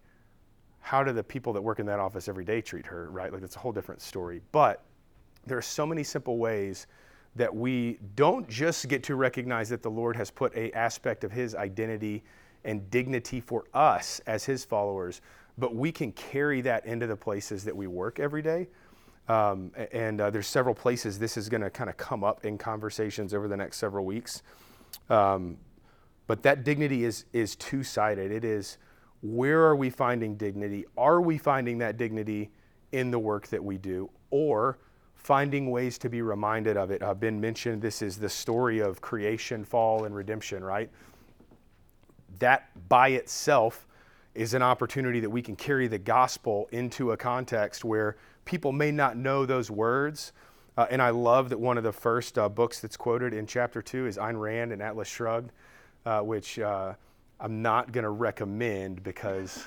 how 0.81 1.05
do 1.05 1.13
the 1.13 1.23
people 1.23 1.53
that 1.53 1.63
work 1.63 1.79
in 1.79 1.87
that 1.87 2.01
office 2.01 2.29
every 2.29 2.45
day 2.45 2.61
treat 2.61 2.87
her, 2.87 3.09
right? 3.11 3.33
Like 3.33 3.41
that's 3.41 3.57
a 3.57 3.59
whole 3.59 3.73
different 3.73 4.01
story. 4.01 4.41
But 4.51 4.83
there 5.47 5.57
are 5.57 5.63
so 5.63 5.87
many 5.87 6.03
simple 6.03 6.39
ways 6.39 6.87
that 7.37 7.55
we 7.55 7.99
don't 8.17 8.49
just 8.49 8.89
get 8.89 9.03
to 9.05 9.15
recognize 9.15 9.69
that 9.71 9.83
the 9.83 9.91
Lord 9.91 10.17
has 10.17 10.31
put 10.31 10.55
a 10.55 10.71
aspect 10.73 11.25
of 11.25 11.33
his 11.33 11.55
identity 11.55 12.23
and 12.65 12.91
dignity 12.91 13.41
for 13.41 13.65
us 13.75 14.21
as 14.27 14.45
his 14.45 14.65
followers, 14.65 15.21
but 15.59 15.75
we 15.75 15.93
can 15.93 16.13
carry 16.13 16.61
that 16.63 16.85
into 16.87 17.07
the 17.07 17.17
places 17.17 17.65
that 17.65 17.77
we 17.77 17.87
work 17.87 18.21
every 18.21 18.43
day. 18.43 18.69
Um, 19.29 19.71
and 19.93 20.21
uh, 20.21 20.31
there's 20.31 20.47
several 20.47 20.75
places 20.75 21.19
this 21.19 21.37
is 21.37 21.49
going 21.49 21.61
to 21.61 21.71
kind 21.71 21.89
of 21.89 21.97
come 21.97 22.25
up 22.25 22.45
in 22.45 22.59
conversations 22.59 23.33
over 23.33 23.49
the 23.49 23.57
next 23.57 23.79
several 23.79 24.05
weeks. 24.05 24.43
Um, 25.09 25.57
but 26.27 26.43
that 26.43 26.65
dignity 26.65 27.05
is 27.05 27.25
is 27.33 27.57
two 27.57 27.83
sided. 27.83 28.31
It 28.31 28.45
is 28.45 28.79
where 29.23 29.63
are 29.63 29.77
we 29.77 29.91
finding 29.91 30.37
dignity? 30.37 30.85
Are 30.97 31.21
we 31.21 31.39
finding 31.39 31.79
that 31.79 31.97
dignity 31.97 32.51
in 32.93 33.11
the 33.11 33.19
work 33.19 33.49
that 33.49 33.65
we 33.65 33.79
do, 33.79 34.11
or 34.31 34.79
finding 35.15 35.71
ways 35.71 35.99
to 35.99 36.09
be 36.09 36.21
reminded 36.21 36.77
of 36.77 36.91
it. 36.91 37.03
Uh, 37.03 37.15
ben 37.15 37.41
mentioned 37.41 37.81
this 37.81 38.03
is 38.03 38.19
the 38.19 38.29
story 38.29 38.81
of 38.81 39.01
creation, 39.01 39.65
fall, 39.65 40.05
and 40.05 40.15
redemption, 40.15 40.63
right? 40.63 40.91
That 42.39 42.69
by 42.89 43.11
itself 43.11 43.87
is 44.35 44.55
an 44.55 44.63
opportunity 44.63 45.21
that 45.21 45.31
we 45.31 45.41
can 45.41 45.55
carry 45.55 45.87
the 45.87 45.99
gospel 45.99 46.69
into 46.73 47.13
a 47.13 47.17
context 47.17 47.85
where 47.85 48.17
people 48.45 48.73
may 48.73 48.91
not 48.91 49.17
know 49.17 49.47
those 49.47 49.71
words. 49.71 50.33
Uh, 50.77 50.87
and 50.91 51.01
I 51.01 51.11
love 51.11 51.51
that 51.51 51.61
one 51.61 51.79
of 51.79 51.85
the 51.85 51.93
first 51.93 52.39
uh, 52.39 52.49
books 52.49 52.81
that's 52.81 52.97
quoted 52.97 53.33
in 53.33 53.47
chapter 53.47 53.81
two 53.81 54.07
is 54.07 54.17
Ayn 54.17 54.41
Rand 54.41 54.73
and 54.73 54.83
Atlas 54.83 55.07
Shrugged, 55.07 55.53
uh, 56.07 56.21
which 56.21 56.59
uh, 56.59 56.95
I'm 57.41 57.63
not 57.63 57.93
going 57.93 58.05
to 58.05 58.11
recommend 58.11 59.03
because 59.03 59.67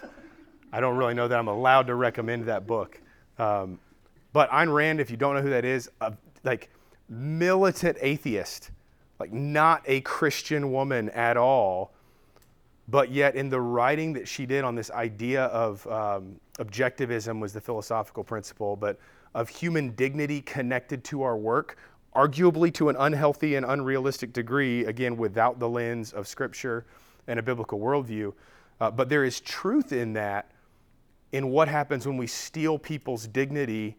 I 0.71 0.79
don't 0.79 0.97
really 0.97 1.13
know 1.13 1.27
that 1.27 1.37
I'm 1.37 1.47
allowed 1.47 1.87
to 1.87 1.95
recommend 1.95 2.45
that 2.45 2.67
book. 2.67 2.99
Um, 3.37 3.79
but 4.33 4.49
Ayn 4.49 4.73
Rand, 4.73 4.99
if 4.99 5.09
you 5.09 5.17
don't 5.17 5.35
know 5.35 5.41
who 5.41 5.49
that 5.49 5.65
is, 5.65 5.89
a, 6.01 6.13
like 6.43 6.69
militant 7.09 7.97
atheist, 8.01 8.71
like 9.19 9.31
not 9.31 9.81
a 9.85 10.01
Christian 10.01 10.71
woman 10.71 11.09
at 11.11 11.37
all, 11.37 11.93
but 12.87 13.11
yet 13.11 13.35
in 13.35 13.49
the 13.49 13.59
writing 13.59 14.13
that 14.13 14.27
she 14.27 14.45
did 14.45 14.63
on 14.63 14.75
this 14.75 14.91
idea 14.91 15.45
of 15.45 15.85
um, 15.87 16.39
objectivism 16.59 17.39
was 17.39 17.53
the 17.53 17.61
philosophical 17.61 18.23
principle, 18.23 18.75
but 18.75 18.99
of 19.33 19.49
human 19.49 19.91
dignity 19.91 20.41
connected 20.41 21.03
to 21.03 21.21
our 21.23 21.35
work, 21.35 21.77
arguably 22.15 22.73
to 22.73 22.89
an 22.89 22.95
unhealthy 22.97 23.55
and 23.55 23.65
unrealistic 23.65 24.33
degree, 24.33 24.85
again, 24.85 25.17
without 25.17 25.59
the 25.59 25.67
lens 25.67 26.13
of 26.13 26.27
Scripture 26.27 26.85
and 27.27 27.39
a 27.39 27.43
biblical 27.43 27.79
worldview. 27.79 28.33
Uh, 28.79 28.91
but 28.91 29.09
there 29.09 29.23
is 29.23 29.41
truth 29.41 29.91
in 29.91 30.13
that, 30.13 30.49
in 31.31 31.49
what 31.49 31.67
happens 31.67 32.07
when 32.07 32.17
we 32.17 32.27
steal 32.27 32.77
people's 32.77 33.27
dignity 33.27 33.97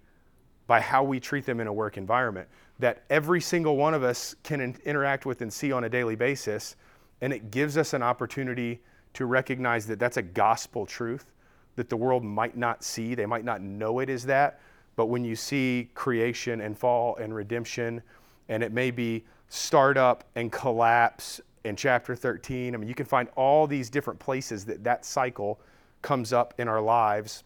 by 0.67 0.81
how 0.81 1.05
we 1.05 1.21
treat 1.21 1.47
them 1.47 1.61
in 1.61 1.67
a 1.67 1.73
work 1.73 1.97
environment 1.97 2.49
that 2.79 3.05
every 3.09 3.41
single 3.41 3.77
one 3.77 3.95
of 3.95 4.03
us 4.03 4.35
can 4.43 4.61
in- 4.61 4.77
interact 4.85 5.27
with 5.27 5.41
and 5.41 5.53
see 5.53 5.73
on 5.73 5.85
a 5.85 5.89
daily 5.89 6.17
basis. 6.17 6.77
And 7.21 7.33
it 7.33 7.51
gives 7.51 7.77
us 7.77 7.95
an 7.95 8.03
opportunity 8.03 8.81
to 9.15 9.25
recognize 9.25 9.87
that 9.87 9.99
that's 9.99 10.19
a 10.19 10.23
gospel 10.23 10.85
truth 10.85 11.33
that 11.77 11.89
the 11.89 11.97
world 11.97 12.23
might 12.23 12.57
not 12.57 12.85
see. 12.85 13.15
They 13.15 13.27
might 13.27 13.45
not 13.45 13.63
know 13.63 14.01
it 14.01 14.11
is 14.11 14.27
that. 14.27 14.61
But 14.97 15.07
when 15.07 15.25
you 15.25 15.37
see 15.37 15.91
creation 15.95 16.61
and 16.61 16.77
fall 16.77 17.17
and 17.17 17.35
redemption, 17.35 18.03
and 18.49 18.63
it 18.63 18.73
may 18.73 18.91
be 18.91 19.25
startup 19.49 20.25
and 20.35 20.51
collapse 20.51 21.41
in 21.65 21.77
chapter 21.77 22.15
13, 22.17 22.75
I 22.75 22.79
mean, 22.79 22.89
you 22.89 22.95
can 22.95 23.07
find 23.07 23.29
all 23.37 23.67
these 23.67 23.91
different 23.91 24.19
places 24.19 24.65
that 24.65 24.83
that 24.85 25.05
cycle 25.05 25.61
comes 26.03 26.33
up 26.33 26.55
in 26.59 26.69
our 26.69 26.81
lives. 26.81 27.45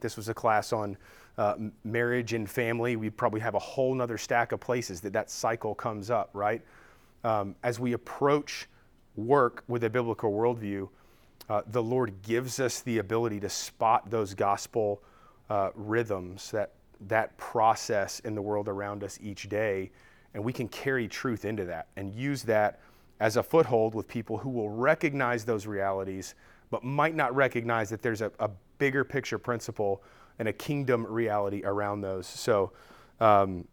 This 0.00 0.16
was 0.16 0.28
a 0.28 0.34
class 0.34 0.72
on 0.72 0.96
uh, 1.36 1.56
marriage 1.82 2.32
and 2.32 2.48
family, 2.48 2.96
we 2.96 3.10
probably 3.10 3.40
have 3.40 3.54
a 3.54 3.58
whole 3.58 3.94
nother 3.94 4.18
stack 4.18 4.52
of 4.52 4.60
places 4.60 5.00
that 5.00 5.12
that 5.12 5.30
cycle 5.30 5.74
comes 5.74 6.10
up, 6.10 6.30
right? 6.32 6.62
Um, 7.24 7.56
as 7.62 7.80
we 7.80 7.94
approach 7.94 8.68
work 9.16 9.64
with 9.66 9.84
a 9.84 9.90
biblical 9.90 10.32
worldview, 10.32 10.88
uh, 11.48 11.62
the 11.66 11.82
Lord 11.82 12.22
gives 12.22 12.60
us 12.60 12.80
the 12.80 12.98
ability 12.98 13.40
to 13.40 13.48
spot 13.48 14.10
those 14.10 14.34
gospel 14.34 15.02
uh, 15.50 15.70
rhythms, 15.74 16.50
that, 16.52 16.72
that 17.08 17.36
process 17.36 18.20
in 18.20 18.34
the 18.34 18.42
world 18.42 18.68
around 18.68 19.04
us 19.04 19.18
each 19.22 19.48
day, 19.48 19.90
and 20.34 20.42
we 20.42 20.52
can 20.52 20.68
carry 20.68 21.08
truth 21.08 21.44
into 21.44 21.64
that 21.64 21.88
and 21.96 22.14
use 22.14 22.42
that 22.44 22.80
as 23.20 23.36
a 23.36 23.42
foothold 23.42 23.94
with 23.94 24.08
people 24.08 24.38
who 24.38 24.50
will 24.50 24.70
recognize 24.70 25.44
those 25.44 25.66
realities, 25.66 26.34
but 26.70 26.82
might 26.82 27.14
not 27.14 27.34
recognize 27.34 27.88
that 27.90 28.02
there's 28.02 28.20
a, 28.20 28.30
a 28.40 28.50
bigger 28.78 29.04
picture 29.04 29.38
principle 29.38 30.02
and 30.38 30.48
a 30.48 30.52
kingdom 30.52 31.06
reality 31.06 31.62
around 31.64 32.00
those. 32.00 32.26
So 32.26 32.72
um, 33.20 33.66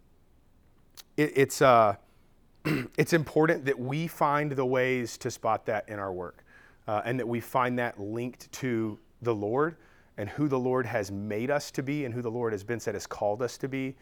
it, 1.17 1.33
it's, 1.35 1.61
uh, 1.61 1.95
it's 2.97 3.13
important 3.13 3.65
that 3.65 3.79
we 3.79 4.07
find 4.07 4.51
the 4.51 4.65
ways 4.65 5.17
to 5.19 5.31
spot 5.31 5.65
that 5.65 5.89
in 5.89 5.97
our 5.97 6.13
work 6.13 6.43
uh, 6.87 7.01
and 7.03 7.19
that 7.19 7.27
we 7.27 7.39
find 7.39 7.79
that 7.79 7.99
linked 7.99 8.51
to 8.53 8.99
the 9.21 9.33
Lord 9.33 9.75
and 10.17 10.29
who 10.29 10.47
the 10.47 10.59
Lord 10.59 10.85
has 10.85 11.11
made 11.11 11.49
us 11.49 11.71
to 11.71 11.83
be 11.83 12.05
and 12.05 12.13
who 12.13 12.21
the 12.21 12.31
Lord 12.31 12.53
has 12.53 12.63
been 12.63 12.79
said 12.79 12.95
has 12.95 13.07
called 13.07 13.41
us 13.41 13.57
to 13.59 13.67
be. 13.67 13.95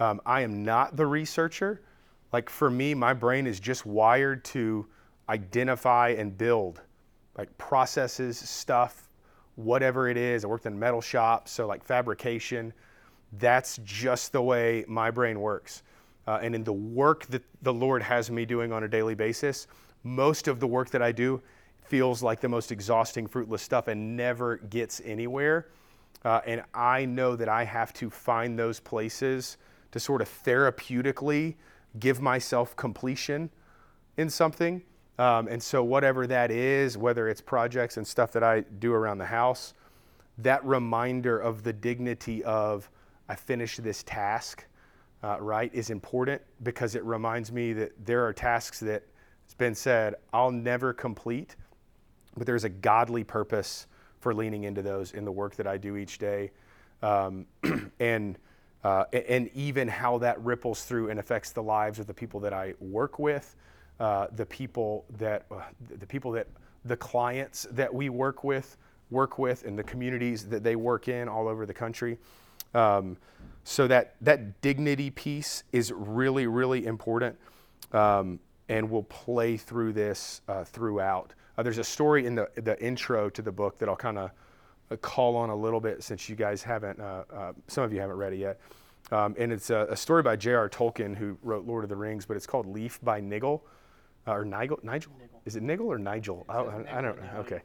Um, 0.00 0.20
I 0.24 0.42
am 0.42 0.62
not 0.64 0.96
the 0.96 1.06
researcher. 1.06 1.80
Like 2.32 2.50
for 2.50 2.70
me, 2.70 2.94
my 2.94 3.14
brain 3.14 3.46
is 3.46 3.58
just 3.58 3.86
wired 3.86 4.44
to 4.46 4.86
identify 5.28 6.10
and 6.10 6.36
build 6.36 6.80
like 7.36 7.56
processes, 7.58 8.38
stuff, 8.38 9.08
whatever 9.54 10.08
it 10.08 10.16
is. 10.16 10.44
I 10.44 10.48
worked 10.48 10.66
in 10.66 10.78
metal 10.78 11.00
shops, 11.00 11.52
so 11.52 11.66
like 11.66 11.84
fabrication. 11.84 12.72
That's 13.38 13.78
just 13.84 14.32
the 14.32 14.42
way 14.42 14.84
my 14.88 15.10
brain 15.10 15.40
works. 15.40 15.82
Uh, 16.26 16.38
and 16.42 16.54
in 16.54 16.64
the 16.64 16.72
work 16.72 17.26
that 17.26 17.42
the 17.62 17.72
Lord 17.72 18.02
has 18.02 18.30
me 18.30 18.44
doing 18.44 18.72
on 18.72 18.84
a 18.84 18.88
daily 18.88 19.14
basis, 19.14 19.66
most 20.02 20.48
of 20.48 20.60
the 20.60 20.66
work 20.66 20.90
that 20.90 21.02
I 21.02 21.12
do 21.12 21.40
feels 21.88 22.22
like 22.22 22.40
the 22.40 22.48
most 22.48 22.72
exhausting, 22.72 23.26
fruitless 23.26 23.62
stuff 23.62 23.88
and 23.88 24.16
never 24.16 24.58
gets 24.58 25.00
anywhere. 25.04 25.68
Uh, 26.24 26.40
and 26.46 26.62
I 26.74 27.04
know 27.04 27.36
that 27.36 27.48
I 27.48 27.64
have 27.64 27.92
to 27.94 28.10
find 28.10 28.58
those 28.58 28.80
places 28.80 29.56
to 29.92 30.00
sort 30.00 30.20
of 30.20 30.28
therapeutically 30.44 31.56
give 31.98 32.20
myself 32.20 32.76
completion 32.76 33.50
in 34.16 34.28
something 34.30 34.82
Um, 35.18 35.48
and 35.48 35.60
so, 35.60 35.82
whatever 35.82 36.28
that 36.28 36.50
is, 36.52 36.96
whether 36.96 37.28
it's 37.28 37.40
projects 37.40 37.96
and 37.96 38.06
stuff 38.06 38.30
that 38.32 38.44
I 38.44 38.60
do 38.60 38.92
around 38.92 39.18
the 39.18 39.26
house, 39.26 39.74
that 40.38 40.64
reminder 40.64 41.38
of 41.40 41.64
the 41.64 41.72
dignity 41.72 42.44
of 42.44 42.88
I 43.28 43.34
finished 43.34 43.82
this 43.82 44.04
task, 44.04 44.64
uh, 45.24 45.38
right, 45.40 45.74
is 45.74 45.90
important 45.90 46.40
because 46.62 46.94
it 46.94 47.02
reminds 47.04 47.50
me 47.50 47.72
that 47.72 48.06
there 48.06 48.24
are 48.24 48.32
tasks 48.32 48.78
that 48.80 49.02
it's 49.44 49.54
been 49.54 49.74
said 49.74 50.14
I'll 50.32 50.52
never 50.52 50.92
complete, 50.92 51.56
but 52.38 52.46
there's 52.46 52.64
a 52.64 52.68
godly 52.68 53.24
purpose 53.24 53.86
for 54.20 54.34
leaning 54.34 54.64
into 54.64 54.82
those 54.82 55.12
in 55.12 55.24
the 55.24 55.32
work 55.32 55.56
that 55.56 55.66
I 55.66 55.76
do 55.76 55.96
each 55.96 56.18
day, 56.18 56.50
um, 57.02 57.46
and 58.00 58.38
uh, 58.84 59.04
and 59.12 59.50
even 59.54 59.88
how 59.88 60.18
that 60.18 60.40
ripples 60.42 60.84
through 60.84 61.10
and 61.10 61.18
affects 61.18 61.50
the 61.50 61.62
lives 61.62 61.98
of 61.98 62.06
the 62.06 62.14
people 62.14 62.38
that 62.40 62.52
I 62.52 62.74
work 62.80 63.18
with, 63.18 63.56
uh, 63.98 64.28
the 64.36 64.46
people 64.46 65.04
that 65.18 65.46
uh, 65.50 65.62
the 65.98 66.06
people 66.06 66.32
that 66.32 66.46
the 66.84 66.96
clients 66.96 67.66
that 67.72 67.92
we 67.92 68.08
work 68.08 68.44
with 68.44 68.76
work 69.10 69.38
with, 69.38 69.64
and 69.64 69.78
the 69.78 69.82
communities 69.82 70.46
that 70.48 70.62
they 70.62 70.76
work 70.76 71.08
in 71.08 71.28
all 71.28 71.48
over 71.48 71.66
the 71.66 71.74
country. 71.74 72.18
Um, 72.74 73.16
so 73.64 73.86
that 73.88 74.14
that 74.20 74.60
dignity 74.60 75.10
piece 75.10 75.64
is 75.72 75.92
really 75.92 76.46
really 76.46 76.86
important, 76.86 77.36
um, 77.92 78.38
and 78.68 78.90
will 78.90 79.04
play 79.04 79.56
through 79.56 79.92
this 79.92 80.40
uh, 80.48 80.64
throughout. 80.64 81.34
Uh, 81.58 81.62
there's 81.62 81.78
a 81.78 81.84
story 81.84 82.24
in 82.24 82.36
the 82.36 82.48
the 82.54 82.80
intro 82.82 83.28
to 83.28 83.42
the 83.42 83.52
book 83.52 83.78
that 83.78 83.88
I'll 83.88 83.96
kind 83.96 84.16
of 84.16 84.30
uh, 84.90 84.96
call 84.96 85.36
on 85.36 85.50
a 85.50 85.56
little 85.56 85.80
bit 85.80 86.02
since 86.02 86.28
you 86.28 86.36
guys 86.36 86.62
haven't, 86.62 86.98
uh, 87.00 87.24
uh, 87.32 87.52
some 87.66 87.84
of 87.84 87.92
you 87.92 88.00
haven't 88.00 88.16
read 88.16 88.32
it 88.32 88.38
yet. 88.38 88.60
Um, 89.12 89.34
and 89.38 89.52
it's 89.52 89.70
a, 89.70 89.86
a, 89.90 89.96
story 89.96 90.22
by 90.22 90.36
J.R. 90.36 90.68
Tolkien, 90.68 91.16
who 91.16 91.38
wrote 91.42 91.66
Lord 91.66 91.84
of 91.84 91.90
the 91.90 91.96
Rings, 91.96 92.26
but 92.26 92.36
it's 92.36 92.46
called 92.46 92.66
Leaf 92.66 92.98
by 93.02 93.20
Nigel. 93.20 93.64
Uh, 94.26 94.32
or 94.32 94.44
Nigel? 94.44 94.78
Nigel? 94.82 95.12
Nigel? 95.18 95.42
Is 95.46 95.56
it 95.56 95.62
Nigel 95.62 95.86
or 95.86 95.98
Nigel? 95.98 96.44
I, 96.48 96.58
I, 96.58 96.98
I, 96.98 97.00
don't 97.00 97.22
know. 97.22 97.30
Okay. 97.38 97.60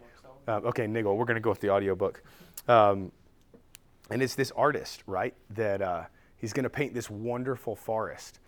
Um, 0.48 0.66
okay, 0.66 0.88
Nigel. 0.88 1.18
We're 1.18 1.26
going 1.26 1.36
to 1.36 1.42
go 1.42 1.50
with 1.50 1.60
the 1.60 1.70
audiobook. 1.70 2.24
Um, 2.68 3.12
and 4.10 4.22
it's 4.22 4.36
this 4.36 4.52
artist, 4.52 5.04
right, 5.06 5.34
that 5.52 5.82
uh, 5.82 6.04
he's 6.38 6.54
going 6.54 6.64
to 6.64 6.70
paint 6.70 6.94
this 6.94 7.10
wonderful 7.10 7.76
forest. 7.76 8.40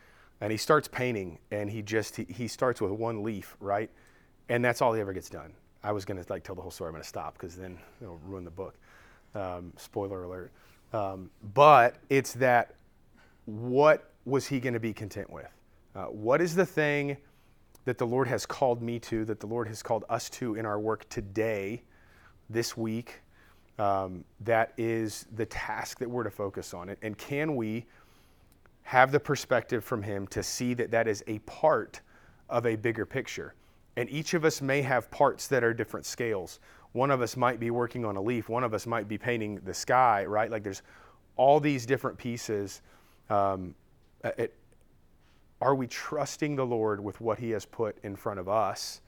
And 0.41 0.51
he 0.51 0.57
starts 0.57 0.87
painting, 0.87 1.39
and 1.51 1.69
he 1.69 1.81
just, 1.81 2.15
he, 2.15 2.25
he 2.29 2.47
starts 2.47 2.81
with 2.81 2.91
one 2.91 3.23
leaf, 3.23 3.57
right? 3.59 3.89
And 4.49 4.63
that's 4.63 4.81
all 4.81 4.93
he 4.93 5.01
ever 5.01 5.13
gets 5.13 5.29
done. 5.29 5.53
I 5.83 5.91
was 5.91 6.05
going 6.05 6.21
to 6.21 6.31
like 6.31 6.43
tell 6.43 6.55
the 6.55 6.61
whole 6.61 6.71
story. 6.71 6.89
I'm 6.89 6.93
going 6.93 7.03
to 7.03 7.07
stop 7.07 7.33
because 7.33 7.55
then 7.55 7.77
it'll 8.01 8.19
ruin 8.25 8.43
the 8.43 8.51
book. 8.51 8.75
Um, 9.33 9.73
spoiler 9.77 10.23
alert. 10.23 10.51
Um, 10.93 11.29
but 11.53 11.97
it's 12.09 12.33
that 12.33 12.75
what 13.45 14.11
was 14.25 14.47
he 14.47 14.59
going 14.59 14.73
to 14.73 14.79
be 14.79 14.93
content 14.93 15.29
with? 15.29 15.49
Uh, 15.95 16.05
what 16.05 16.41
is 16.41 16.55
the 16.55 16.65
thing 16.65 17.17
that 17.85 17.97
the 17.97 18.07
Lord 18.07 18.27
has 18.27 18.45
called 18.45 18.81
me 18.81 18.99
to, 18.99 19.25
that 19.25 19.39
the 19.39 19.47
Lord 19.47 19.67
has 19.67 19.83
called 19.83 20.05
us 20.09 20.29
to 20.31 20.55
in 20.55 20.65
our 20.65 20.79
work 20.79 21.07
today, 21.09 21.83
this 22.49 22.75
week? 22.75 23.21
Um, 23.77 24.23
that 24.41 24.73
is 24.77 25.27
the 25.35 25.45
task 25.45 25.99
that 25.99 26.09
we're 26.09 26.23
to 26.23 26.31
focus 26.31 26.73
on. 26.73 26.95
And 27.01 27.17
can 27.17 27.55
we 27.55 27.85
have 28.83 29.11
the 29.11 29.19
perspective 29.19 29.83
from 29.83 30.01
Him 30.01 30.27
to 30.27 30.41
see 30.41 30.73
that 30.75 30.91
that 30.91 31.07
is 31.07 31.23
a 31.27 31.39
part 31.39 32.01
of 32.49 32.65
a 32.65 32.75
bigger 32.75 33.05
picture? 33.05 33.53
And 33.97 34.09
each 34.09 34.33
of 34.33 34.43
us 34.45 34.61
may 34.61 34.81
have 34.81 35.09
parts 35.11 35.47
that 35.47 35.63
are 35.63 35.73
different 35.73 36.05
scales. 36.05 36.59
One 36.91 37.11
of 37.11 37.21
us 37.21 37.37
might 37.37 37.59
be 37.59 37.71
working 37.71 38.05
on 38.05 38.15
a 38.15 38.21
leaf, 38.21 38.49
one 38.49 38.63
of 38.63 38.73
us 38.73 38.85
might 38.85 39.07
be 39.07 39.17
painting 39.17 39.59
the 39.65 39.73
sky, 39.73 40.25
right? 40.25 40.49
Like 40.49 40.63
there's 40.63 40.81
all 41.35 41.59
these 41.59 41.85
different 41.85 42.17
pieces. 42.17 42.81
Um, 43.29 43.75
it, 44.23 44.53
are 45.61 45.75
we 45.75 45.87
trusting 45.87 46.55
the 46.55 46.65
Lord 46.65 47.03
with 47.03 47.19
what 47.21 47.39
He 47.39 47.51
has 47.51 47.65
put 47.65 47.97
in 48.03 48.15
front 48.15 48.39
of 48.39 48.49
us 48.49 49.01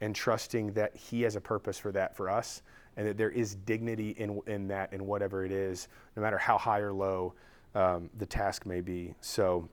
and 0.00 0.14
trusting 0.14 0.72
that 0.72 0.94
He 0.96 1.22
has 1.22 1.36
a 1.36 1.40
purpose 1.40 1.78
for 1.78 1.92
that 1.92 2.16
for 2.16 2.28
us 2.28 2.62
and 2.96 3.06
that 3.06 3.16
there 3.16 3.30
is 3.30 3.54
dignity 3.54 4.10
in, 4.18 4.40
in 4.46 4.68
that, 4.68 4.92
in 4.92 5.06
whatever 5.06 5.44
it 5.44 5.52
is, 5.52 5.88
no 6.16 6.22
matter 6.22 6.38
how 6.38 6.58
high 6.58 6.80
or 6.80 6.92
low 6.92 7.34
um, 7.74 8.10
the 8.18 8.26
task 8.26 8.66
may 8.66 8.80
be? 8.80 9.14
So, 9.20 9.68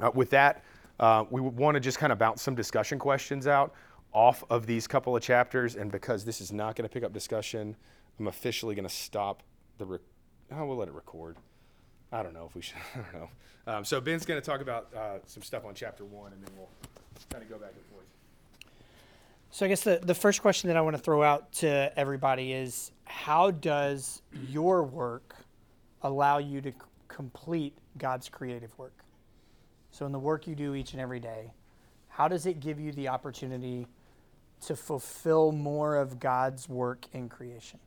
uh, 0.00 0.10
with 0.14 0.30
that, 0.30 0.64
uh, 1.02 1.24
we 1.30 1.40
want 1.40 1.74
to 1.74 1.80
just 1.80 1.98
kind 1.98 2.12
of 2.12 2.18
bounce 2.18 2.40
some 2.40 2.54
discussion 2.54 2.96
questions 2.96 3.48
out 3.48 3.74
off 4.12 4.44
of 4.48 4.66
these 4.66 4.86
couple 4.86 5.16
of 5.16 5.22
chapters. 5.22 5.74
And 5.74 5.90
because 5.90 6.24
this 6.24 6.40
is 6.40 6.52
not 6.52 6.76
going 6.76 6.88
to 6.88 6.92
pick 6.92 7.02
up 7.02 7.12
discussion, 7.12 7.76
I'm 8.20 8.28
officially 8.28 8.76
going 8.76 8.88
to 8.88 8.94
stop 8.94 9.42
the. 9.78 9.84
Rec- 9.84 10.00
oh, 10.52 10.64
we'll 10.64 10.76
let 10.76 10.86
it 10.86 10.94
record. 10.94 11.36
I 12.12 12.22
don't 12.22 12.32
know 12.32 12.46
if 12.46 12.54
we 12.54 12.62
should. 12.62 12.76
I 12.94 12.98
don't 12.98 13.12
know. 13.14 13.28
Um, 13.66 13.84
so 13.84 14.00
Ben's 14.00 14.24
going 14.24 14.40
to 14.40 14.46
talk 14.46 14.60
about 14.60 14.94
uh, 14.94 15.18
some 15.26 15.42
stuff 15.42 15.64
on 15.64 15.74
chapter 15.74 16.04
one, 16.04 16.32
and 16.32 16.40
then 16.40 16.54
we'll 16.56 16.68
kind 17.30 17.42
of 17.42 17.50
go 17.50 17.58
back 17.58 17.72
and 17.74 17.84
forth. 17.86 18.06
So 19.50 19.66
I 19.66 19.68
guess 19.68 19.82
the, 19.82 19.98
the 20.00 20.14
first 20.14 20.40
question 20.40 20.68
that 20.68 20.76
I 20.76 20.82
want 20.82 20.94
to 20.96 21.02
throw 21.02 21.24
out 21.24 21.50
to 21.54 21.92
everybody 21.96 22.52
is 22.52 22.92
how 23.04 23.50
does 23.50 24.22
your 24.48 24.84
work 24.84 25.34
allow 26.02 26.38
you 26.38 26.60
to 26.60 26.70
c- 26.70 26.76
complete 27.08 27.76
God's 27.98 28.28
creative 28.28 28.76
work? 28.78 29.01
So, 29.92 30.06
in 30.06 30.12
the 30.12 30.18
work 30.18 30.46
you 30.46 30.54
do 30.54 30.74
each 30.74 30.92
and 30.92 31.00
every 31.00 31.20
day, 31.20 31.52
how 32.08 32.26
does 32.26 32.46
it 32.46 32.60
give 32.60 32.80
you 32.80 32.92
the 32.92 33.08
opportunity 33.08 33.86
to 34.62 34.74
fulfill 34.74 35.52
more 35.52 35.96
of 35.96 36.18
God's 36.18 36.68
work 36.68 37.06
in 37.12 37.28
creation? 37.28 37.78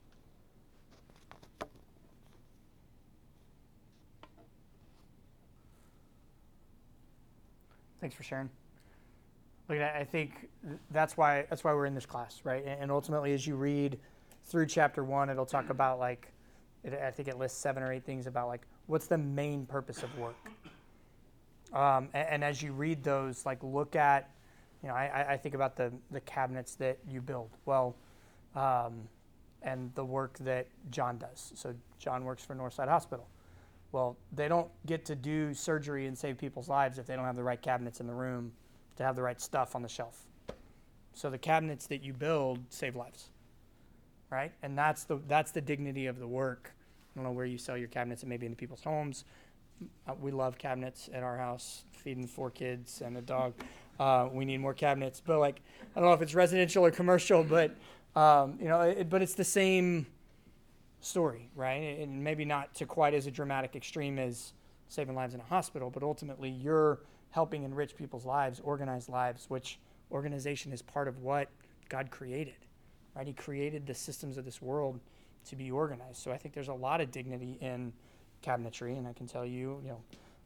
Thanks 7.99 8.15
for 8.15 8.21
sharing. 8.23 8.51
Look, 9.67 9.79
I 9.79 10.03
think 10.03 10.47
that's 10.91 11.17
why 11.17 11.47
that's 11.49 11.63
why 11.63 11.73
we're 11.73 11.87
in 11.87 11.95
this 11.95 12.05
class, 12.05 12.41
right? 12.43 12.63
And 12.63 12.91
ultimately, 12.91 13.33
as 13.33 13.47
you 13.47 13.55
read 13.55 13.97
through 14.45 14.67
chapter 14.67 15.03
one, 15.03 15.31
it'll 15.31 15.43
talk 15.43 15.71
about 15.71 15.97
like, 15.97 16.31
I 16.85 17.09
think 17.09 17.27
it 17.29 17.39
lists 17.39 17.57
seven 17.57 17.81
or 17.81 17.91
eight 17.91 18.05
things 18.05 18.27
about 18.27 18.47
like 18.47 18.61
what's 18.85 19.07
the 19.07 19.17
main 19.17 19.65
purpose 19.65 20.03
of 20.03 20.15
work, 20.19 20.35
um, 21.75 22.09
and, 22.13 22.29
and, 22.29 22.43
as 22.43 22.61
you 22.61 22.71
read 22.71 23.03
those, 23.03 23.45
like 23.45 23.61
look 23.61 23.95
at, 23.95 24.31
you 24.81 24.89
know, 24.89 24.95
I, 24.95 25.33
I 25.33 25.37
think 25.37 25.55
about 25.55 25.75
the, 25.75 25.91
the 26.11 26.21
cabinets 26.21 26.75
that 26.75 26.97
you 27.07 27.21
build. 27.21 27.49
Well, 27.65 27.95
um, 28.55 29.09
and 29.61 29.93
the 29.95 30.05
work 30.05 30.37
that 30.39 30.67
John 30.91 31.17
does. 31.17 31.51
So 31.55 31.73
John 31.99 32.23
works 32.23 32.45
for 32.45 32.55
Northside 32.55 32.87
Hospital. 32.87 33.27
Well, 33.91 34.15
they 34.31 34.47
don't 34.47 34.69
get 34.85 35.05
to 35.05 35.15
do 35.15 35.53
surgery 35.53 36.05
and 36.05 36.17
save 36.17 36.37
people's 36.37 36.69
lives 36.69 36.97
if 36.97 37.05
they 37.05 37.15
don't 37.15 37.25
have 37.25 37.35
the 37.35 37.43
right 37.43 37.61
cabinets 37.61 37.99
in 37.99 38.07
the 38.07 38.13
room 38.13 38.51
to 38.97 39.03
have 39.03 39.15
the 39.15 39.23
right 39.23 39.39
stuff 39.41 39.75
on 39.75 39.81
the 39.81 39.89
shelf. 39.89 40.25
So 41.13 41.29
the 41.29 41.37
cabinets 41.37 41.87
that 41.87 42.03
you 42.03 42.13
build 42.13 42.59
save 42.69 42.95
lives, 42.95 43.29
right? 44.29 44.51
And 44.63 44.77
that's 44.77 45.05
the 45.05 45.19
that's 45.27 45.51
the 45.51 45.61
dignity 45.61 46.07
of 46.07 46.19
the 46.19 46.27
work. 46.27 46.73
I 46.75 47.19
don't 47.19 47.23
know 47.23 47.31
where 47.31 47.45
you 47.45 47.57
sell 47.57 47.77
your 47.77 47.87
cabinets. 47.87 48.21
It 48.23 48.27
may 48.27 48.37
be 48.37 48.45
into 48.45 48.57
people's 48.57 48.83
homes, 48.83 49.23
uh, 50.07 50.13
we 50.19 50.31
love 50.31 50.57
cabinets 50.57 51.09
at 51.13 51.23
our 51.23 51.37
house, 51.37 51.83
feeding 51.91 52.27
four 52.27 52.49
kids 52.49 53.01
and 53.01 53.17
a 53.17 53.21
dog. 53.21 53.53
Uh, 53.99 54.27
we 54.31 54.45
need 54.45 54.57
more 54.57 54.73
cabinets, 54.73 55.21
but 55.25 55.39
like 55.39 55.61
I 55.95 55.99
don't 55.99 56.09
know 56.09 56.13
if 56.13 56.21
it's 56.21 56.35
residential 56.35 56.85
or 56.85 56.91
commercial, 56.91 57.43
but 57.43 57.75
um, 58.15 58.57
you 58.61 58.67
know, 58.67 58.81
it, 58.81 59.09
but 59.09 59.21
it's 59.21 59.33
the 59.33 59.43
same 59.43 60.07
story, 61.01 61.49
right? 61.55 61.99
And 61.99 62.23
maybe 62.23 62.45
not 62.45 62.73
to 62.75 62.85
quite 62.85 63.13
as 63.13 63.27
a 63.27 63.31
dramatic 63.31 63.75
extreme 63.75 64.17
as 64.17 64.53
saving 64.87 65.15
lives 65.15 65.33
in 65.33 65.39
a 65.39 65.43
hospital, 65.43 65.89
but 65.89 66.03
ultimately 66.03 66.49
you're 66.49 66.99
helping 67.29 67.63
enrich 67.63 67.95
people's 67.95 68.25
lives, 68.25 68.61
organize 68.63 69.09
lives, 69.09 69.49
which 69.49 69.79
organization 70.11 70.71
is 70.71 70.81
part 70.81 71.07
of 71.07 71.19
what 71.19 71.49
God 71.89 72.09
created, 72.09 72.55
right? 73.15 73.27
He 73.27 73.33
created 73.33 73.85
the 73.85 73.93
systems 73.93 74.37
of 74.37 74.45
this 74.45 74.61
world 74.61 74.99
to 75.49 75.55
be 75.55 75.71
organized. 75.71 76.17
So 76.17 76.31
I 76.31 76.37
think 76.37 76.53
there's 76.53 76.69
a 76.69 76.73
lot 76.73 77.01
of 77.01 77.11
dignity 77.11 77.57
in 77.61 77.93
cabinetry, 78.45 78.97
and 78.97 79.07
I 79.07 79.13
can 79.13 79.27
tell 79.27 79.45
you, 79.45 79.81
you 79.83 79.89
know, 79.89 80.01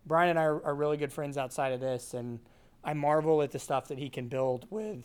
Brian 0.06 0.30
and 0.30 0.40
I 0.40 0.44
are, 0.44 0.64
are 0.66 0.76
really 0.76 0.98
good 0.98 1.12
friends 1.12 1.38
outside 1.38 1.74
of 1.74 1.80
this, 1.80 2.14
and 2.14 2.40
I 2.84 2.94
marvel 2.94 3.42
at 3.42 3.52
the 3.52 3.60
stuff 3.60 3.88
that 3.90 3.98
he 3.98 4.10
can 4.10 4.28
build 4.28 4.66
with 4.70 5.04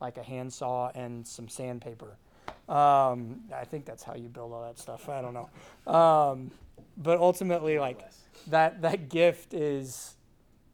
like 0.00 0.16
a 0.16 0.22
handsaw 0.22 0.90
and 0.94 1.26
some 1.26 1.48
sandpaper. 1.48 2.16
Um, 2.68 3.42
I 3.54 3.64
think 3.64 3.84
that's 3.84 4.02
how 4.02 4.14
you 4.14 4.28
build 4.28 4.52
all 4.52 4.62
that 4.62 4.78
stuff. 4.78 5.08
I 5.08 5.22
don't 5.22 5.34
know, 5.34 5.92
um, 5.92 6.50
but 6.96 7.18
ultimately, 7.18 7.78
like 7.78 8.02
that 8.48 8.82
that 8.82 9.08
gift 9.08 9.54
is 9.54 10.16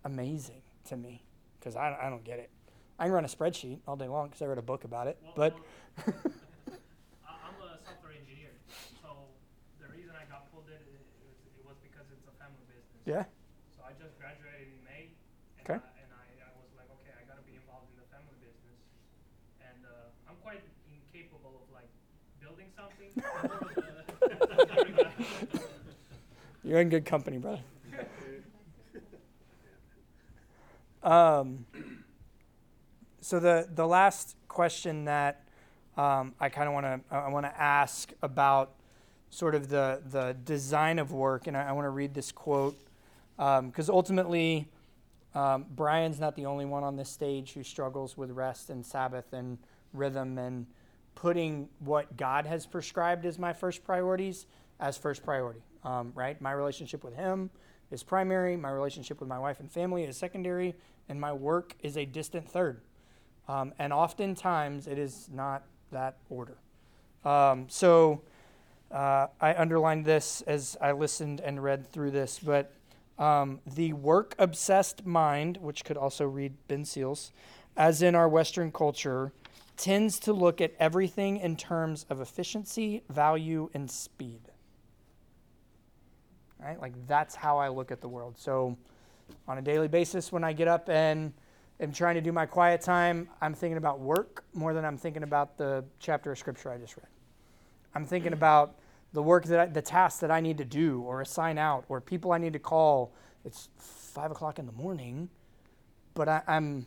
amazing 0.04 0.62
to 0.86 0.96
me 0.96 1.22
because 1.58 1.76
I, 1.76 1.96
I 2.00 2.08
don't 2.08 2.24
get 2.24 2.38
it. 2.38 2.50
I 2.98 3.04
can 3.04 3.12
run 3.12 3.24
a 3.24 3.28
spreadsheet 3.28 3.78
all 3.86 3.96
day 3.96 4.08
long 4.08 4.28
because 4.28 4.42
I 4.42 4.46
read 4.46 4.58
a 4.58 4.62
book 4.62 4.84
about 4.84 5.06
it, 5.06 5.18
but. 5.36 5.56
Yeah. 13.08 13.24
So 13.72 13.80
I 13.88 13.96
just 13.96 14.20
graduated 14.20 14.68
in 14.68 14.84
May. 14.84 15.08
And 15.56 15.64
okay. 15.64 15.80
I, 15.80 16.04
and 16.04 16.12
I, 16.12 16.28
I 16.44 16.52
was 16.60 16.68
like, 16.76 16.92
okay, 17.00 17.16
I 17.16 17.24
got 17.24 17.40
to 17.40 17.46
be 17.48 17.56
involved 17.56 17.88
in 17.88 17.96
the 17.96 18.04
family 18.12 18.36
business. 18.36 18.76
And 19.64 19.80
uh, 19.88 20.12
I'm 20.28 20.36
quite 20.44 20.60
incapable 20.92 21.56
of 21.56 21.72
like 21.72 21.88
building 22.36 22.68
something. 22.76 23.08
You're 26.64 26.82
in 26.82 26.90
good 26.90 27.06
company, 27.06 27.38
brother. 27.38 27.62
um, 31.02 31.64
so 33.22 33.40
the 33.40 33.70
the 33.74 33.86
last 33.86 34.36
question 34.48 35.06
that 35.06 35.44
um, 35.96 36.34
I 36.38 36.50
kind 36.50 36.68
of 36.68 36.74
want 36.74 36.84
to 36.84 37.00
I 37.10 37.28
want 37.30 37.46
to 37.46 37.58
ask 37.58 38.12
about 38.20 38.74
sort 39.30 39.54
of 39.54 39.70
the 39.70 40.02
the 40.10 40.36
design 40.44 40.98
of 40.98 41.10
work, 41.10 41.46
and 41.46 41.56
I, 41.56 41.70
I 41.70 41.72
want 41.72 41.86
to 41.86 41.90
read 41.90 42.12
this 42.12 42.32
quote 42.32 42.76
because 43.38 43.88
um, 43.88 43.94
ultimately. 43.94 44.68
Um, 45.34 45.66
Brian's 45.70 46.18
not 46.18 46.34
the 46.36 46.46
only 46.46 46.64
one 46.64 46.82
on 46.82 46.96
this 46.96 47.10
stage 47.10 47.52
who 47.52 47.62
struggles 47.62 48.16
with 48.16 48.30
rest 48.30 48.70
and 48.70 48.84
Sabbath 48.84 49.34
and 49.34 49.58
rhythm 49.92 50.38
and 50.38 50.66
putting 51.14 51.68
what 51.80 52.16
God 52.16 52.46
has 52.46 52.64
prescribed 52.64 53.26
as 53.26 53.38
my 53.38 53.52
first 53.52 53.84
priorities 53.84 54.46
as 54.80 54.96
first 54.96 55.24
priority, 55.24 55.60
um, 55.84 56.12
right? 56.14 56.40
My 56.40 56.52
relationship 56.52 57.02
with 57.02 57.14
Him 57.14 57.50
is 57.90 58.02
primary, 58.02 58.56
my 58.56 58.70
relationship 58.70 59.18
with 59.18 59.28
my 59.28 59.38
wife 59.38 59.60
and 59.60 59.70
family 59.70 60.04
is 60.04 60.16
secondary, 60.16 60.76
and 61.08 61.20
my 61.20 61.32
work 61.32 61.74
is 61.82 61.96
a 61.96 62.04
distant 62.04 62.48
third. 62.48 62.80
Um, 63.48 63.72
and 63.78 63.92
oftentimes 63.92 64.86
it 64.86 64.98
is 64.98 65.28
not 65.32 65.64
that 65.90 66.18
order. 66.30 66.58
Um, 67.24 67.66
so 67.68 68.22
uh, 68.92 69.26
I 69.40 69.54
underlined 69.54 70.04
this 70.04 70.42
as 70.42 70.76
I 70.80 70.92
listened 70.92 71.40
and 71.40 71.62
read 71.62 71.90
through 71.90 72.12
this, 72.12 72.38
but 72.38 72.72
um, 73.18 73.60
the 73.66 73.92
work 73.92 74.34
obsessed 74.38 75.04
mind, 75.04 75.58
which 75.58 75.84
could 75.84 75.96
also 75.96 76.24
read 76.24 76.54
Ben 76.68 76.84
Seals, 76.84 77.32
as 77.76 78.02
in 78.02 78.14
our 78.14 78.28
Western 78.28 78.70
culture, 78.70 79.32
tends 79.76 80.18
to 80.20 80.32
look 80.32 80.60
at 80.60 80.74
everything 80.78 81.38
in 81.38 81.56
terms 81.56 82.04
of 82.10 82.20
efficiency, 82.20 83.02
value, 83.08 83.70
and 83.74 83.90
speed. 83.90 84.40
Right? 86.60 86.80
Like 86.80 87.06
that's 87.06 87.34
how 87.34 87.58
I 87.58 87.68
look 87.68 87.92
at 87.92 88.00
the 88.00 88.08
world. 88.08 88.36
So 88.36 88.76
on 89.46 89.58
a 89.58 89.62
daily 89.62 89.88
basis, 89.88 90.32
when 90.32 90.42
I 90.42 90.52
get 90.52 90.66
up 90.66 90.88
and 90.88 91.32
am 91.80 91.92
trying 91.92 92.16
to 92.16 92.20
do 92.20 92.32
my 92.32 92.46
quiet 92.46 92.80
time, 92.80 93.28
I'm 93.40 93.54
thinking 93.54 93.76
about 93.76 94.00
work 94.00 94.44
more 94.54 94.74
than 94.74 94.84
I'm 94.84 94.98
thinking 94.98 95.22
about 95.22 95.56
the 95.56 95.84
chapter 96.00 96.32
of 96.32 96.38
scripture 96.38 96.70
I 96.70 96.78
just 96.78 96.96
read. 96.96 97.06
I'm 97.94 98.04
thinking 98.04 98.32
about 98.32 98.74
the 99.12 99.22
work 99.22 99.44
that 99.46 99.60
I, 99.60 99.66
the 99.66 99.82
tasks 99.82 100.20
that 100.20 100.30
I 100.30 100.40
need 100.40 100.58
to 100.58 100.64
do 100.64 101.00
or 101.02 101.20
assign 101.20 101.58
out 101.58 101.84
or 101.88 102.00
people 102.00 102.32
I 102.32 102.38
need 102.38 102.52
to 102.52 102.58
call. 102.58 103.12
It's 103.44 103.68
five 103.78 104.30
o'clock 104.30 104.58
in 104.58 104.66
the 104.66 104.72
morning, 104.72 105.28
but 106.14 106.28
I, 106.28 106.42
am 106.48 106.86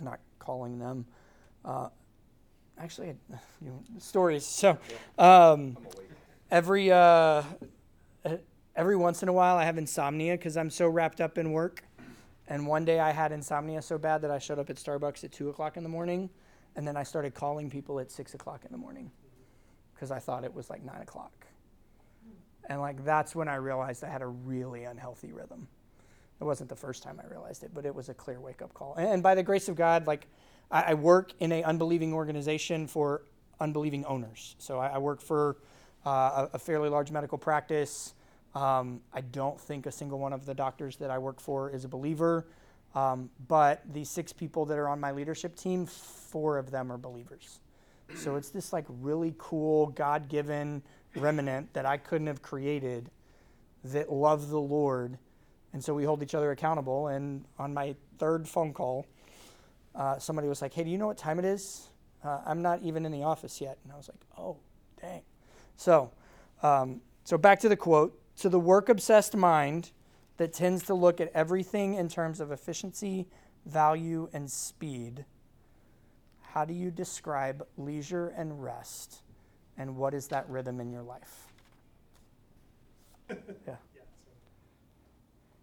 not 0.00 0.20
calling 0.38 0.78
them. 0.78 1.06
Uh, 1.64 1.88
actually, 2.78 3.08
you 3.62 3.70
know, 3.70 3.82
stories. 3.98 4.44
So 4.44 4.78
um, 5.18 5.78
every 6.50 6.92
uh, 6.92 7.42
every 8.76 8.96
once 8.96 9.22
in 9.22 9.28
a 9.28 9.32
while, 9.32 9.56
I 9.56 9.64
have 9.64 9.78
insomnia 9.78 10.36
because 10.36 10.56
I'm 10.56 10.70
so 10.70 10.88
wrapped 10.88 11.20
up 11.20 11.38
in 11.38 11.52
work. 11.52 11.84
And 12.50 12.66
one 12.66 12.86
day 12.86 12.98
I 12.98 13.12
had 13.12 13.30
insomnia 13.30 13.82
so 13.82 13.98
bad 13.98 14.22
that 14.22 14.30
I 14.30 14.38
showed 14.38 14.58
up 14.58 14.70
at 14.70 14.76
Starbucks 14.76 15.22
at 15.22 15.32
two 15.32 15.50
o'clock 15.50 15.76
in 15.76 15.82
the 15.82 15.88
morning, 15.88 16.30
and 16.76 16.88
then 16.88 16.96
I 16.96 17.02
started 17.02 17.34
calling 17.34 17.68
people 17.68 18.00
at 18.00 18.10
six 18.10 18.32
o'clock 18.32 18.64
in 18.64 18.72
the 18.72 18.78
morning 18.78 19.10
because 19.98 20.12
I 20.12 20.20
thought 20.20 20.44
it 20.44 20.54
was 20.54 20.70
like 20.70 20.84
nine 20.84 21.02
o'clock. 21.02 21.46
And 22.68 22.80
like 22.80 23.04
that's 23.04 23.34
when 23.34 23.48
I 23.48 23.56
realized 23.56 24.04
I 24.04 24.08
had 24.08 24.22
a 24.22 24.26
really 24.26 24.84
unhealthy 24.84 25.32
rhythm. 25.32 25.66
It 26.40 26.44
wasn't 26.44 26.68
the 26.68 26.76
first 26.76 27.02
time 27.02 27.20
I 27.22 27.28
realized 27.28 27.64
it, 27.64 27.72
but 27.74 27.84
it 27.84 27.92
was 27.92 28.08
a 28.08 28.14
clear 28.14 28.40
wake 28.40 28.62
up 28.62 28.72
call. 28.74 28.94
And, 28.94 29.24
by 29.24 29.34
the 29.34 29.42
grace 29.42 29.68
of 29.68 29.74
God, 29.74 30.06
like 30.06 30.28
I, 30.70 30.82
I 30.82 30.94
work 30.94 31.32
in 31.40 31.50
an 31.50 31.64
unbelieving 31.64 32.12
organization 32.12 32.86
for 32.86 33.22
unbelieving 33.58 34.04
owners. 34.04 34.54
So 34.58 34.78
I, 34.78 34.88
I 34.88 34.98
work 34.98 35.20
for 35.20 35.56
uh, 36.06 36.10
a, 36.10 36.50
a, 36.54 36.58
fairly 36.60 36.88
large 36.88 37.10
medical 37.10 37.38
practice. 37.38 38.14
Um, 38.54 39.00
I 39.12 39.22
don't 39.22 39.60
think 39.60 39.86
a 39.86 39.90
single 39.90 40.20
one 40.20 40.32
of 40.32 40.46
the 40.46 40.54
doctors 40.54 40.96
that 40.98 41.10
I 41.10 41.18
work 41.18 41.40
for 41.40 41.70
is 41.70 41.84
a 41.84 41.88
believer. 41.88 42.46
Um, 42.94 43.30
but 43.48 43.82
the 43.92 44.04
six 44.04 44.32
people 44.32 44.64
that 44.66 44.78
are 44.78 44.88
on 44.88 45.00
my 45.00 45.10
leadership 45.10 45.56
team, 45.56 45.86
four 45.86 46.56
of 46.56 46.70
them 46.70 46.92
are 46.92 46.98
believers. 46.98 47.58
So 48.14 48.36
it's 48.36 48.50
this 48.50 48.72
like 48.72 48.84
really 48.88 49.34
cool 49.38 49.88
God 49.88 50.28
given 50.28 50.82
remnant 51.14 51.72
that 51.74 51.86
I 51.86 51.96
couldn't 51.96 52.26
have 52.26 52.42
created 52.42 53.10
that 53.84 54.12
love 54.12 54.48
the 54.50 54.60
Lord. 54.60 55.18
And 55.72 55.82
so 55.82 55.94
we 55.94 56.04
hold 56.04 56.22
each 56.22 56.34
other 56.34 56.50
accountable. 56.50 57.08
And 57.08 57.44
on 57.58 57.74
my 57.74 57.94
third 58.18 58.48
phone 58.48 58.72
call, 58.72 59.06
uh, 59.94 60.18
somebody 60.18 60.48
was 60.48 60.62
like, 60.62 60.72
Hey, 60.72 60.84
do 60.84 60.90
you 60.90 60.98
know 60.98 61.06
what 61.06 61.18
time 61.18 61.38
it 61.38 61.44
is? 61.44 61.88
Uh, 62.24 62.40
I'm 62.46 62.62
not 62.62 62.82
even 62.82 63.04
in 63.06 63.12
the 63.12 63.22
office 63.22 63.60
yet. 63.60 63.78
And 63.84 63.92
I 63.92 63.96
was 63.96 64.08
like, 64.08 64.20
Oh, 64.36 64.56
dang. 65.00 65.22
So, 65.76 66.10
um, 66.62 67.00
so 67.24 67.38
back 67.38 67.60
to 67.60 67.68
the 67.68 67.76
quote. 67.76 68.18
To 68.38 68.48
the 68.48 68.60
work 68.60 68.88
obsessed 68.88 69.36
mind 69.36 69.90
that 70.36 70.52
tends 70.52 70.84
to 70.84 70.94
look 70.94 71.20
at 71.20 71.30
everything 71.34 71.94
in 71.94 72.08
terms 72.08 72.40
of 72.40 72.52
efficiency, 72.52 73.26
value, 73.66 74.28
and 74.32 74.48
speed, 74.48 75.24
how 76.52 76.64
do 76.64 76.74
you 76.74 76.90
describe 76.90 77.66
leisure 77.76 78.28
and 78.28 78.62
rest? 78.62 79.22
And 79.76 79.96
what 79.96 80.14
is 80.14 80.28
that 80.28 80.48
rhythm 80.48 80.80
in 80.80 80.90
your 80.90 81.02
life? 81.02 81.48
yeah. 83.30 83.36
yeah 83.36 83.74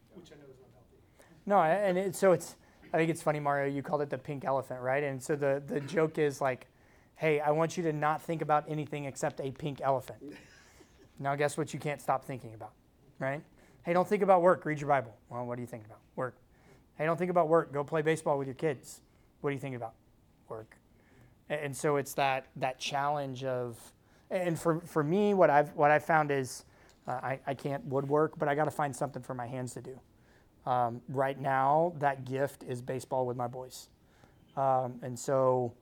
so, 0.10 0.16
which 0.16 0.32
I 0.32 0.36
know 0.36 0.50
is 0.50 0.60
not 0.60 0.70
healthy. 0.74 1.02
No, 1.46 1.62
and 1.62 1.98
it, 1.98 2.16
so 2.16 2.32
it's 2.32 2.56
I 2.96 2.98
think 2.98 3.10
it's 3.10 3.22
funny, 3.22 3.42
Mario, 3.42 3.74
you 3.74 3.82
called 3.82 4.02
it 4.04 4.10
the 4.10 4.18
pink 4.18 4.46
elephant, 4.46 4.80
right? 4.82 5.04
And 5.04 5.22
so 5.22 5.36
the, 5.36 5.62
the 5.68 5.82
joke 5.82 6.18
is 6.18 6.40
like, 6.40 6.68
hey, 7.16 7.42
I 7.42 7.52
want 7.52 7.76
you 7.76 7.84
to 7.84 7.92
not 7.92 8.22
think 8.22 8.42
about 8.42 8.64
anything 8.70 9.04
except 9.04 9.42
a 9.42 9.52
pink 9.52 9.82
elephant. 9.82 10.20
now, 11.20 11.36
guess 11.36 11.58
what 11.58 11.74
you 11.74 11.80
can't 11.80 12.02
stop 12.02 12.24
thinking 12.24 12.54
about, 12.54 12.72
right? 13.20 13.42
Hey, 13.84 13.92
don't 13.92 14.08
think 14.08 14.24
about 14.24 14.42
work, 14.42 14.64
read 14.64 14.80
your 14.80 14.88
Bible. 14.88 15.14
Well, 15.30 15.46
what 15.46 15.56
do 15.56 15.62
you 15.62 15.68
think 15.68 15.86
about? 15.86 16.00
Work. 16.16 16.38
Hey, 16.98 17.06
don't 17.06 17.18
think 17.18 17.32
about 17.32 17.50
work, 17.50 17.74
go 17.74 17.84
play 17.84 18.02
baseball 18.02 18.38
with 18.38 18.48
your 18.48 18.56
kids. 18.56 19.02
What 19.42 19.50
do 19.50 19.56
you 19.56 19.60
think 19.60 19.76
about? 19.76 19.94
Work. 20.50 20.78
And 21.50 21.76
so 21.76 21.98
it's 21.98 22.14
that, 22.14 22.48
that 22.56 22.80
challenge 22.80 23.44
of, 23.44 23.78
and 24.32 24.60
for, 24.60 24.80
for 24.82 25.04
me, 25.04 25.34
what 25.34 25.50
I've, 25.50 25.74
what 25.76 25.92
I've 25.92 26.04
found 26.04 26.32
is 26.32 26.66
uh, 27.08 27.12
I, 27.12 27.40
I 27.46 27.54
can't 27.54 27.86
woodwork, 27.86 28.40
but 28.40 28.48
I 28.48 28.56
got 28.56 28.66
to 28.66 28.72
find 28.72 28.96
something 28.96 29.22
for 29.22 29.36
my 29.36 29.46
hands 29.46 29.74
to 29.76 29.82
do. 29.82 30.00
Um, 30.66 31.02
right 31.08 31.40
now, 31.40 31.94
that 32.00 32.26
gift 32.26 32.64
is 32.64 32.82
baseball 32.82 33.28
with 33.28 33.38
my 33.38 33.46
boys. 33.48 33.90
Um, 34.58 34.96
and 35.04 35.18
so 35.18 35.74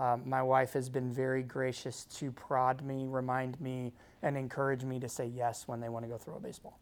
um, 0.00 0.22
my 0.26 0.42
wife 0.42 0.72
has 0.72 0.88
been 0.88 1.12
very 1.12 1.44
gracious 1.44 2.04
to 2.16 2.32
prod 2.32 2.82
me, 2.82 3.06
remind 3.06 3.60
me, 3.60 3.92
and 4.22 4.36
encourage 4.36 4.82
me 4.82 4.98
to 4.98 5.08
say 5.08 5.26
yes 5.26 5.68
when 5.68 5.80
they 5.80 5.88
want 5.88 6.04
to 6.04 6.08
go 6.08 6.18
throw 6.18 6.34
a 6.34 6.40
baseball. 6.40 6.80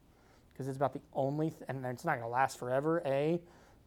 Because 0.53 0.69
it's 0.69 0.77
about 0.77 0.95
the 0.95 1.01
only, 1.13 1.51
th- 1.51 1.63
and 1.69 1.85
it's 1.85 2.07
not 2.07 2.13
going 2.13 2.23
to 2.23 2.29
last 2.29 2.59
forever, 2.59 3.03
A, 3.05 3.39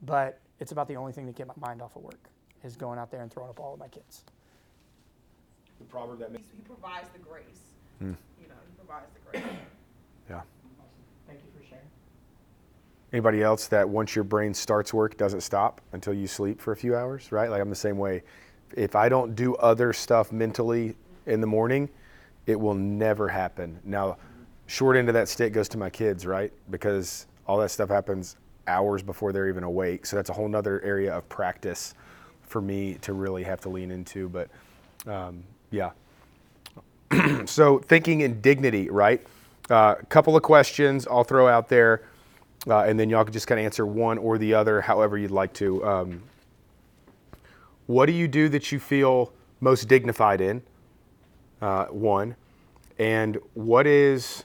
but 0.03 0.39
it's 0.59 0.71
about 0.71 0.87
the 0.87 0.95
only 0.95 1.11
thing 1.11 1.25
to 1.25 1.31
get 1.31 1.47
my 1.47 1.53
mind 1.57 1.81
off 1.81 1.95
of 1.95 2.03
work 2.03 2.29
is 2.63 2.75
going 2.75 2.97
out 2.97 3.11
there 3.11 3.21
and 3.21 3.31
throwing 3.31 3.49
a 3.49 3.53
ball 3.53 3.71
with 3.71 3.79
my 3.79 3.87
kids. 3.87 4.23
The 5.79 5.85
proverb 5.85 6.19
that 6.19 6.31
makes. 6.31 6.47
He 6.55 6.61
provides 6.61 7.09
the 7.09 7.19
grace. 7.19 7.43
Hmm. 7.99 8.13
You 8.41 8.47
know, 8.47 8.55
he 8.67 8.75
provides 8.77 9.07
the 9.13 9.31
grace. 9.31 9.43
yeah. 10.29 10.41
Thank 11.27 11.39
you 11.39 11.59
for 11.59 11.67
sharing. 11.67 11.85
Anybody 13.11 13.43
else 13.43 13.67
that 13.67 13.87
once 13.87 14.15
your 14.15 14.23
brain 14.23 14.53
starts 14.53 14.93
work 14.93 15.17
doesn't 15.17 15.41
stop 15.41 15.81
until 15.91 16.13
you 16.13 16.27
sleep 16.27 16.61
for 16.61 16.71
a 16.71 16.75
few 16.75 16.95
hours, 16.95 17.31
right? 17.31 17.49
Like 17.49 17.61
I'm 17.61 17.69
the 17.69 17.75
same 17.75 17.97
way. 17.97 18.23
If 18.75 18.95
I 18.95 19.09
don't 19.09 19.35
do 19.35 19.55
other 19.55 19.93
stuff 19.93 20.31
mentally 20.31 20.95
in 21.25 21.41
the 21.41 21.47
morning, 21.47 21.89
it 22.45 22.59
will 22.59 22.73
never 22.73 23.27
happen. 23.27 23.79
Now, 23.83 24.17
short 24.67 24.97
end 24.97 25.09
of 25.09 25.13
that 25.13 25.29
stick 25.29 25.53
goes 25.53 25.69
to 25.69 25.77
my 25.77 25.89
kids, 25.89 26.25
right? 26.25 26.51
Because 26.69 27.27
all 27.45 27.57
that 27.59 27.69
stuff 27.69 27.89
happens 27.89 28.37
hours 28.67 29.03
before 29.03 29.31
they're 29.31 29.49
even 29.49 29.63
awake. 29.63 30.05
So 30.05 30.15
that's 30.15 30.29
a 30.29 30.33
whole 30.33 30.47
nother 30.47 30.81
area 30.81 31.13
of 31.13 31.27
practice 31.29 31.93
for 32.47 32.61
me 32.61 32.95
to 33.01 33.13
really 33.13 33.43
have 33.43 33.59
to 33.61 33.69
lean 33.69 33.91
into. 33.91 34.29
But 34.29 34.49
um, 35.07 35.43
yeah. 35.71 35.91
so 37.45 37.79
thinking 37.79 38.21
in 38.21 38.41
dignity, 38.41 38.89
right? 38.89 39.25
A 39.69 39.73
uh, 39.73 39.95
couple 40.09 40.35
of 40.35 40.43
questions 40.43 41.07
I'll 41.07 41.23
throw 41.23 41.47
out 41.47 41.69
there 41.69 42.03
uh, 42.67 42.79
and 42.79 42.99
then 42.99 43.09
y'all 43.09 43.23
can 43.23 43.33
just 43.33 43.47
kind 43.47 43.59
of 43.59 43.65
answer 43.65 43.85
one 43.85 44.17
or 44.17 44.37
the 44.37 44.53
other, 44.53 44.81
however 44.81 45.17
you'd 45.17 45.31
like 45.31 45.53
to. 45.53 45.85
Um, 45.85 46.23
what 47.87 48.05
do 48.05 48.13
you 48.13 48.27
do 48.27 48.47
that 48.49 48.71
you 48.71 48.79
feel 48.79 49.33
most 49.59 49.87
dignified 49.87 50.39
in? 50.39 50.61
Uh, 51.61 51.85
one, 51.85 52.35
and 52.99 53.37
what 53.53 53.87
is 53.87 54.43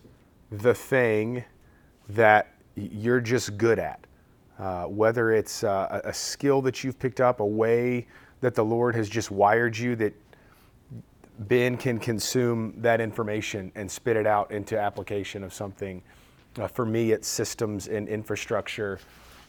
the 0.50 0.74
thing 0.74 1.44
that 2.08 2.54
you're 2.74 3.20
just 3.20 3.56
good 3.58 3.78
at? 3.78 4.00
Uh, 4.58 4.84
whether 4.84 5.32
it's 5.32 5.62
uh, 5.62 6.00
a 6.04 6.12
skill 6.12 6.60
that 6.62 6.82
you've 6.82 6.98
picked 6.98 7.20
up, 7.20 7.40
a 7.40 7.46
way 7.46 8.06
that 8.40 8.54
the 8.54 8.64
Lord 8.64 8.94
has 8.94 9.08
just 9.08 9.30
wired 9.30 9.76
you 9.76 9.94
that 9.96 10.14
Ben 11.38 11.76
can 11.76 11.98
consume 11.98 12.74
that 12.78 13.00
information 13.00 13.70
and 13.76 13.88
spit 13.88 14.16
it 14.16 14.26
out 14.26 14.50
into 14.50 14.78
application 14.78 15.44
of 15.44 15.54
something 15.54 16.02
uh, 16.58 16.66
for 16.66 16.84
me, 16.84 17.12
it's 17.12 17.28
systems 17.28 17.88
and 17.88 18.08
infrastructure 18.08 18.98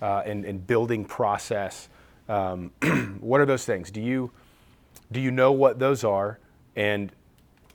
uh, 0.02 0.22
and, 0.26 0.46
and, 0.46 0.66
building 0.66 1.04
process. 1.04 1.90
Um, 2.28 2.72
what 3.20 3.42
are 3.42 3.46
those 3.46 3.66
things? 3.66 3.90
Do 3.90 4.02
you 4.02 4.32
do 5.12 5.20
you 5.20 5.32
know 5.32 5.52
what 5.52 5.80
those 5.80 6.04
are? 6.04 6.40
And 6.76 7.12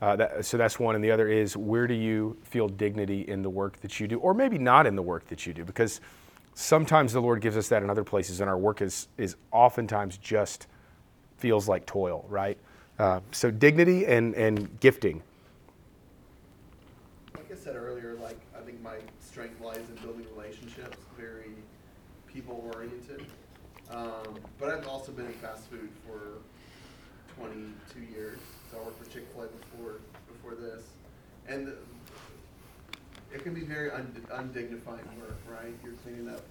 uh, 0.01 0.17
that, 0.17 0.45
so 0.45 0.57
that's 0.57 0.79
one. 0.79 0.95
And 0.95 1.03
the 1.03 1.11
other 1.11 1.29
is 1.29 1.57
where 1.57 1.87
do 1.87 1.95
you 1.95 2.37
feel 2.45 2.69
dignity 2.69 3.23
in 3.23 3.43
the 3.43 3.51
work 3.51 3.81
that 3.81 3.99
you 3.99 4.07
do, 4.07 4.21
or 4.21 4.35
maybe 4.35 4.57
not 4.57 4.87
in 4.87 4.95
the 4.95 5.03
work 5.03 5.27
that 5.29 5.47
you 5.47 5.53
do? 5.53 5.65
Because 5.65 6.01
sometimes 6.55 7.13
the 7.13 7.21
Lord 7.21 7.41
gives 7.41 7.57
us 7.57 7.69
that 7.69 7.83
in 7.83 7.91
other 7.91 8.05
places, 8.05 8.41
and 8.41 8.49
our 8.49 8.59
work 8.59 8.81
is 8.81 9.09
is 9.19 9.37
oftentimes 9.53 10.17
just 10.19 10.67
feels 11.37 11.69
like 11.69 11.85
toil, 11.87 12.25
right? 12.29 12.59
Uh, 12.99 13.21
so 13.33 13.51
dignity 13.51 14.07
and, 14.07 14.35
and 14.35 14.81
gifting. 14.81 15.23
like 17.35 17.51
I 17.51 17.57
said 17.57 17.77
earlier, 17.77 18.15
like 18.23 18.39
I 18.57 18.61
think 18.63 18.81
my 18.83 18.97
strength 19.21 19.61
lies 19.61 19.81
in 19.89 19.97
building 20.03 20.27
relationships, 20.37 20.97
very 21.19 21.51
people 22.33 22.71
oriented. 22.75 23.27
Um, 23.91 24.39
but 24.59 24.71
I've 24.71 24.89
also 24.89 25.13
been 25.13 25.27
in 25.27 25.33
fast 25.35 25.69
food 25.69 25.89
for 26.07 26.39
22 27.39 28.01
years. 28.01 28.39
So 28.71 28.79
I 28.79 28.85
worked 28.85 29.05
for 29.05 29.11
Chick 29.11 29.27
Fil 29.35 29.43
A 29.43 29.47
before 29.49 29.97
before 30.33 30.55
this, 30.55 30.83
and 31.49 31.73
it 33.35 33.43
can 33.43 33.53
be 33.53 33.63
very 33.63 33.91
und- 33.91 34.27
undignifying 34.33 35.05
work, 35.19 35.39
right? 35.51 35.75
You're 35.83 35.95
cleaning 35.95 36.29
up 36.29 36.43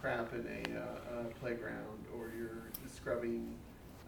crap 0.00 0.32
in 0.32 0.46
a, 0.46 0.78
uh, 0.80 1.24
playground, 1.40 2.04
or 2.16 2.30
you're 2.38 2.62
scrubbing 2.94 3.54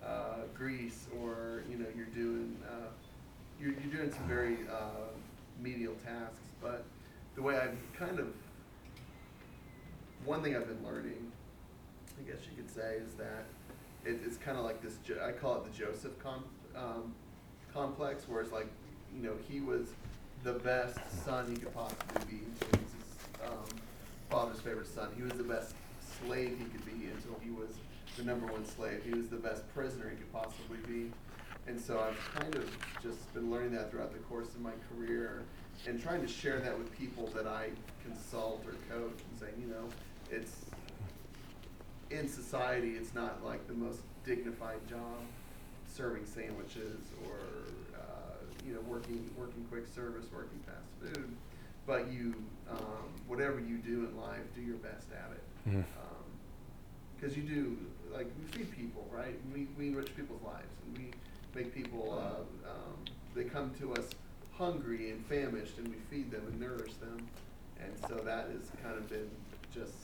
uh, 0.05 0.47
grease, 0.57 1.07
or 1.20 1.62
you 1.68 1.77
know 1.77 1.87
you're 1.97 2.07
doing 2.07 2.57
uh, 2.66 2.89
you're, 3.61 3.73
you're 3.73 3.93
doing 3.97 4.12
some 4.12 4.27
very 4.29 4.59
uh, 4.70 5.11
medial 5.61 5.95
tasks. 6.05 6.39
But 6.62 6.85
the 7.35 7.43
way 7.43 7.59
I've 7.59 7.77
kind 7.99 8.18
of 8.20 8.29
one 10.25 10.43
thing 10.43 10.55
I've 10.57 10.68
been 10.68 10.85
learning, 10.87 11.33
I 12.18 12.31
guess 12.31 12.41
you 12.49 12.57
could 12.57 12.73
say, 12.73 12.99
is 13.05 13.14
that 13.14 13.45
it, 14.05 14.20
it's 14.25 14.37
kind 14.37 14.57
of 14.57 14.64
like 14.64 14.81
this. 14.81 14.97
Jo- 15.05 15.23
I 15.27 15.33
call 15.33 15.57
it 15.57 15.64
the 15.64 15.77
Joseph 15.77 16.16
com- 16.23 16.45
um, 16.77 17.12
complex, 17.75 18.29
where 18.29 18.41
it's 18.41 18.53
like, 18.53 18.68
you 19.14 19.23
know, 19.23 19.35
he 19.49 19.61
was 19.61 19.89
the 20.43 20.53
best 20.55 20.99
son 21.24 21.47
he 21.49 21.57
could 21.57 21.72
possibly 21.72 22.24
be 22.26 22.36
he 22.36 22.78
his 22.78 23.49
um, 23.49 23.64
father's 24.28 24.61
favorite 24.61 24.86
son. 24.86 25.09
He 25.16 25.22
was 25.22 25.32
the 25.34 25.45
best 25.45 25.74
slave 26.24 26.57
he 26.59 26.64
could 26.64 26.84
be 26.84 27.07
until 27.07 27.38
he 27.43 27.51
was 27.51 27.70
the 28.16 28.24
number 28.24 28.47
one 28.47 28.66
slave. 28.66 29.03
He 29.05 29.12
was 29.12 29.28
the 29.28 29.36
best 29.36 29.62
prisoner 29.74 30.11
he 30.11 30.16
could 30.16 30.32
possibly 30.32 30.78
be. 30.86 31.12
And 31.68 31.80
so 31.80 32.01
I've 32.01 32.18
kind 32.34 32.55
of 32.57 32.68
just 33.03 33.32
been 33.34 33.51
learning 33.51 33.72
that 33.72 33.90
throughout 33.90 34.12
the 34.12 34.18
course 34.20 34.49
of 34.49 34.61
my 34.61 34.72
career 34.90 35.43
and 35.86 36.03
trying 36.03 36.20
to 36.20 36.28
share 36.28 36.59
that 36.59 36.76
with 36.76 36.97
people 36.99 37.28
that 37.34 37.47
I 37.47 37.70
consult 38.05 38.64
or 38.66 38.72
coach 38.95 39.18
and 39.30 39.40
say, 39.40 39.47
you 39.61 39.68
know, 39.68 39.88
it's 40.30 40.57
in 42.11 42.28
society, 42.28 42.90
it's 42.90 43.14
not 43.14 43.45
like 43.45 43.66
the 43.68 43.74
most 43.74 44.01
dignified 44.24 44.86
job 44.88 45.18
serving 45.86 46.26
sandwiches 46.26 47.01
or 47.28 47.36
working 49.03 49.30
working 49.36 49.64
quick 49.70 49.86
service, 49.94 50.24
working 50.32 50.59
fast 50.66 50.88
food. 51.00 51.28
But 51.86 52.11
you, 52.12 52.34
um, 52.70 53.09
whatever 53.26 53.59
you 53.59 53.78
do 53.78 54.07
in 54.07 54.16
life, 54.20 54.40
do 54.55 54.61
your 54.62 54.76
best 54.76 55.09
at 55.12 55.32
it. 55.32 55.42
Because 57.16 57.36
you 57.36 57.42
do, 57.42 57.76
like 58.12 58.28
we 58.38 58.44
feed 58.53 58.70
people, 58.76 59.05
right? 59.12 59.36
We, 59.55 59.66
we 59.78 59.88
enrich 59.88 60.14
people's 60.16 60.42
lives, 60.42 60.72
and 60.86 60.96
we 60.98 61.11
make 61.55 61.74
people. 61.74 62.18
Uh, 62.18 62.42
um, 62.68 63.05
they 63.34 63.44
come 63.44 63.72
to 63.80 63.94
us 63.94 64.11
hungry 64.53 65.11
and 65.11 65.24
famished, 65.26 65.78
and 65.78 65.88
we 65.88 65.96
feed 66.11 66.30
them 66.30 66.42
and 66.46 66.61
nourish 66.61 66.94
them. 66.94 67.26
And 67.80 67.92
so 68.09 68.14
that 68.24 68.46
has 68.48 68.70
kind 68.82 68.96
of 68.96 69.09
been 69.09 69.28
just 69.74 69.94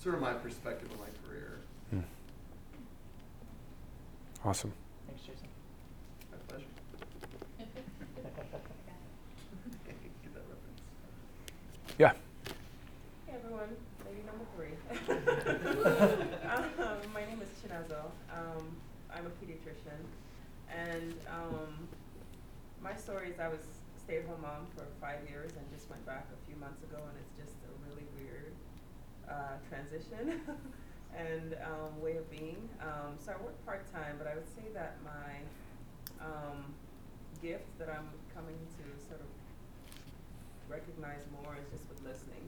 sort 0.00 0.14
of 0.14 0.20
my 0.20 0.32
perspective 0.34 0.88
on 0.92 0.98
my 0.98 1.08
career. 1.28 1.58
Hmm. 1.90 2.00
Awesome. 4.44 4.72
Thanks, 5.08 5.22
Jason. 5.22 5.48
My 6.30 6.36
pleasure. 6.46 6.64
Get 7.58 7.74
that 10.34 10.44
reference. 10.48 10.80
Yeah. 11.98 12.12
Hey 13.26 13.34
everyone, 13.42 13.70
lady 14.06 14.22
number 14.24 14.44
three. 14.54 14.72
um, 16.48 16.64
my 17.12 17.24
name 17.24 17.40
is 17.42 17.48
Chinazo. 17.60 18.02
Um, 18.32 18.76
I'm 19.12 19.26
a 19.26 19.30
pediatrician, 19.30 20.00
and 20.98 21.14
um, 21.30 21.88
my 22.82 22.94
story 22.94 23.30
is 23.30 23.38
I 23.38 23.48
was 23.48 23.62
a 23.62 24.00
stay-at-home 24.02 24.42
mom 24.42 24.66
for 24.74 24.82
five 25.00 25.22
years 25.30 25.52
and 25.54 25.62
just 25.70 25.88
went 25.90 26.04
back 26.06 26.26
a 26.34 26.40
few 26.46 26.58
months 26.58 26.82
ago, 26.82 26.98
and 26.98 27.14
it's 27.22 27.34
just 27.38 27.54
a 27.62 27.72
really 27.86 28.06
weird 28.18 28.54
uh, 29.30 29.62
transition 29.70 30.42
and 31.14 31.54
um, 31.62 31.94
way 32.02 32.16
of 32.16 32.26
being. 32.30 32.68
Um, 32.82 33.14
so 33.22 33.32
I 33.32 33.36
work 33.42 33.54
part-time, 33.64 34.18
but 34.18 34.26
I 34.26 34.34
would 34.34 34.48
say 34.48 34.66
that 34.74 34.98
my 35.06 35.38
um, 36.18 36.74
gift 37.42 37.70
that 37.78 37.88
I'm 37.88 38.10
coming 38.34 38.58
to 38.58 38.84
sort 39.06 39.22
of 39.22 39.30
recognize 40.66 41.22
more 41.30 41.54
is 41.62 41.70
just 41.70 41.86
with 41.86 42.02
listening. 42.02 42.42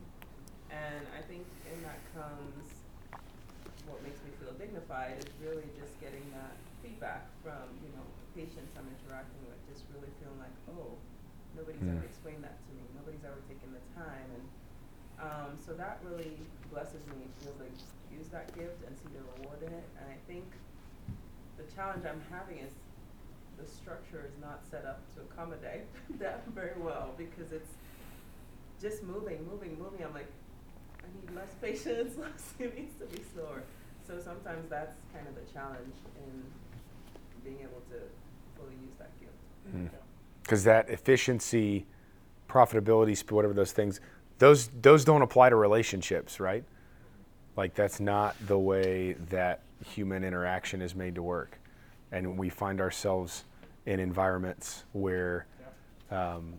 And 0.71 1.07
I 1.15 1.23
think 1.23 1.47
in 1.71 1.83
that 1.87 2.03
comes 2.15 2.67
what 3.91 4.03
makes 4.07 4.23
me 4.23 4.31
feel 4.39 4.55
dignified 4.55 5.19
is 5.19 5.27
really 5.43 5.67
just 5.75 5.99
getting 5.99 6.23
that 6.31 6.55
feedback 6.83 7.27
from, 7.43 7.75
you 7.83 7.91
know, 7.91 8.07
patients 8.35 8.73
I'm 8.79 8.87
interacting 8.89 9.43
with, 9.49 9.59
just 9.71 9.85
really 9.95 10.11
feeling 10.23 10.39
like, 10.39 10.55
oh, 10.75 10.95
nobody's 11.57 11.83
Mm. 11.83 11.97
ever 11.97 12.05
explained 12.07 12.43
that 12.45 12.57
to 12.67 12.71
me. 12.75 12.83
Nobody's 12.95 13.25
ever 13.25 13.41
taken 13.51 13.73
the 13.75 13.83
time. 13.95 14.29
And 14.35 14.45
um, 15.21 15.51
so 15.59 15.75
that 15.75 16.01
really 16.07 16.39
blesses 16.73 17.05
me 17.13 17.27
to 17.29 17.37
be 17.43 17.45
able 17.51 17.61
to 17.67 17.71
use 18.15 18.29
that 18.33 18.55
gift 18.55 18.81
and 18.87 18.97
see 18.97 19.11
the 19.13 19.23
reward 19.39 19.61
in 19.63 19.73
it. 19.73 19.87
And 19.99 20.07
I 20.11 20.19
think 20.31 20.45
the 21.59 21.65
challenge 21.75 22.05
I'm 22.07 22.23
having 22.31 22.59
is 22.59 22.73
the 23.59 23.67
structure 23.67 24.25
is 24.25 24.33
not 24.41 24.65
set 24.71 24.85
up 24.87 25.03
to 25.15 25.21
accommodate 25.29 25.85
that 26.19 26.47
very 26.55 26.79
well 26.81 27.13
because 27.19 27.53
it's 27.53 27.75
just 28.81 29.03
moving, 29.05 29.45
moving, 29.45 29.77
moving. 29.79 30.01
I'm 30.05 30.15
like, 30.15 30.31
I 31.05 31.09
need 31.21 31.35
less 31.37 31.53
patients, 31.61 32.17
less, 32.23 32.55
it 32.59 32.75
needs 32.77 32.95
to 33.01 33.05
be 33.07 33.23
slower. 33.35 33.63
So 34.07 34.19
sometimes 34.19 34.69
that's 34.71 34.97
kind 35.13 35.27
of 35.29 35.35
the 35.35 35.45
challenge 35.53 35.95
in 36.17 36.45
being 37.45 37.59
able 37.61 37.83
to 37.91 37.97
fully 38.57 38.75
use 38.83 38.95
that 38.99 39.11
gift. 39.21 39.93
Because 40.43 40.65
that 40.65 40.89
efficiency, 40.91 41.87
profitability, 42.49 43.31
whatever 43.31 43.55
those 43.55 43.73
things, 43.73 44.01
those 44.39 44.69
those 44.81 45.05
don't 45.05 45.23
apply 45.23 45.51
to 45.51 45.57
relationships, 45.57 46.41
right? 46.41 46.65
Like 47.57 47.75
that's 47.75 48.01
not 48.01 48.37
the 48.47 48.59
way 48.59 49.15
that 49.31 49.61
human 49.85 50.25
interaction 50.25 50.83
is 50.83 50.95
made 50.95 51.15
to 51.15 51.23
work, 51.23 51.59
and 52.13 52.39
we 52.39 52.49
find 52.49 52.81
ourselves 52.81 53.45
in 53.87 54.01
environments 54.01 54.85
where 54.93 55.47
um, 56.11 56.55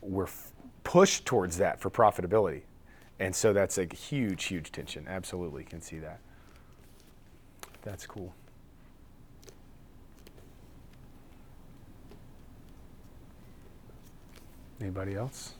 we're 0.00 0.24
f- 0.24 0.52
pushed 0.82 1.24
towards 1.24 1.56
that 1.58 1.80
for 1.80 1.90
profitability, 1.90 2.62
and 3.20 3.34
so 3.34 3.52
that's 3.52 3.78
a 3.78 3.86
huge, 3.86 4.44
huge 4.44 4.70
tension. 4.70 5.06
Absolutely, 5.08 5.64
can 5.64 5.80
see 5.80 5.98
that. 5.98 6.20
That's 7.82 8.06
cool. 8.06 8.34
Anybody 14.84 15.16
else? 15.16 15.54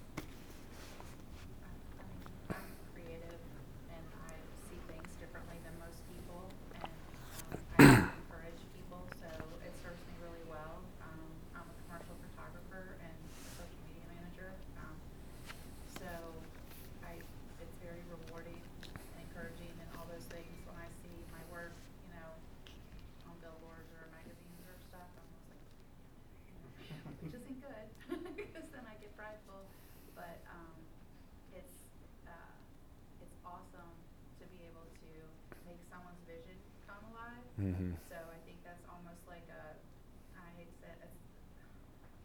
I'm 2.53 2.61
creative 2.93 3.41
and 3.89 4.05
I 4.29 4.37
see 4.69 4.77
things 4.85 5.09
differently 5.17 5.57
than 5.65 5.73
most 5.81 5.97
people 6.13 6.45
and 6.77 6.93
um, 7.81 8.13
I 8.13 8.21
encourage 8.21 8.61
people, 8.77 9.01
so 9.17 9.33
it 9.65 9.73
serves 9.81 9.97
me 10.13 10.15
really 10.21 10.45
well. 10.45 10.77
Um, 11.01 11.25
I'm 11.57 11.65
a 11.65 11.77
commercial 11.89 12.13
photographer 12.21 13.01
and 13.01 13.17
social 13.57 13.81
media 13.89 14.05
manager. 14.13 14.53
Um, 14.77 14.93
so 15.97 16.11
I, 17.09 17.17
it's 17.65 17.77
very 17.81 18.05
rewarding 18.13 18.61
and 18.61 19.19
encouraging 19.25 19.73
and 19.81 19.89
all 19.97 20.05
those 20.13 20.29
things 20.29 20.53
when 20.69 20.77
I 20.77 20.93
see 21.01 21.17
my 21.33 21.41
work, 21.49 21.73
you 21.73 22.13
know, 22.13 22.29
on 23.33 23.41
billboards 23.41 23.89
or 23.97 24.05
magazines 24.13 24.69
or 24.69 24.77
stuff. 24.93 25.09
I'm 25.17 25.25
almost 25.33 25.49
like, 25.49 25.65
which 27.25 27.33
isn't 27.41 27.57
good 27.65 27.89
because 28.37 28.69
then 28.71 28.85
I 28.85 28.95
get 29.01 29.11
prideful. 29.17 29.65
But 30.15 30.39
um, 30.47 30.75
it's 31.51 31.79
uh, 32.29 32.55
it's 33.19 33.35
awesome 33.43 33.91
to 34.39 34.45
be 34.55 34.63
able 34.71 34.87
to 34.87 35.11
make 35.67 35.81
someone's 35.91 36.23
vision 36.29 36.55
come 36.87 37.03
alive. 37.11 37.47
Mm-hmm. 37.59 37.99
So 38.07 38.15
I 38.19 38.39
think 38.47 38.63
that's 38.63 38.85
almost 38.87 39.23
like 39.27 39.47
a 39.51 39.75
I 40.39 40.47
hate 40.55 40.71
to 40.71 40.77
say 40.87 40.93
it, 40.95 41.11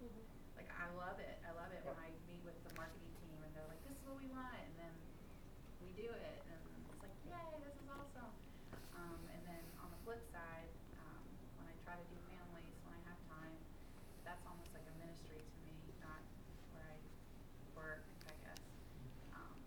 it's 0.06 0.30
like 0.54 0.70
I 0.78 0.86
love 1.00 1.18
it. 1.18 1.38
I 1.47 1.52
love 1.58 1.72
it 1.74 1.82
when 1.88 1.97
I 1.97 2.14
meet 2.30 2.41
with 2.45 2.58
the 2.70 2.74
marketing 2.78 3.10
team 3.26 3.38
and 3.41 3.50
they're 3.58 3.70
like, 3.72 3.82
"This 3.89 3.97
is 3.97 4.04
what 4.06 4.22
we 4.22 4.30
want," 4.30 4.54
and 4.62 4.74
then 4.78 4.93
we 5.82 5.89
do 5.97 6.06
it, 6.14 6.38
and 6.45 6.62
it's 6.93 7.02
like, 7.02 7.16
"Yay, 7.26 7.50
this 7.66 7.74
is 7.74 7.88
awesome!" 7.89 8.34
Um, 8.93 9.20
and 9.34 9.41
then 9.50 9.64
on 9.82 9.89
the 9.89 10.00
flip 10.06 10.22
side, 10.30 10.70
um, 11.02 11.24
when 11.58 11.66
I 11.66 11.76
try 11.88 11.97
to 11.97 12.06
do 12.14 12.18
families 12.30 12.78
when 12.86 12.93
I 12.93 13.02
have 13.10 13.20
time, 13.34 13.56
that's 14.28 14.45
almost 14.45 14.70
like 14.78 14.86
a 14.86 14.95
ministry 15.02 15.41
to 15.41 15.58
me, 15.66 15.74
not 16.06 16.22
where 16.76 16.86
I 16.86 16.97
work, 17.76 18.04
I 18.30 18.36
guess. 18.45 18.62
Um, 19.34 19.58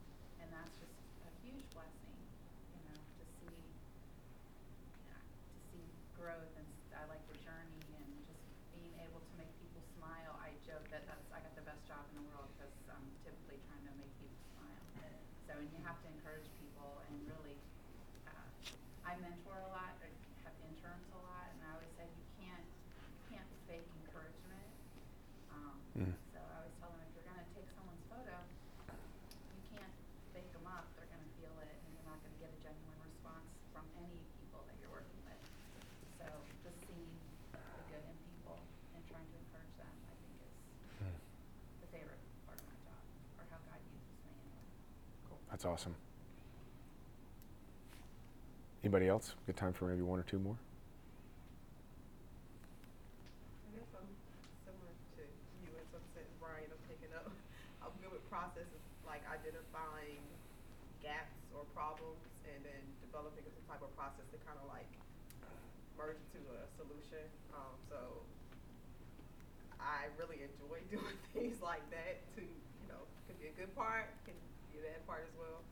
and 0.41 0.49
that's 0.55 0.73
just 0.81 0.95
a 1.27 1.31
huge 1.45 1.65
blessing, 1.75 2.19
you 2.77 2.81
know, 2.87 2.99
to 3.01 3.25
see 3.41 3.57
yeah, 5.09 5.19
to 5.19 5.59
see 5.73 5.85
growth 6.17 6.53
and 6.57 6.69
s- 6.69 6.95
I 6.95 7.03
like 7.11 7.23
the 7.33 7.39
journey 7.43 7.83
and 7.99 8.09
just 8.29 8.43
being 8.77 8.93
able 9.03 9.19
to 9.25 9.33
make 9.41 9.51
people 9.65 9.83
smile. 9.99 10.37
I 10.39 10.53
joke 10.63 10.85
that 10.95 11.05
that's 11.09 11.27
I 11.35 11.41
got 11.43 11.55
the 11.59 11.67
best 11.67 11.83
job 11.89 12.05
in 12.13 12.23
the 12.23 12.27
world 12.31 12.49
because 12.55 12.73
I'm 12.93 13.07
typically 13.27 13.59
trying 13.67 13.85
to 13.89 13.95
make 13.99 14.13
people 14.21 14.39
smile. 14.55 14.83
So 15.49 15.59
and 15.59 15.69
you 15.75 15.81
have 15.85 15.99
to 16.05 16.09
encourage 16.13 16.47
people 16.63 17.03
and 17.11 17.15
really. 17.27 17.59
Uh, 18.29 18.47
I 19.03 19.19
mentor 19.19 19.59
a 19.59 19.71
lot. 19.75 19.99
I 19.99 20.09
have 20.47 20.55
interns 20.63 21.09
a 21.13 21.21
lot, 21.27 21.51
and 21.51 21.59
I 21.67 21.75
always 21.75 21.91
say, 21.99 22.07
Mm. 25.93 26.09
So 26.33 26.41
I 26.41 26.57
always 26.57 26.73
tell 26.81 26.89
them 26.89 27.05
if 27.05 27.13
you're 27.13 27.29
gonna 27.29 27.45
take 27.53 27.69
someone's 27.77 28.01
photo, 28.09 28.33
you 29.53 29.61
can't 29.77 29.93
fake 30.33 30.49
them 30.57 30.65
up. 30.65 30.89
They're 30.97 31.11
gonna 31.13 31.29
feel 31.37 31.53
it, 31.61 31.69
and 31.69 31.89
you're 31.93 32.09
not 32.09 32.17
gonna 32.25 32.41
get 32.41 32.49
a 32.49 32.59
genuine 32.65 32.97
response 33.05 33.45
from 33.77 33.85
any 34.01 34.17
people 34.41 34.65
that 34.65 34.77
you're 34.81 34.89
working 34.89 35.21
with. 35.29 35.37
So 36.17 36.25
just 36.65 36.81
seeing 36.89 37.13
the 37.53 37.61
good 37.93 38.05
in 38.09 38.17
people 38.25 38.57
and 38.97 39.05
trying 39.13 39.29
to 39.29 39.37
encourage 39.37 39.75
them, 39.77 39.93
I 40.09 40.17
think 40.17 40.33
is 40.49 40.57
Mm. 41.05 41.17
the 41.85 41.89
favorite 41.93 42.25
part 42.49 42.57
of 42.57 42.65
my 42.73 42.79
job, 42.89 43.03
or 43.37 43.45
how 43.53 43.61
God 43.69 43.81
uses 43.85 44.17
me 44.25 44.33
anyway. 44.33 44.65
That's 45.63 45.79
awesome. 45.79 45.95
Anybody 48.83 49.07
else? 49.07 49.39
Good 49.47 49.55
time 49.55 49.71
for 49.71 49.87
maybe 49.87 50.03
one 50.03 50.19
or 50.19 50.27
two 50.27 50.43
more. 50.43 50.59
I 53.71 53.79
guess 53.79 53.87
I'm 53.95 54.11
similar 54.67 54.91
to 54.91 55.23
you 55.63 55.71
in 55.71 55.87
some 55.95 56.03
sense, 56.19 56.35
Brian. 56.43 56.67
I'm 56.67 56.83
picking 56.91 57.15
up. 57.15 57.31
I'm 57.87 57.95
good 58.03 58.11
with 58.11 58.27
processes 58.27 58.83
like 59.07 59.23
identifying 59.31 60.19
gaps 60.99 61.39
or 61.55 61.63
problems 61.79 62.19
and 62.43 62.59
then 62.67 62.83
developing 62.99 63.47
some 63.47 63.63
type 63.71 63.87
of 63.87 63.95
process 63.95 64.27
to 64.35 64.43
kind 64.43 64.59
of 64.59 64.67
like 64.67 64.91
merge 65.95 66.19
into 66.35 66.43
a 66.59 66.67
solution. 66.75 67.23
Um, 67.55 67.79
so 67.87 68.19
I 69.79 70.11
really 70.19 70.43
enjoy 70.43 70.83
doing 70.91 71.19
things 71.31 71.63
like 71.63 71.87
that. 71.95 72.19
To 72.35 72.43
you 72.43 72.87
know, 72.91 73.07
could 73.31 73.39
be 73.39 73.47
a 73.47 73.55
good 73.55 73.71
part, 73.79 74.11
a 74.91 74.99
part 75.07 75.25
as 75.31 75.35
well. 75.39 75.63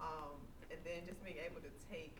Um, 0.00 0.38
and 0.70 0.78
then 0.86 1.04
just 1.06 1.20
being 1.24 1.38
able 1.42 1.60
to 1.60 1.72
take 1.90 2.14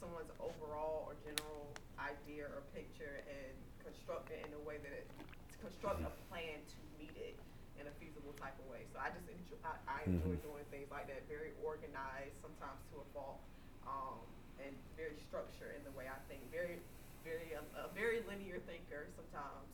someone's 0.00 0.32
overall 0.40 1.06
or 1.06 1.14
general 1.22 1.70
idea 2.00 2.48
or 2.50 2.64
picture 2.74 3.22
and 3.28 3.54
construct 3.84 4.32
it 4.32 4.42
in 4.48 4.52
a 4.56 4.62
way 4.66 4.78
that 4.82 4.90
it 4.90 5.06
to 5.52 5.56
construct 5.62 6.02
a 6.02 6.10
plan 6.26 6.58
to 6.66 6.78
meet 6.98 7.14
it 7.14 7.38
in 7.78 7.86
a 7.86 7.94
feasible 8.02 8.34
type 8.40 8.58
of 8.58 8.66
way. 8.66 8.82
So 8.90 8.98
I 8.98 9.10
just 9.14 9.28
enjoy 9.30 9.58
I, 9.62 9.78
I 9.86 9.98
enjoy 10.10 10.34
Mhm. 10.34 10.42
doing 10.42 10.64
things 10.74 10.90
like 10.90 11.06
that, 11.06 11.22
very 11.28 11.52
organized, 11.62 12.34
sometimes 12.42 12.80
to 12.90 13.00
a 13.00 13.06
fault, 13.14 13.38
um, 13.86 14.26
and 14.58 14.74
very 14.96 15.16
structured 15.28 15.76
in 15.78 15.84
the 15.84 15.92
way 15.94 16.08
I 16.08 16.18
think. 16.26 16.50
Very, 16.50 16.82
very 17.22 17.52
a, 17.54 17.62
a 17.78 17.88
very 17.94 18.20
linear 18.26 18.58
thinker 18.66 19.06
sometimes, 19.14 19.68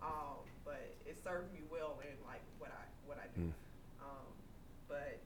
um, 0.00 0.48
but 0.64 0.80
it 1.04 1.16
served 1.22 1.52
me 1.52 1.60
well 1.68 2.00
in 2.00 2.16
like 2.24 2.42
what 2.58 2.72
I 2.72 2.84
what 3.06 3.18
I 3.20 3.28
do. 3.36 3.52
Mm. 3.52 3.54
Um, 4.00 4.32
but 4.88 5.20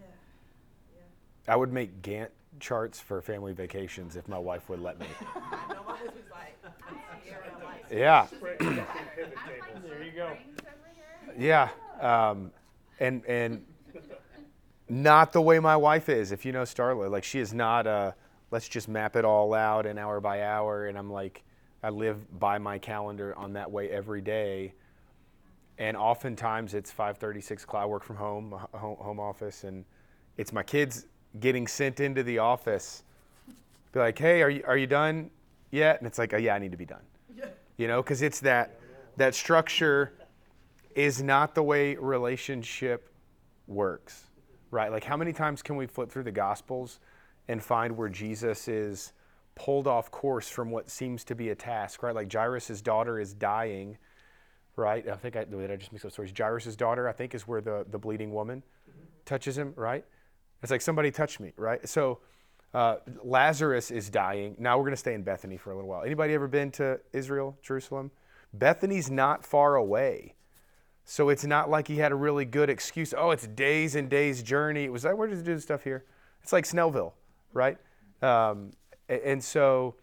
yeah, 0.00 0.16
yeah. 0.96 1.10
I 1.48 1.56
would 1.56 1.72
make 1.72 2.02
Gantt 2.02 2.28
charts 2.60 3.00
for 3.00 3.20
family 3.22 3.52
vacations 3.52 4.16
if 4.16 4.28
my 4.28 4.38
wife 4.38 4.68
would 4.68 4.80
let 4.80 4.98
me. 4.98 5.06
I 5.34 5.72
know 5.72 5.82
my 5.86 5.96
husband's 5.96 6.30
like, 6.30 6.56
Sierra, 7.22 7.44
like, 7.64 7.84
Yeah. 7.90 8.26
There 8.40 10.02
you 10.02 10.10
go. 10.12 10.26
Rings 10.28 10.60
over 10.60 11.34
here. 11.34 11.34
Yeah. 11.38 11.68
Um, 12.00 12.50
and 12.98 13.24
and 13.26 13.64
not 14.88 15.32
the 15.32 15.40
way 15.40 15.58
my 15.58 15.76
wife 15.76 16.08
is. 16.08 16.32
If 16.32 16.44
you 16.44 16.52
know 16.52 16.62
Starla, 16.62 17.10
like 17.10 17.24
she 17.24 17.38
is 17.38 17.52
not 17.52 17.86
a 17.86 18.14
let's 18.50 18.68
just 18.68 18.88
map 18.88 19.16
it 19.16 19.24
all 19.24 19.54
out 19.54 19.86
an 19.86 19.98
hour 19.98 20.20
by 20.20 20.42
hour. 20.42 20.86
And 20.86 20.96
I'm 20.96 21.10
like, 21.10 21.42
I 21.82 21.90
live 21.90 22.38
by 22.38 22.58
my 22.58 22.78
calendar 22.78 23.34
on 23.36 23.52
that 23.54 23.70
way 23.70 23.90
every 23.90 24.20
day. 24.20 24.74
And 25.78 25.96
oftentimes 25.96 26.72
it's 26.74 26.92
5:30, 26.92 27.42
6 27.42 27.64
o'clock. 27.64 27.82
I 27.82 27.86
work 27.86 28.02
from 28.02 28.16
home, 28.16 28.52
a 28.52 28.78
ho- 28.78 28.98
home 29.00 29.20
office, 29.20 29.64
and 29.64 29.84
it's 30.38 30.52
my 30.52 30.62
kids 30.62 31.06
getting 31.40 31.66
sent 31.66 32.00
into 32.00 32.22
the 32.22 32.38
office. 32.38 33.02
Be 33.92 34.00
like, 34.00 34.18
hey, 34.18 34.42
are 34.42 34.50
you 34.50 34.62
are 34.66 34.76
you 34.76 34.86
done 34.86 35.30
yet? 35.70 35.98
And 35.98 36.06
it's 36.06 36.18
like, 36.18 36.34
oh, 36.34 36.38
yeah, 36.38 36.54
I 36.54 36.58
need 36.58 36.72
to 36.72 36.76
be 36.76 36.86
done. 36.86 37.02
You 37.76 37.88
know, 37.88 38.02
because 38.02 38.22
it's 38.22 38.40
that 38.40 38.78
that 39.16 39.34
structure 39.34 40.12
is 40.94 41.22
not 41.22 41.54
the 41.54 41.62
way 41.62 41.94
relationship 41.96 43.10
works, 43.66 44.24
right? 44.70 44.90
Like, 44.90 45.04
how 45.04 45.16
many 45.16 45.32
times 45.32 45.62
can 45.62 45.76
we 45.76 45.86
flip 45.86 46.10
through 46.10 46.22
the 46.24 46.32
Gospels 46.32 47.00
and 47.48 47.62
find 47.62 47.96
where 47.96 48.08
Jesus 48.08 48.66
is 48.66 49.12
pulled 49.54 49.86
off 49.86 50.10
course 50.10 50.48
from 50.48 50.70
what 50.70 50.90
seems 50.90 51.24
to 51.24 51.34
be 51.34 51.50
a 51.50 51.54
task, 51.54 52.02
right? 52.02 52.14
Like, 52.14 52.32
Jairus' 52.32 52.80
daughter 52.80 53.20
is 53.20 53.34
dying, 53.34 53.98
right? 54.76 55.06
I 55.08 55.16
think 55.16 55.36
I 55.36 55.44
did 55.44 55.70
I 55.70 55.76
just 55.76 55.92
mix 55.92 56.04
up 56.04 56.12
stories. 56.12 56.32
Jairus' 56.36 56.76
daughter, 56.76 57.08
I 57.08 57.12
think, 57.12 57.34
is 57.34 57.46
where 57.46 57.60
the, 57.60 57.86
the 57.90 57.98
bleeding 57.98 58.32
woman 58.32 58.62
touches 59.24 59.56
him, 59.56 59.74
right? 59.76 60.04
It's 60.62 60.70
like 60.70 60.80
somebody 60.80 61.10
touched 61.10 61.40
me, 61.40 61.52
right? 61.56 61.86
So 61.88 62.18
uh, 62.74 62.96
Lazarus 63.22 63.90
is 63.90 64.10
dying. 64.10 64.56
Now 64.58 64.76
we're 64.76 64.84
going 64.84 64.92
to 64.92 64.98
stay 64.98 65.14
in 65.14 65.22
Bethany 65.22 65.56
for 65.56 65.70
a 65.70 65.74
little 65.74 65.88
while. 65.88 66.02
Anybody 66.02 66.34
ever 66.34 66.48
been 66.48 66.70
to 66.72 67.00
Israel, 67.12 67.56
Jerusalem? 67.62 68.10
Bethany's 68.52 69.10
not 69.10 69.44
far 69.44 69.76
away. 69.76 70.34
So 71.04 71.28
it's 71.28 71.44
not 71.44 71.70
like 71.70 71.86
he 71.86 71.96
had 71.98 72.10
a 72.10 72.16
really 72.16 72.44
good 72.44 72.68
excuse. 72.68 73.14
Oh, 73.16 73.30
it's 73.30 73.46
days 73.46 73.94
and 73.94 74.10
days 74.10 74.42
journey. 74.42 74.84
It 74.84 74.92
was 74.92 75.04
like, 75.04 75.16
where 75.16 75.28
does 75.28 75.38
he 75.38 75.44
do 75.44 75.58
stuff 75.60 75.84
here? 75.84 76.04
It's 76.42 76.52
like 76.52 76.64
Snellville, 76.64 77.12
right? 77.52 77.78
Um, 78.22 78.72
and 79.08 79.42
so 79.42 79.94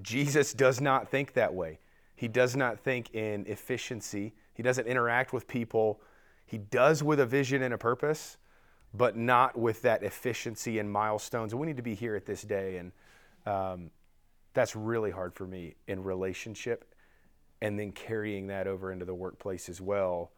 Jesus 0.00 0.54
does 0.54 0.80
not 0.80 1.08
think 1.08 1.32
that 1.32 1.52
way. 1.52 1.80
He 2.14 2.28
does 2.28 2.54
not 2.54 2.78
think 2.78 3.12
in 3.14 3.44
efficiency. 3.46 4.34
He 4.54 4.62
doesn't 4.62 4.86
interact 4.86 5.32
with 5.32 5.48
people. 5.48 6.00
He 6.46 6.58
does 6.58 7.02
with 7.02 7.18
a 7.18 7.26
vision 7.26 7.62
and 7.62 7.74
a 7.74 7.78
purpose, 7.78 8.36
but 8.96 9.16
not 9.16 9.58
with 9.58 9.82
that 9.82 10.02
efficiency 10.02 10.78
and 10.78 10.90
milestones. 10.90 11.52
And 11.52 11.60
we 11.60 11.66
need 11.66 11.76
to 11.76 11.82
be 11.82 11.94
here 11.94 12.14
at 12.14 12.24
this 12.24 12.42
day. 12.42 12.76
And 12.76 12.92
um, 13.44 13.90
that's 14.54 14.76
really 14.76 15.10
hard 15.10 15.34
for 15.34 15.46
me 15.46 15.74
in 15.88 16.02
relationship. 16.02 16.94
And 17.60 17.78
then 17.78 17.92
carrying 17.92 18.46
that 18.48 18.66
over 18.66 18.92
into 18.92 19.04
the 19.04 19.14
workplace 19.14 19.68
as 19.68 19.80
well 19.80 20.30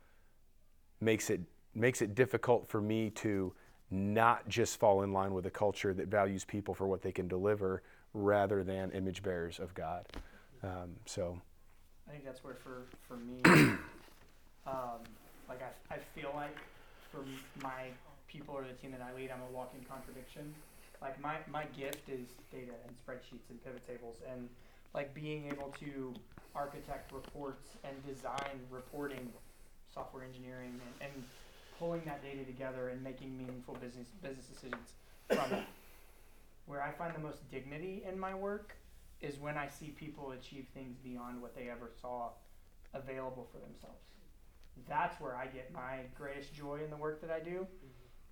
makes 1.00 1.28
it 1.28 1.40
makes 1.74 2.00
it 2.00 2.14
difficult 2.14 2.66
for 2.68 2.80
me 2.80 3.10
to 3.10 3.52
not 3.90 4.48
just 4.48 4.80
fall 4.80 5.02
in 5.02 5.12
line 5.12 5.34
with 5.34 5.44
a 5.44 5.50
culture 5.50 5.92
that 5.92 6.08
values 6.08 6.44
people 6.44 6.72
for 6.72 6.86
what 6.86 7.02
they 7.02 7.12
can 7.12 7.28
deliver 7.28 7.82
rather 8.14 8.64
than 8.64 8.90
image 8.92 9.22
bearers 9.22 9.60
of 9.60 9.74
God. 9.74 10.06
Um, 10.62 10.96
so, 11.04 11.38
I 12.08 12.12
think 12.12 12.24
that's 12.24 12.42
where 12.42 12.54
for 12.54 12.84
for 13.06 13.16
me, 13.18 13.42
um, 14.66 15.00
like 15.48 15.60
I, 15.62 15.94
I 15.94 15.98
feel 16.14 16.32
like 16.34 16.56
for 17.12 17.20
my 17.62 17.90
people 18.26 18.54
or 18.54 18.64
the 18.64 18.74
team 18.74 18.92
that 18.92 19.00
I 19.00 19.14
lead, 19.14 19.30
I'm 19.30 19.42
a 19.42 19.52
walking 19.54 19.84
contradiction. 19.88 20.54
Like 21.00 21.20
my 21.20 21.36
my 21.50 21.64
gift 21.76 22.08
is 22.08 22.28
data 22.50 22.72
and 22.86 22.96
spreadsheets 22.96 23.50
and 23.50 23.62
pivot 23.62 23.86
tables 23.86 24.16
and 24.30 24.48
like 24.94 25.14
being 25.14 25.46
able 25.48 25.74
to 25.80 26.14
architect 26.54 27.12
reports 27.12 27.68
and 27.84 27.94
design 28.06 28.60
reporting, 28.70 29.30
software 29.92 30.24
engineering 30.24 30.80
and, 31.00 31.10
and 31.10 31.24
pulling 31.78 32.02
that 32.06 32.22
data 32.22 32.44
together 32.44 32.88
and 32.88 33.02
making 33.02 33.36
meaningful 33.36 33.74
business 33.74 34.08
business 34.22 34.46
decisions 34.46 34.94
from 35.28 35.52
it. 35.52 35.64
Where 36.64 36.82
I 36.82 36.90
find 36.92 37.14
the 37.14 37.20
most 37.20 37.48
dignity 37.50 38.02
in 38.08 38.18
my 38.18 38.34
work 38.34 38.74
is 39.20 39.38
when 39.38 39.56
I 39.56 39.68
see 39.68 39.88
people 39.88 40.32
achieve 40.32 40.66
things 40.74 40.96
beyond 41.02 41.40
what 41.40 41.54
they 41.54 41.68
ever 41.70 41.90
saw 42.00 42.30
available 42.92 43.46
for 43.52 43.58
themselves. 43.58 44.02
That's 44.88 45.18
where 45.20 45.36
I 45.36 45.46
get 45.46 45.72
my 45.72 46.00
greatest 46.16 46.54
joy 46.54 46.80
in 46.84 46.90
the 46.90 46.96
work 46.96 47.20
that 47.22 47.30
I 47.30 47.40
do, 47.40 47.66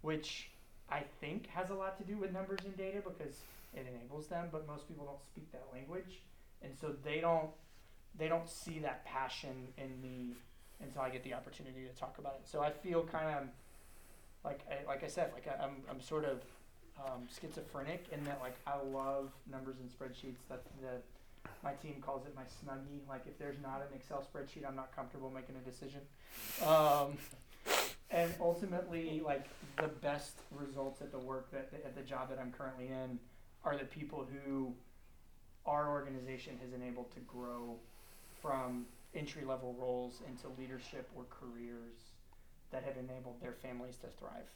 which 0.04 0.50
I 0.90 1.02
think 1.20 1.48
has 1.48 1.70
a 1.70 1.74
lot 1.74 1.96
to 1.98 2.04
do 2.04 2.18
with 2.18 2.30
numbers 2.30 2.60
and 2.64 2.76
data 2.76 2.98
because 2.98 3.34
it 3.72 3.86
enables 3.90 4.26
them, 4.28 4.48
but 4.52 4.66
most 4.66 4.86
people 4.86 5.06
don't 5.06 5.22
speak 5.22 5.50
that 5.52 5.64
language. 5.72 6.20
And 6.62 6.72
so 6.78 6.94
they 7.02 7.20
don't 7.20 7.48
they 8.16 8.28
don't 8.28 8.48
see 8.48 8.78
that 8.80 9.04
passion 9.04 9.66
in 9.76 10.00
me 10.00 10.34
until 10.80 11.02
I 11.02 11.10
get 11.10 11.24
the 11.24 11.34
opportunity 11.34 11.84
to 11.90 11.98
talk 11.98 12.18
about 12.18 12.34
it. 12.40 12.48
So 12.48 12.62
I 12.62 12.70
feel 12.70 13.02
kind 13.02 13.28
of 13.28 13.48
like 14.44 14.60
I, 14.70 14.86
like 14.86 15.02
I 15.02 15.08
said, 15.08 15.30
like 15.32 15.48
I, 15.48 15.64
I'm 15.64 15.76
I'm 15.90 16.00
sort 16.00 16.24
of 16.26 16.42
um, 17.04 17.26
schizophrenic 17.40 18.06
in 18.12 18.22
that 18.24 18.40
like 18.42 18.56
I 18.66 18.76
love 18.76 19.30
numbers 19.50 19.76
and 19.80 19.88
spreadsheets. 19.88 20.44
That 20.50 20.62
the 20.82 21.00
my 21.62 21.72
team 21.72 21.96
calls 22.02 22.26
it 22.26 22.34
my 22.36 22.42
snuggie. 22.42 23.08
Like 23.08 23.22
if 23.26 23.38
there's 23.38 23.60
not 23.62 23.80
an 23.80 23.96
Excel 23.96 24.22
spreadsheet, 24.22 24.68
I'm 24.68 24.76
not 24.76 24.94
comfortable 24.94 25.30
making 25.30 25.56
a 25.56 25.70
decision. 25.70 26.00
Um, 26.62 27.16
and 28.14 28.32
ultimately, 28.40 29.20
like 29.24 29.46
the 29.76 29.88
best 29.88 30.34
results 30.52 31.02
at 31.02 31.10
the 31.10 31.18
work 31.18 31.50
that 31.50 31.68
at 31.84 31.96
the 31.96 32.02
job 32.02 32.30
that 32.30 32.38
I'm 32.38 32.52
currently 32.52 32.86
in 32.86 33.18
are 33.64 33.76
the 33.76 33.84
people 33.84 34.26
who 34.32 34.72
our 35.66 35.90
organization 35.90 36.58
has 36.62 36.72
enabled 36.72 37.12
to 37.14 37.20
grow 37.20 37.76
from 38.40 38.86
entry 39.14 39.44
level 39.44 39.74
roles 39.78 40.20
into 40.28 40.48
leadership 40.60 41.10
or 41.16 41.24
careers 41.28 42.12
that 42.70 42.84
have 42.84 42.96
enabled 42.96 43.40
their 43.42 43.52
families 43.52 43.96
to 43.96 44.06
thrive. 44.18 44.48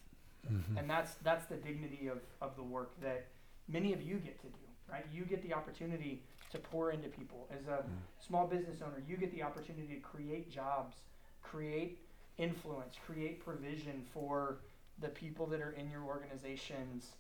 Mm-hmm. 0.51 0.79
And 0.79 0.89
that's 0.89 1.15
that's 1.25 1.47
the 1.47 1.57
dignity 1.57 2.07
of, 2.07 2.19
of 2.41 2.55
the 2.55 2.63
work 2.63 2.93
that 3.03 3.27
many 3.69 3.93
of 3.93 4.03
you 4.03 4.17
get 4.17 4.41
to 4.41 4.47
do 4.47 4.59
right? 4.91 5.05
You 5.13 5.27
get 5.27 5.43
the 5.43 5.53
opportunity 5.53 6.23
to 6.51 6.59
pour 6.59 6.93
into 6.93 7.09
people. 7.09 7.47
As 7.53 7.67
a 7.67 7.83
mm. 7.83 7.85
small 8.27 8.47
business 8.47 8.79
owner 8.81 9.03
you 9.07 9.17
get 9.17 9.33
the 9.35 9.43
opportunity 9.43 9.95
to 9.95 10.01
create 10.01 10.51
jobs 10.51 10.97
create 11.43 11.99
influence 12.39 12.97
create 13.05 13.45
provision 13.45 14.03
for 14.13 14.61
the 15.01 15.09
people 15.09 15.47
that 15.47 15.61
are 15.61 15.73
in 15.73 15.91
your 15.91 16.03
organizations 16.03 17.13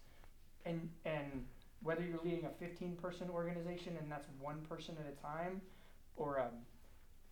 and 0.64 0.88
and 1.04 1.44
whether 1.82 2.02
you're 2.02 2.20
leading 2.24 2.44
a 2.44 2.50
15 2.64 2.96
person 2.96 3.28
organization 3.30 3.96
and 4.00 4.10
that's 4.10 4.26
one 4.40 4.60
person 4.68 4.96
at 4.98 5.12
a 5.12 5.22
time 5.22 5.60
or 6.16 6.36
a 6.38 6.50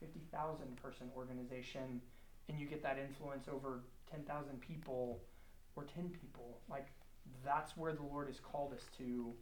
50,000 0.01 0.76
person 0.76 1.09
organization 1.16 2.01
and 2.49 2.61
you 2.61 2.66
get 2.66 2.82
that 2.82 2.99
influence 2.99 3.49
over 3.49 3.80
10,000 4.11 4.61
people 4.61 5.20
or 5.74 5.84
10 5.84 6.11
people. 6.11 6.61
Like 6.70 6.87
that's 7.45 7.76
where 7.76 7.93
the 7.93 8.03
Lord 8.03 8.28
has 8.28 8.41
called 8.41 8.72
us 8.72 8.82
to. 8.99 9.32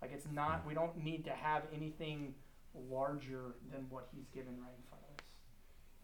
Like 0.00 0.12
it's 0.12 0.26
not, 0.32 0.66
we 0.66 0.74
don't 0.74 0.96
need 1.02 1.24
to 1.24 1.30
have 1.32 1.62
anything 1.74 2.34
larger 2.90 3.54
than 3.70 3.86
what 3.90 4.08
He's 4.14 4.28
given 4.34 4.54
right 4.60 4.74
in 4.76 4.84
front 4.88 5.04
of 5.04 5.14
us. 5.18 5.24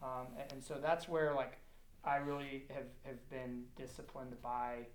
Um, 0.03 0.27
and, 0.39 0.51
and 0.53 0.63
so 0.63 0.77
that's 0.81 1.07
where 1.07 1.33
like 1.33 1.57
I 2.03 2.17
really 2.17 2.65
have, 2.73 2.85
have 3.05 3.29
been 3.29 3.63
disciplined 3.77 4.41
by 4.41 4.87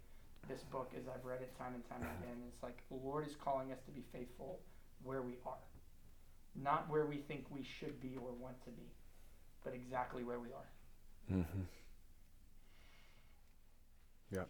this 0.49 0.63
book 0.63 0.93
as 0.97 1.05
I've 1.09 1.25
read 1.25 1.41
it 1.41 1.57
time 1.59 1.75
and 1.75 1.89
time 1.89 2.03
again. 2.03 2.37
It's 2.49 2.63
like 2.63 2.83
the 2.89 2.97
Lord 2.97 3.27
is 3.27 3.35
calling 3.37 3.73
us 3.73 3.79
to 3.87 3.91
be 3.93 4.03
faithful 4.13 4.61
where 5.03 5.23
we 5.23 5.35
are, 5.45 5.55
not 6.61 6.89
where 6.91 7.07
we 7.07 7.17
think 7.17 7.47
we 7.51 7.63
should 7.63 8.01
be 8.01 8.17
or 8.17 8.33
want 8.33 8.63
to 8.65 8.71
be, 8.71 8.91
but 9.65 9.75
exactly 9.75 10.25
where 10.25 10.41
we 10.41 10.49
are. 10.49 11.37
Mm-hmm. 11.39 11.63
Yeah. 14.33 14.45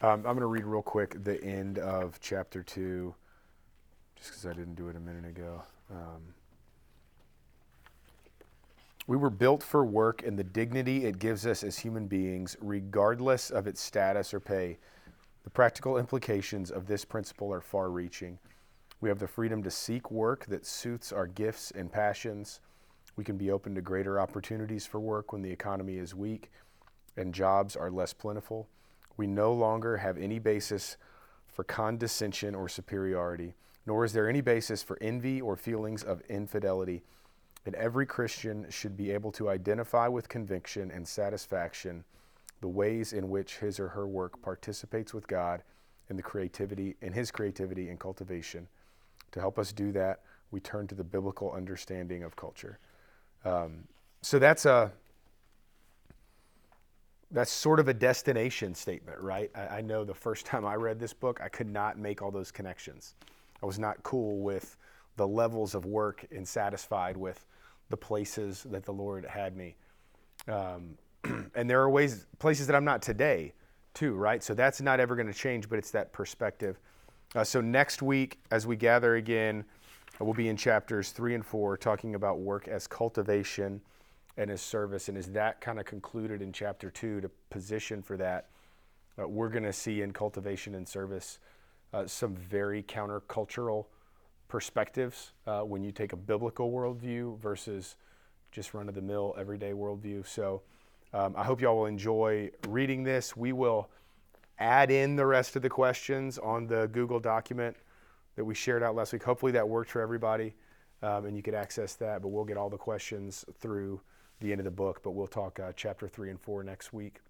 Um, 0.00 0.20
I'm 0.20 0.22
going 0.22 0.40
to 0.40 0.46
read 0.46 0.64
real 0.64 0.82
quick 0.82 1.22
the 1.24 1.42
end 1.42 1.78
of 1.78 2.20
chapter 2.20 2.62
two, 2.62 3.14
just 4.16 4.30
because 4.30 4.46
I 4.46 4.52
didn't 4.52 4.74
do 4.76 4.88
it 4.88 4.96
a 4.96 5.00
minute 5.00 5.26
ago. 5.26 5.62
Um, 5.90 6.34
we 9.08 9.16
were 9.16 9.30
built 9.30 9.62
for 9.62 9.86
work 9.86 10.22
and 10.22 10.38
the 10.38 10.44
dignity 10.44 11.06
it 11.06 11.18
gives 11.18 11.46
us 11.46 11.64
as 11.64 11.78
human 11.78 12.06
beings, 12.06 12.58
regardless 12.60 13.48
of 13.48 13.66
its 13.66 13.80
status 13.80 14.34
or 14.34 14.38
pay. 14.38 14.78
The 15.44 15.50
practical 15.50 15.96
implications 15.96 16.70
of 16.70 16.86
this 16.86 17.06
principle 17.06 17.50
are 17.50 17.62
far 17.62 17.90
reaching. 17.90 18.38
We 19.00 19.08
have 19.08 19.18
the 19.18 19.26
freedom 19.26 19.62
to 19.62 19.70
seek 19.70 20.10
work 20.10 20.44
that 20.46 20.66
suits 20.66 21.10
our 21.10 21.26
gifts 21.26 21.70
and 21.70 21.90
passions. 21.90 22.60
We 23.16 23.24
can 23.24 23.38
be 23.38 23.50
open 23.50 23.74
to 23.76 23.80
greater 23.80 24.20
opportunities 24.20 24.84
for 24.84 25.00
work 25.00 25.32
when 25.32 25.40
the 25.40 25.50
economy 25.50 25.96
is 25.96 26.14
weak 26.14 26.50
and 27.16 27.32
jobs 27.32 27.76
are 27.76 27.90
less 27.90 28.12
plentiful. 28.12 28.68
We 29.16 29.26
no 29.26 29.54
longer 29.54 29.96
have 29.96 30.18
any 30.18 30.38
basis 30.38 30.98
for 31.46 31.64
condescension 31.64 32.54
or 32.54 32.68
superiority, 32.68 33.54
nor 33.86 34.04
is 34.04 34.12
there 34.12 34.28
any 34.28 34.42
basis 34.42 34.82
for 34.82 34.98
envy 35.00 35.40
or 35.40 35.56
feelings 35.56 36.02
of 36.02 36.20
infidelity. 36.28 37.04
And 37.66 37.74
every 37.74 38.06
Christian 38.06 38.66
should 38.70 38.96
be 38.96 39.10
able 39.10 39.32
to 39.32 39.48
identify 39.48 40.08
with 40.08 40.28
conviction 40.28 40.90
and 40.90 41.06
satisfaction 41.06 42.04
the 42.60 42.68
ways 42.68 43.12
in 43.12 43.28
which 43.28 43.58
his 43.58 43.78
or 43.78 43.88
her 43.88 44.06
work 44.06 44.40
participates 44.42 45.14
with 45.14 45.28
God 45.28 45.62
in 46.10 46.16
the 46.16 46.22
creativity 46.22 46.96
in 47.02 47.12
his 47.12 47.30
creativity 47.30 47.88
and 47.90 48.00
cultivation. 48.00 48.66
To 49.32 49.40
help 49.40 49.58
us 49.58 49.72
do 49.72 49.92
that, 49.92 50.20
we 50.50 50.60
turn 50.60 50.86
to 50.88 50.94
the 50.94 51.04
biblical 51.04 51.52
understanding 51.52 52.22
of 52.22 52.34
culture. 52.36 52.78
Um, 53.44 53.84
so 54.22 54.38
that's 54.38 54.66
a 54.66 54.90
that's 57.30 57.50
sort 57.50 57.78
of 57.78 57.88
a 57.88 57.94
destination 57.94 58.74
statement, 58.74 59.20
right? 59.20 59.50
I, 59.54 59.78
I, 59.78 59.80
know 59.82 60.02
the 60.02 60.14
first 60.14 60.46
time 60.46 60.64
I 60.64 60.74
read 60.74 60.98
this 60.98 61.12
book, 61.12 61.40
I 61.42 61.48
could 61.48 61.68
not 61.68 61.98
make 61.98 62.22
all 62.22 62.30
those 62.30 62.50
connections. 62.50 63.14
I 63.62 63.66
was 63.66 63.78
not 63.78 64.02
cool 64.02 64.38
with 64.38 64.76
the 65.18 65.28
levels 65.28 65.74
of 65.74 65.84
work 65.84 66.24
and 66.30 66.48
satisfied 66.48 67.16
with 67.16 67.44
the 67.90 67.96
places 67.96 68.64
that 68.70 68.84
the 68.84 68.92
Lord 68.92 69.26
had 69.26 69.56
me. 69.56 69.76
Um, 70.46 70.96
and 71.54 71.68
there 71.68 71.82
are 71.82 71.90
ways 71.90 72.26
places 72.38 72.66
that 72.68 72.76
I'm 72.76 72.84
not 72.84 73.02
today 73.02 73.52
too, 73.92 74.14
right? 74.14 74.42
So 74.42 74.54
that's 74.54 74.80
not 74.80 75.00
ever 75.00 75.16
going 75.16 75.26
to 75.26 75.34
change, 75.34 75.68
but 75.68 75.78
it's 75.78 75.90
that 75.90 76.12
perspective. 76.12 76.78
Uh, 77.34 77.44
so 77.44 77.60
next 77.60 78.00
week, 78.00 78.38
as 78.50 78.66
we 78.66 78.76
gather 78.76 79.16
again, 79.16 79.64
we'll 80.20 80.34
be 80.34 80.48
in 80.48 80.56
chapters 80.56 81.10
three 81.10 81.34
and 81.34 81.44
four, 81.44 81.76
talking 81.76 82.14
about 82.14 82.38
work 82.38 82.68
as 82.68 82.86
cultivation 82.86 83.80
and 84.36 84.50
as 84.50 84.60
service. 84.60 85.08
And 85.08 85.18
as 85.18 85.26
that 85.32 85.60
kind 85.60 85.80
of 85.80 85.84
concluded 85.84 86.40
in 86.40 86.52
chapter 86.52 86.90
two, 86.90 87.20
to 87.20 87.30
position 87.50 88.02
for 88.02 88.16
that, 88.18 88.46
uh, 89.20 89.26
we're 89.26 89.48
going 89.48 89.64
to 89.64 89.72
see 89.72 90.00
in 90.00 90.12
cultivation 90.12 90.76
and 90.76 90.88
service 90.88 91.40
uh, 91.92 92.06
some 92.06 92.36
very 92.36 92.84
countercultural 92.84 93.86
perspectives 94.48 95.32
uh, 95.46 95.60
when 95.60 95.84
you 95.84 95.92
take 95.92 96.12
a 96.12 96.16
biblical 96.16 96.72
worldview 96.72 97.38
versus 97.38 97.96
just 98.50 98.74
run 98.74 98.88
of 98.88 98.94
the 98.94 99.02
mill 99.02 99.34
everyday 99.38 99.72
worldview. 99.72 100.26
So 100.26 100.62
um, 101.12 101.34
I 101.36 101.44
hope 101.44 101.60
y'all 101.60 101.76
will 101.76 101.86
enjoy 101.86 102.50
reading 102.66 103.04
this. 103.04 103.36
We 103.36 103.52
will 103.52 103.90
add 104.58 104.90
in 104.90 105.16
the 105.16 105.26
rest 105.26 105.54
of 105.56 105.62
the 105.62 105.68
questions 105.68 106.38
on 106.38 106.66
the 106.66 106.88
Google 106.88 107.20
document 107.20 107.76
that 108.36 108.44
we 108.44 108.54
shared 108.54 108.82
out 108.82 108.94
last 108.94 109.12
week. 109.12 109.22
Hopefully 109.22 109.52
that 109.52 109.68
worked 109.68 109.90
for 109.90 110.00
everybody 110.00 110.54
um, 111.02 111.26
and 111.26 111.36
you 111.36 111.42
could 111.42 111.54
access 111.54 111.94
that, 111.94 112.22
but 112.22 112.28
we'll 112.28 112.44
get 112.44 112.56
all 112.56 112.70
the 112.70 112.76
questions 112.76 113.44
through 113.60 114.00
the 114.40 114.50
end 114.50 114.60
of 114.60 114.64
the 114.64 114.70
book. 114.70 115.00
But 115.02 115.12
we'll 115.12 115.26
talk 115.26 115.60
uh, 115.60 115.72
chapter 115.76 116.08
three 116.08 116.30
and 116.30 116.40
four 116.40 116.62
next 116.64 116.92
week. 116.92 117.20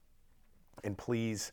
And 0.85 0.97
please, 0.97 1.53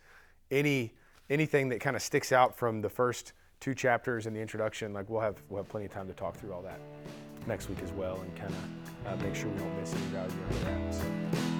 any 0.51 0.93
anything 1.29 1.69
that 1.69 1.81
kind 1.81 1.95
of 1.95 2.01
sticks 2.01 2.31
out 2.31 2.55
from 2.55 2.81
the 2.81 2.89
first 2.89 3.33
two 3.59 3.73
chapters 3.73 4.27
in 4.27 4.33
the 4.33 4.39
introduction, 4.39 4.93
like 4.93 5.09
we'll 5.09 5.21
have 5.21 5.41
we'll 5.49 5.63
have 5.63 5.69
plenty 5.69 5.85
of 5.85 5.91
time 5.91 6.07
to 6.07 6.13
talk 6.13 6.35
through 6.37 6.53
all 6.53 6.61
that 6.61 6.79
next 7.47 7.69
week 7.69 7.79
as 7.83 7.91
well, 7.91 8.19
and 8.21 8.35
kind 8.35 8.53
of 8.53 9.13
uh, 9.13 9.23
make 9.23 9.35
sure 9.35 9.49
we 9.49 9.59
don't 9.59 9.79
miss 9.79 9.93
any 9.93 10.01
value 10.05 11.54